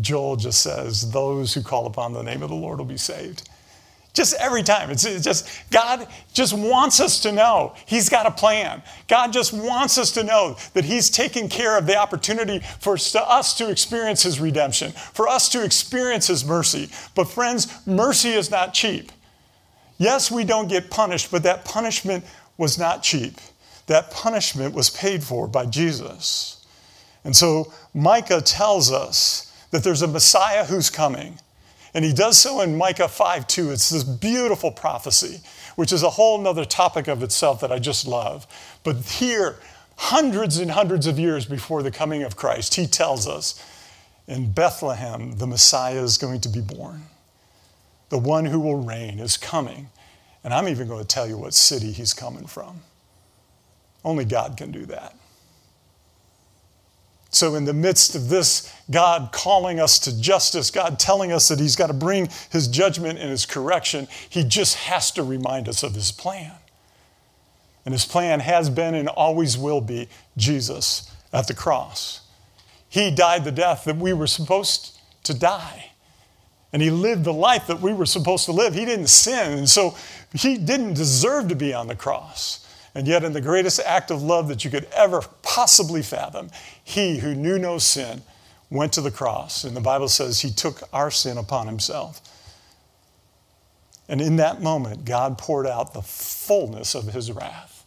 Joel 0.00 0.36
just 0.36 0.62
says, 0.62 1.10
Those 1.10 1.54
who 1.54 1.62
call 1.62 1.86
upon 1.86 2.12
the 2.12 2.22
name 2.22 2.42
of 2.42 2.48
the 2.48 2.54
Lord 2.54 2.78
will 2.78 2.84
be 2.86 2.96
saved. 2.96 3.48
Just 4.14 4.34
every 4.38 4.62
time. 4.62 4.90
It's, 4.90 5.04
just, 5.04 5.48
God 5.70 6.06
just 6.34 6.52
wants 6.52 7.00
us 7.00 7.20
to 7.20 7.32
know 7.32 7.74
He's 7.86 8.10
got 8.10 8.26
a 8.26 8.30
plan. 8.30 8.82
God 9.08 9.32
just 9.32 9.52
wants 9.54 9.96
us 9.96 10.12
to 10.12 10.24
know 10.24 10.56
that 10.74 10.84
He's 10.84 11.08
taking 11.08 11.48
care 11.48 11.78
of 11.78 11.86
the 11.86 11.96
opportunity 11.96 12.60
for 12.80 12.94
us 12.94 13.54
to 13.54 13.70
experience 13.70 14.22
His 14.22 14.38
redemption, 14.38 14.92
for 14.92 15.28
us 15.28 15.48
to 15.50 15.64
experience 15.64 16.26
His 16.26 16.44
mercy. 16.44 16.90
But, 17.14 17.24
friends, 17.24 17.86
mercy 17.86 18.32
is 18.32 18.50
not 18.50 18.74
cheap. 18.74 19.12
Yes, 19.96 20.30
we 20.30 20.44
don't 20.44 20.68
get 20.68 20.90
punished, 20.90 21.30
but 21.30 21.42
that 21.44 21.64
punishment 21.64 22.24
was 22.58 22.78
not 22.78 23.02
cheap. 23.02 23.38
That 23.86 24.10
punishment 24.10 24.74
was 24.74 24.90
paid 24.90 25.24
for 25.24 25.48
by 25.48 25.66
Jesus. 25.66 26.66
And 27.24 27.34
so 27.34 27.72
Micah 27.94 28.40
tells 28.40 28.90
us 28.90 29.51
that 29.72 29.82
there's 29.82 30.02
a 30.02 30.06
Messiah 30.06 30.64
who's 30.64 30.88
coming. 30.88 31.38
And 31.94 32.04
he 32.04 32.12
does 32.12 32.38
so 32.38 32.60
in 32.60 32.78
Micah 32.78 33.08
5 33.08 33.46
2. 33.48 33.70
It's 33.72 33.90
this 33.90 34.04
beautiful 34.04 34.70
prophecy, 34.70 35.40
which 35.74 35.92
is 35.92 36.02
a 36.02 36.10
whole 36.10 36.38
nother 36.38 36.64
topic 36.64 37.08
of 37.08 37.22
itself 37.22 37.60
that 37.60 37.72
I 37.72 37.78
just 37.78 38.06
love. 38.06 38.46
But 38.84 38.96
here, 38.96 39.56
hundreds 39.96 40.58
and 40.58 40.70
hundreds 40.70 41.06
of 41.06 41.18
years 41.18 41.44
before 41.44 41.82
the 41.82 41.90
coming 41.90 42.22
of 42.22 42.36
Christ, 42.36 42.76
he 42.76 42.86
tells 42.86 43.26
us 43.26 43.62
in 44.26 44.52
Bethlehem, 44.52 45.36
the 45.38 45.46
Messiah 45.46 46.02
is 46.02 46.16
going 46.16 46.40
to 46.42 46.48
be 46.48 46.60
born. 46.60 47.02
The 48.08 48.18
one 48.18 48.44
who 48.44 48.60
will 48.60 48.82
reign 48.82 49.18
is 49.18 49.36
coming. 49.36 49.88
And 50.44 50.52
I'm 50.52 50.68
even 50.68 50.88
going 50.88 51.00
to 51.00 51.06
tell 51.06 51.26
you 51.26 51.38
what 51.38 51.54
city 51.54 51.92
he's 51.92 52.14
coming 52.14 52.46
from. 52.46 52.80
Only 54.04 54.24
God 54.24 54.56
can 54.56 54.70
do 54.70 54.86
that. 54.86 55.16
So, 57.32 57.54
in 57.54 57.64
the 57.64 57.72
midst 57.72 58.14
of 58.14 58.28
this, 58.28 58.70
God 58.90 59.30
calling 59.32 59.80
us 59.80 59.98
to 60.00 60.20
justice, 60.20 60.70
God 60.70 60.98
telling 60.98 61.32
us 61.32 61.48
that 61.48 61.58
He's 61.58 61.76
got 61.76 61.86
to 61.86 61.94
bring 61.94 62.28
His 62.50 62.68
judgment 62.68 63.18
and 63.18 63.30
His 63.30 63.46
correction, 63.46 64.06
He 64.28 64.44
just 64.44 64.76
has 64.76 65.10
to 65.12 65.22
remind 65.22 65.66
us 65.66 65.82
of 65.82 65.94
His 65.94 66.12
plan. 66.12 66.52
And 67.86 67.94
His 67.94 68.04
plan 68.04 68.40
has 68.40 68.68
been 68.68 68.94
and 68.94 69.08
always 69.08 69.56
will 69.56 69.80
be 69.80 70.10
Jesus 70.36 71.10
at 71.32 71.46
the 71.46 71.54
cross. 71.54 72.20
He 72.90 73.10
died 73.10 73.44
the 73.44 73.52
death 73.52 73.84
that 73.84 73.96
we 73.96 74.12
were 74.12 74.26
supposed 74.26 74.98
to 75.24 75.32
die. 75.32 75.92
And 76.70 76.82
He 76.82 76.90
lived 76.90 77.24
the 77.24 77.32
life 77.32 77.66
that 77.68 77.80
we 77.80 77.94
were 77.94 78.04
supposed 78.04 78.44
to 78.44 78.52
live. 78.52 78.74
He 78.74 78.84
didn't 78.84 79.08
sin, 79.08 79.56
and 79.56 79.68
so 79.70 79.96
He 80.34 80.58
didn't 80.58 80.94
deserve 80.94 81.48
to 81.48 81.56
be 81.56 81.72
on 81.72 81.86
the 81.86 81.96
cross. 81.96 82.61
And 82.94 83.08
yet, 83.08 83.24
in 83.24 83.32
the 83.32 83.40
greatest 83.40 83.80
act 83.80 84.10
of 84.10 84.22
love 84.22 84.48
that 84.48 84.64
you 84.64 84.70
could 84.70 84.86
ever 84.94 85.22
possibly 85.42 86.02
fathom, 86.02 86.50
he 86.84 87.18
who 87.18 87.34
knew 87.34 87.58
no 87.58 87.78
sin 87.78 88.22
went 88.68 88.92
to 88.94 89.00
the 89.00 89.10
cross. 89.10 89.64
And 89.64 89.74
the 89.74 89.80
Bible 89.80 90.08
says 90.08 90.40
he 90.40 90.50
took 90.50 90.82
our 90.92 91.10
sin 91.10 91.38
upon 91.38 91.66
himself. 91.66 92.20
And 94.08 94.20
in 94.20 94.36
that 94.36 94.60
moment, 94.60 95.04
God 95.04 95.38
poured 95.38 95.66
out 95.66 95.94
the 95.94 96.02
fullness 96.02 96.94
of 96.94 97.14
his 97.14 97.32
wrath. 97.32 97.84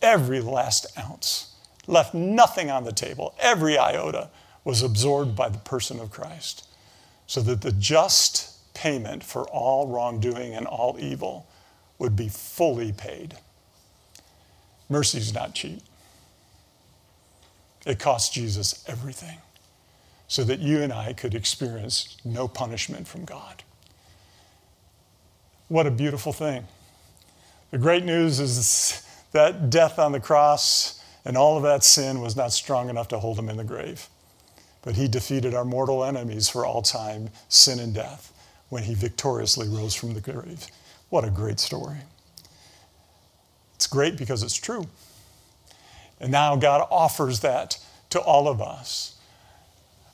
Every 0.00 0.40
last 0.40 0.86
ounce, 0.98 1.54
left 1.86 2.14
nothing 2.14 2.70
on 2.70 2.84
the 2.84 2.92
table. 2.92 3.34
Every 3.38 3.76
iota 3.76 4.30
was 4.64 4.82
absorbed 4.82 5.36
by 5.36 5.50
the 5.50 5.58
person 5.58 6.00
of 6.00 6.10
Christ. 6.10 6.66
So 7.26 7.42
that 7.42 7.60
the 7.60 7.72
just 7.72 8.74
payment 8.74 9.22
for 9.22 9.44
all 9.48 9.88
wrongdoing 9.88 10.54
and 10.54 10.66
all 10.66 10.96
evil 10.98 11.46
would 11.98 12.16
be 12.16 12.28
fully 12.28 12.92
paid. 12.92 13.36
Mercy 14.88 15.18
is 15.18 15.34
not 15.34 15.54
cheap. 15.54 15.80
It 17.86 17.98
cost 17.98 18.32
Jesus 18.32 18.84
everything 18.88 19.38
so 20.26 20.42
that 20.44 20.60
you 20.60 20.82
and 20.82 20.92
I 20.92 21.12
could 21.12 21.34
experience 21.34 22.16
no 22.24 22.48
punishment 22.48 23.06
from 23.06 23.24
God. 23.24 23.62
What 25.68 25.86
a 25.86 25.90
beautiful 25.90 26.32
thing. 26.32 26.66
The 27.70 27.78
great 27.78 28.04
news 28.04 28.40
is 28.40 29.06
that 29.32 29.70
death 29.70 29.98
on 29.98 30.12
the 30.12 30.20
cross 30.20 31.02
and 31.24 31.36
all 31.36 31.56
of 31.56 31.62
that 31.62 31.84
sin 31.84 32.20
was 32.20 32.36
not 32.36 32.52
strong 32.52 32.88
enough 32.88 33.08
to 33.08 33.18
hold 33.18 33.38
him 33.38 33.48
in 33.48 33.56
the 33.56 33.64
grave. 33.64 34.08
But 34.82 34.96
he 34.96 35.08
defeated 35.08 35.54
our 35.54 35.64
mortal 35.64 36.04
enemies 36.04 36.48
for 36.48 36.66
all 36.66 36.82
time, 36.82 37.30
sin 37.48 37.78
and 37.78 37.94
death, 37.94 38.32
when 38.68 38.82
he 38.82 38.94
victoriously 38.94 39.68
rose 39.68 39.94
from 39.94 40.12
the 40.12 40.20
grave. 40.20 40.66
What 41.08 41.24
a 41.24 41.30
great 41.30 41.58
story. 41.58 41.96
It's 43.84 43.92
great 43.92 44.16
because 44.16 44.42
it's 44.42 44.56
true. 44.56 44.86
And 46.18 46.32
now 46.32 46.56
God 46.56 46.88
offers 46.90 47.40
that 47.40 47.78
to 48.08 48.18
all 48.18 48.48
of 48.48 48.62
us. 48.62 49.14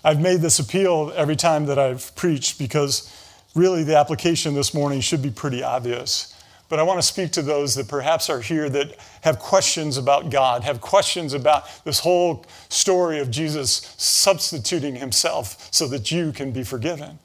I've 0.03 0.21
made 0.21 0.41
this 0.41 0.59
appeal 0.59 1.12
every 1.14 1.37
time 1.37 1.66
that 1.66 1.79
I've 1.79 2.12
preached 2.16 2.59
because 2.59 3.14
really 3.55 3.85
the 3.85 3.97
application 3.97 4.55
this 4.55 4.75
morning 4.75 5.01
should 5.01 5.23
be 5.23 5.31
pretty 5.31 5.62
obvious. 5.62 6.35
But 6.68 6.81
I 6.81 6.83
want 6.83 6.99
to 6.99 7.07
speak 7.07 7.31
to 7.33 7.43
those 7.43 7.77
that 7.77 7.87
perhaps 7.87 8.29
are 8.29 8.41
here 8.41 8.68
that 8.71 8.97
have 9.21 9.39
questions 9.39 9.97
about 9.97 10.31
God, 10.31 10.64
have 10.64 10.81
questions 10.81 11.33
about 11.33 11.62
this 11.85 12.01
whole 12.01 12.45
story 12.71 13.21
of 13.21 13.31
Jesus 13.31 13.95
substituting 13.97 14.97
himself 14.97 15.68
so 15.73 15.87
that 15.87 16.11
you 16.11 16.33
can 16.33 16.51
be 16.51 16.64
forgiven. 16.64 17.21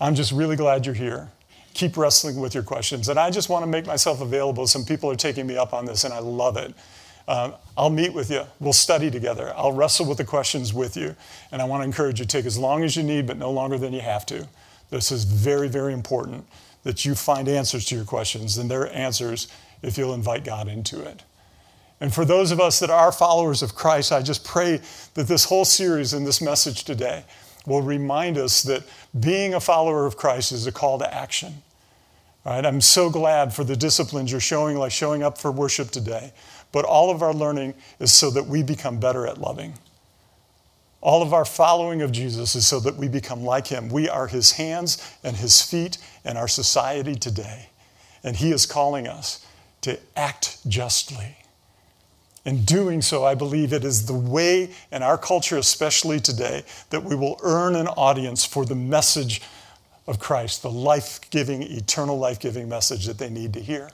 I'm 0.00 0.14
just 0.14 0.32
really 0.32 0.56
glad 0.56 0.86
you're 0.86 0.94
here 0.94 1.30
keep 1.76 1.96
wrestling 1.96 2.40
with 2.40 2.54
your 2.54 2.62
questions. 2.62 3.08
And 3.08 3.18
I 3.18 3.30
just 3.30 3.48
want 3.48 3.62
to 3.62 3.66
make 3.66 3.86
myself 3.86 4.20
available. 4.20 4.66
Some 4.66 4.84
people 4.84 5.10
are 5.10 5.16
taking 5.16 5.46
me 5.46 5.56
up 5.56 5.72
on 5.72 5.84
this, 5.84 6.04
and 6.04 6.12
I 6.12 6.18
love 6.18 6.56
it. 6.56 6.74
Uh, 7.28 7.52
I'll 7.76 7.90
meet 7.90 8.14
with 8.14 8.30
you. 8.30 8.44
We'll 8.60 8.72
study 8.72 9.10
together. 9.10 9.52
I'll 9.56 9.72
wrestle 9.72 10.06
with 10.06 10.18
the 10.18 10.24
questions 10.24 10.72
with 10.72 10.96
you. 10.96 11.14
And 11.52 11.60
I 11.60 11.64
want 11.64 11.82
to 11.82 11.84
encourage 11.84 12.18
you 12.18 12.26
take 12.26 12.46
as 12.46 12.56
long 12.56 12.82
as 12.82 12.96
you 12.96 13.02
need, 13.02 13.26
but 13.26 13.36
no 13.36 13.50
longer 13.50 13.78
than 13.78 13.92
you 13.92 14.00
have 14.00 14.24
to. 14.26 14.48
This 14.90 15.12
is 15.12 15.24
very, 15.24 15.68
very 15.68 15.92
important 15.92 16.46
that 16.84 17.04
you 17.04 17.14
find 17.14 17.48
answers 17.48 17.84
to 17.86 17.96
your 17.96 18.04
questions, 18.04 18.58
and 18.58 18.70
they're 18.70 18.92
answers 18.92 19.48
if 19.82 19.98
you'll 19.98 20.14
invite 20.14 20.44
God 20.44 20.68
into 20.68 21.02
it. 21.02 21.24
And 22.00 22.14
for 22.14 22.24
those 22.24 22.52
of 22.52 22.60
us 22.60 22.78
that 22.78 22.90
are 22.90 23.10
followers 23.10 23.62
of 23.62 23.74
Christ, 23.74 24.12
I 24.12 24.22
just 24.22 24.44
pray 24.44 24.80
that 25.14 25.26
this 25.26 25.44
whole 25.44 25.64
series 25.64 26.12
and 26.12 26.26
this 26.26 26.40
message 26.40 26.84
today 26.84 27.24
will 27.66 27.82
remind 27.82 28.38
us 28.38 28.62
that 28.62 28.84
being 29.18 29.54
a 29.54 29.60
follower 29.60 30.06
of 30.06 30.16
Christ 30.16 30.52
is 30.52 30.66
a 30.66 30.72
call 30.72 30.98
to 31.00 31.14
action. 31.14 31.62
Right? 32.46 32.64
I'm 32.64 32.80
so 32.80 33.10
glad 33.10 33.52
for 33.52 33.64
the 33.64 33.74
disciplines 33.74 34.30
you're 34.30 34.40
showing, 34.40 34.76
like 34.78 34.92
showing 34.92 35.24
up 35.24 35.36
for 35.36 35.50
worship 35.50 35.90
today. 35.90 36.32
But 36.70 36.84
all 36.84 37.10
of 37.10 37.20
our 37.20 37.34
learning 37.34 37.74
is 37.98 38.12
so 38.12 38.30
that 38.30 38.46
we 38.46 38.62
become 38.62 39.00
better 39.00 39.26
at 39.26 39.38
loving. 39.38 39.74
All 41.00 41.22
of 41.22 41.34
our 41.34 41.44
following 41.44 42.02
of 42.02 42.12
Jesus 42.12 42.54
is 42.54 42.64
so 42.64 42.78
that 42.80 42.94
we 42.94 43.08
become 43.08 43.42
like 43.42 43.66
him. 43.66 43.88
We 43.88 44.08
are 44.08 44.28
his 44.28 44.52
hands 44.52 45.02
and 45.24 45.36
his 45.36 45.60
feet 45.60 45.98
in 46.24 46.36
our 46.36 46.46
society 46.46 47.16
today. 47.16 47.70
And 48.22 48.36
he 48.36 48.52
is 48.52 48.64
calling 48.64 49.08
us 49.08 49.44
to 49.80 49.98
act 50.14 50.58
justly. 50.68 51.38
In 52.44 52.64
doing 52.64 53.02
so, 53.02 53.24
I 53.24 53.34
believe 53.34 53.72
it 53.72 53.82
is 53.82 54.06
the 54.06 54.14
way 54.14 54.70
in 54.92 55.02
our 55.02 55.18
culture, 55.18 55.58
especially 55.58 56.20
today, 56.20 56.62
that 56.90 57.02
we 57.02 57.16
will 57.16 57.40
earn 57.42 57.74
an 57.74 57.88
audience 57.88 58.44
for 58.44 58.64
the 58.64 58.76
message 58.76 59.42
of 60.06 60.18
Christ, 60.18 60.62
the 60.62 60.70
life 60.70 61.20
giving, 61.30 61.62
eternal 61.62 62.18
life 62.18 62.38
giving 62.38 62.68
message 62.68 63.06
that 63.06 63.18
they 63.18 63.30
need 63.30 63.52
to 63.54 63.60
hear. 63.60 63.90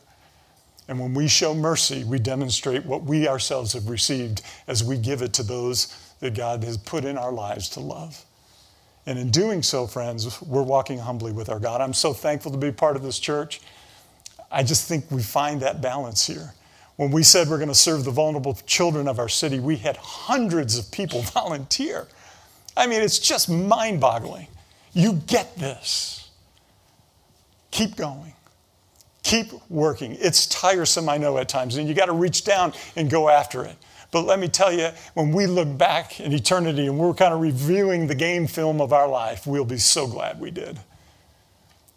And 0.89 1.01
when 1.01 1.15
we 1.15 1.29
show 1.29 1.55
mercy, 1.55 2.05
we 2.05 2.19
demonstrate 2.19 2.85
what 2.85 3.05
we 3.05 3.29
ourselves 3.29 3.73
have 3.73 3.89
received 3.89 4.43
as 4.67 4.83
we 4.85 4.99
give 4.99 5.23
it 5.23 5.33
to 5.35 5.43
those 5.43 5.97
that 6.21 6.35
God 6.35 6.65
has 6.65 6.77
put 6.77 7.05
in 7.05 7.17
our 7.17 7.33
lives 7.33 7.69
to 7.71 7.81
love. 7.81 8.25
And 9.07 9.19
in 9.19 9.31
doing 9.31 9.63
so, 9.63 9.87
friends, 9.87 10.41
we're 10.43 10.63
walking 10.63 10.99
humbly 10.99 11.33
with 11.33 11.49
our 11.49 11.59
God. 11.59 11.81
I'm 11.81 11.95
so 11.95 12.13
thankful 12.13 12.53
to 12.53 12.59
be 12.59 12.71
part 12.71 12.97
of 12.97 13.03
this 13.03 13.19
church. 13.19 13.61
I 14.51 14.63
just 14.63 14.87
think 14.87 15.11
we 15.11 15.23
find 15.23 15.61
that 15.63 15.81
balance 15.81 16.27
here. 16.27 16.55
When 16.97 17.11
we 17.11 17.23
said 17.23 17.49
we're 17.49 17.57
going 17.57 17.69
to 17.69 17.75
serve 17.75 18.05
the 18.05 18.11
vulnerable 18.11 18.55
children 18.67 19.09
of 19.09 19.19
our 19.19 19.29
city, 19.29 19.59
we 19.59 19.77
had 19.77 19.97
hundreds 19.97 20.79
of 20.79 20.91
people 20.93 21.23
volunteer. 21.23 22.07
I 22.77 22.87
mean, 22.87 23.03
it's 23.03 23.19
just 23.19 23.49
mind 23.49 24.01
boggling. 24.01 24.47
You 24.93 25.15
get 25.27 25.57
this. 25.57 26.31
Keep 27.71 27.97
going. 27.97 28.35
Keep 29.23 29.53
working. 29.71 30.17
It's 30.21 30.47
tiresome, 30.47 31.09
I 31.09 31.17
know, 31.17 31.39
at 31.39 31.49
times, 31.49 31.77
and 31.77 31.89
you 31.89 31.95
got 31.95 32.07
to 32.07 32.13
reach 32.13 32.45
down 32.45 32.73
and 32.97 33.11
go 33.11 33.29
after 33.29 33.65
it. 33.65 33.77
But 34.11 34.27
let 34.27 34.39
me 34.39 34.49
tell 34.49 34.73
you, 34.73 34.91
when 35.15 35.33
we 35.33 35.47
look 35.47 35.79
back 35.79 36.21
in 36.21 36.33
eternity 36.33 36.87
and 36.87 36.99
we're 36.99 37.15
kind 37.15 37.33
of 37.33 37.41
reviewing 37.41 38.07
the 38.07 38.15
game 38.15 38.47
film 38.47 38.81
of 38.81 38.93
our 38.93 39.09
life, 39.09 39.47
we'll 39.47 39.65
be 39.65 39.79
so 39.79 40.07
glad 40.07 40.39
we 40.39 40.51
did. 40.51 40.79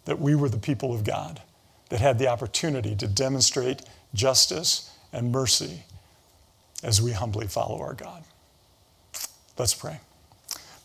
That 0.06 0.18
we 0.18 0.34
were 0.34 0.48
the 0.48 0.56
people 0.56 0.94
of 0.94 1.04
God 1.04 1.42
that 1.90 2.00
had 2.00 2.18
the 2.18 2.28
opportunity 2.28 2.96
to 2.96 3.06
demonstrate 3.06 3.82
justice 4.14 4.90
and 5.12 5.30
mercy 5.30 5.82
as 6.82 7.02
we 7.02 7.12
humbly 7.12 7.48
follow 7.48 7.80
our 7.80 7.94
God. 7.94 8.24
Let's 9.58 9.74
pray. 9.74 10.00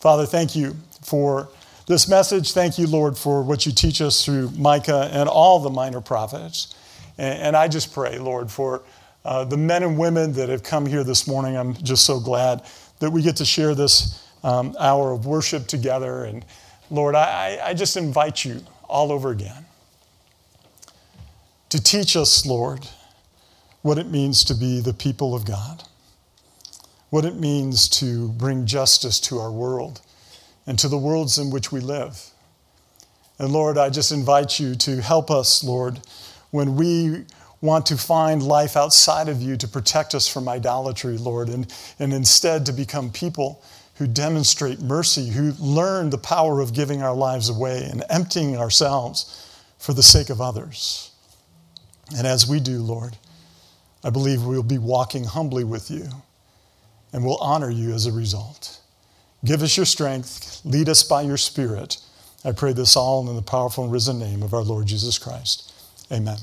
Father, 0.00 0.26
thank 0.26 0.54
you 0.54 0.76
for 1.02 1.48
this 1.92 2.08
message. 2.08 2.52
Thank 2.52 2.78
you, 2.78 2.86
Lord, 2.86 3.18
for 3.18 3.42
what 3.42 3.66
you 3.66 3.72
teach 3.72 4.00
us 4.00 4.24
through 4.24 4.48
Micah 4.52 5.10
and 5.12 5.28
all 5.28 5.58
the 5.58 5.68
minor 5.68 6.00
prophets. 6.00 6.74
And, 7.18 7.42
and 7.42 7.56
I 7.56 7.68
just 7.68 7.92
pray, 7.92 8.18
Lord, 8.18 8.50
for 8.50 8.82
uh, 9.26 9.44
the 9.44 9.58
men 9.58 9.82
and 9.82 9.98
women 9.98 10.32
that 10.32 10.48
have 10.48 10.62
come 10.62 10.86
here 10.86 11.04
this 11.04 11.28
morning. 11.28 11.54
I'm 11.54 11.74
just 11.74 12.06
so 12.06 12.18
glad 12.18 12.62
that 13.00 13.10
we 13.10 13.20
get 13.20 13.36
to 13.36 13.44
share 13.44 13.74
this 13.74 14.26
um, 14.42 14.74
hour 14.80 15.12
of 15.12 15.26
worship 15.26 15.66
together. 15.66 16.24
And 16.24 16.46
Lord, 16.90 17.14
I, 17.14 17.60
I 17.62 17.74
just 17.74 17.98
invite 17.98 18.42
you 18.42 18.62
all 18.88 19.12
over 19.12 19.30
again 19.30 19.66
to 21.68 21.82
teach 21.82 22.16
us, 22.16 22.46
Lord, 22.46 22.88
what 23.82 23.98
it 23.98 24.06
means 24.06 24.44
to 24.44 24.54
be 24.54 24.80
the 24.80 24.94
people 24.94 25.34
of 25.34 25.44
God, 25.44 25.82
what 27.10 27.26
it 27.26 27.36
means 27.36 27.86
to 28.00 28.30
bring 28.30 28.64
justice 28.64 29.20
to 29.20 29.38
our 29.38 29.52
world 29.52 30.00
and 30.66 30.78
to 30.78 30.88
the 30.88 30.98
worlds 30.98 31.38
in 31.38 31.50
which 31.50 31.72
we 31.72 31.80
live. 31.80 32.30
And 33.38 33.52
Lord, 33.52 33.78
I 33.78 33.90
just 33.90 34.12
invite 34.12 34.60
you 34.60 34.74
to 34.76 35.00
help 35.00 35.30
us, 35.30 35.64
Lord, 35.64 36.00
when 36.50 36.76
we 36.76 37.24
want 37.60 37.86
to 37.86 37.96
find 37.96 38.42
life 38.42 38.76
outside 38.76 39.28
of 39.28 39.40
you 39.40 39.56
to 39.56 39.68
protect 39.68 40.14
us 40.14 40.28
from 40.28 40.48
idolatry, 40.48 41.16
Lord, 41.16 41.48
and, 41.48 41.72
and 41.98 42.12
instead 42.12 42.66
to 42.66 42.72
become 42.72 43.10
people 43.10 43.62
who 43.96 44.06
demonstrate 44.06 44.80
mercy, 44.80 45.28
who 45.28 45.52
learn 45.58 46.10
the 46.10 46.18
power 46.18 46.60
of 46.60 46.74
giving 46.74 47.02
our 47.02 47.14
lives 47.14 47.48
away 47.48 47.88
and 47.90 48.04
emptying 48.10 48.56
ourselves 48.56 49.48
for 49.78 49.92
the 49.92 50.02
sake 50.02 50.28
of 50.28 50.40
others. 50.40 51.12
And 52.16 52.26
as 52.26 52.46
we 52.46 52.60
do, 52.60 52.78
Lord, 52.78 53.16
I 54.04 54.10
believe 54.10 54.42
we'll 54.42 54.62
be 54.62 54.78
walking 54.78 55.24
humbly 55.24 55.64
with 55.64 55.90
you 55.90 56.08
and 57.12 57.24
we'll 57.24 57.38
honor 57.38 57.70
you 57.70 57.92
as 57.94 58.06
a 58.06 58.12
result. 58.12 58.81
Give 59.44 59.62
us 59.62 59.76
your 59.76 59.86
strength, 59.86 60.60
lead 60.64 60.88
us 60.88 61.02
by 61.02 61.22
your 61.22 61.36
Spirit. 61.36 61.98
I 62.44 62.52
pray 62.52 62.72
this 62.72 62.96
all 62.96 63.28
in 63.28 63.36
the 63.36 63.42
powerful 63.42 63.84
and 63.84 63.92
risen 63.92 64.18
name 64.18 64.42
of 64.42 64.54
our 64.54 64.62
Lord 64.62 64.86
Jesus 64.86 65.18
Christ. 65.18 65.72
Amen. 66.10 66.38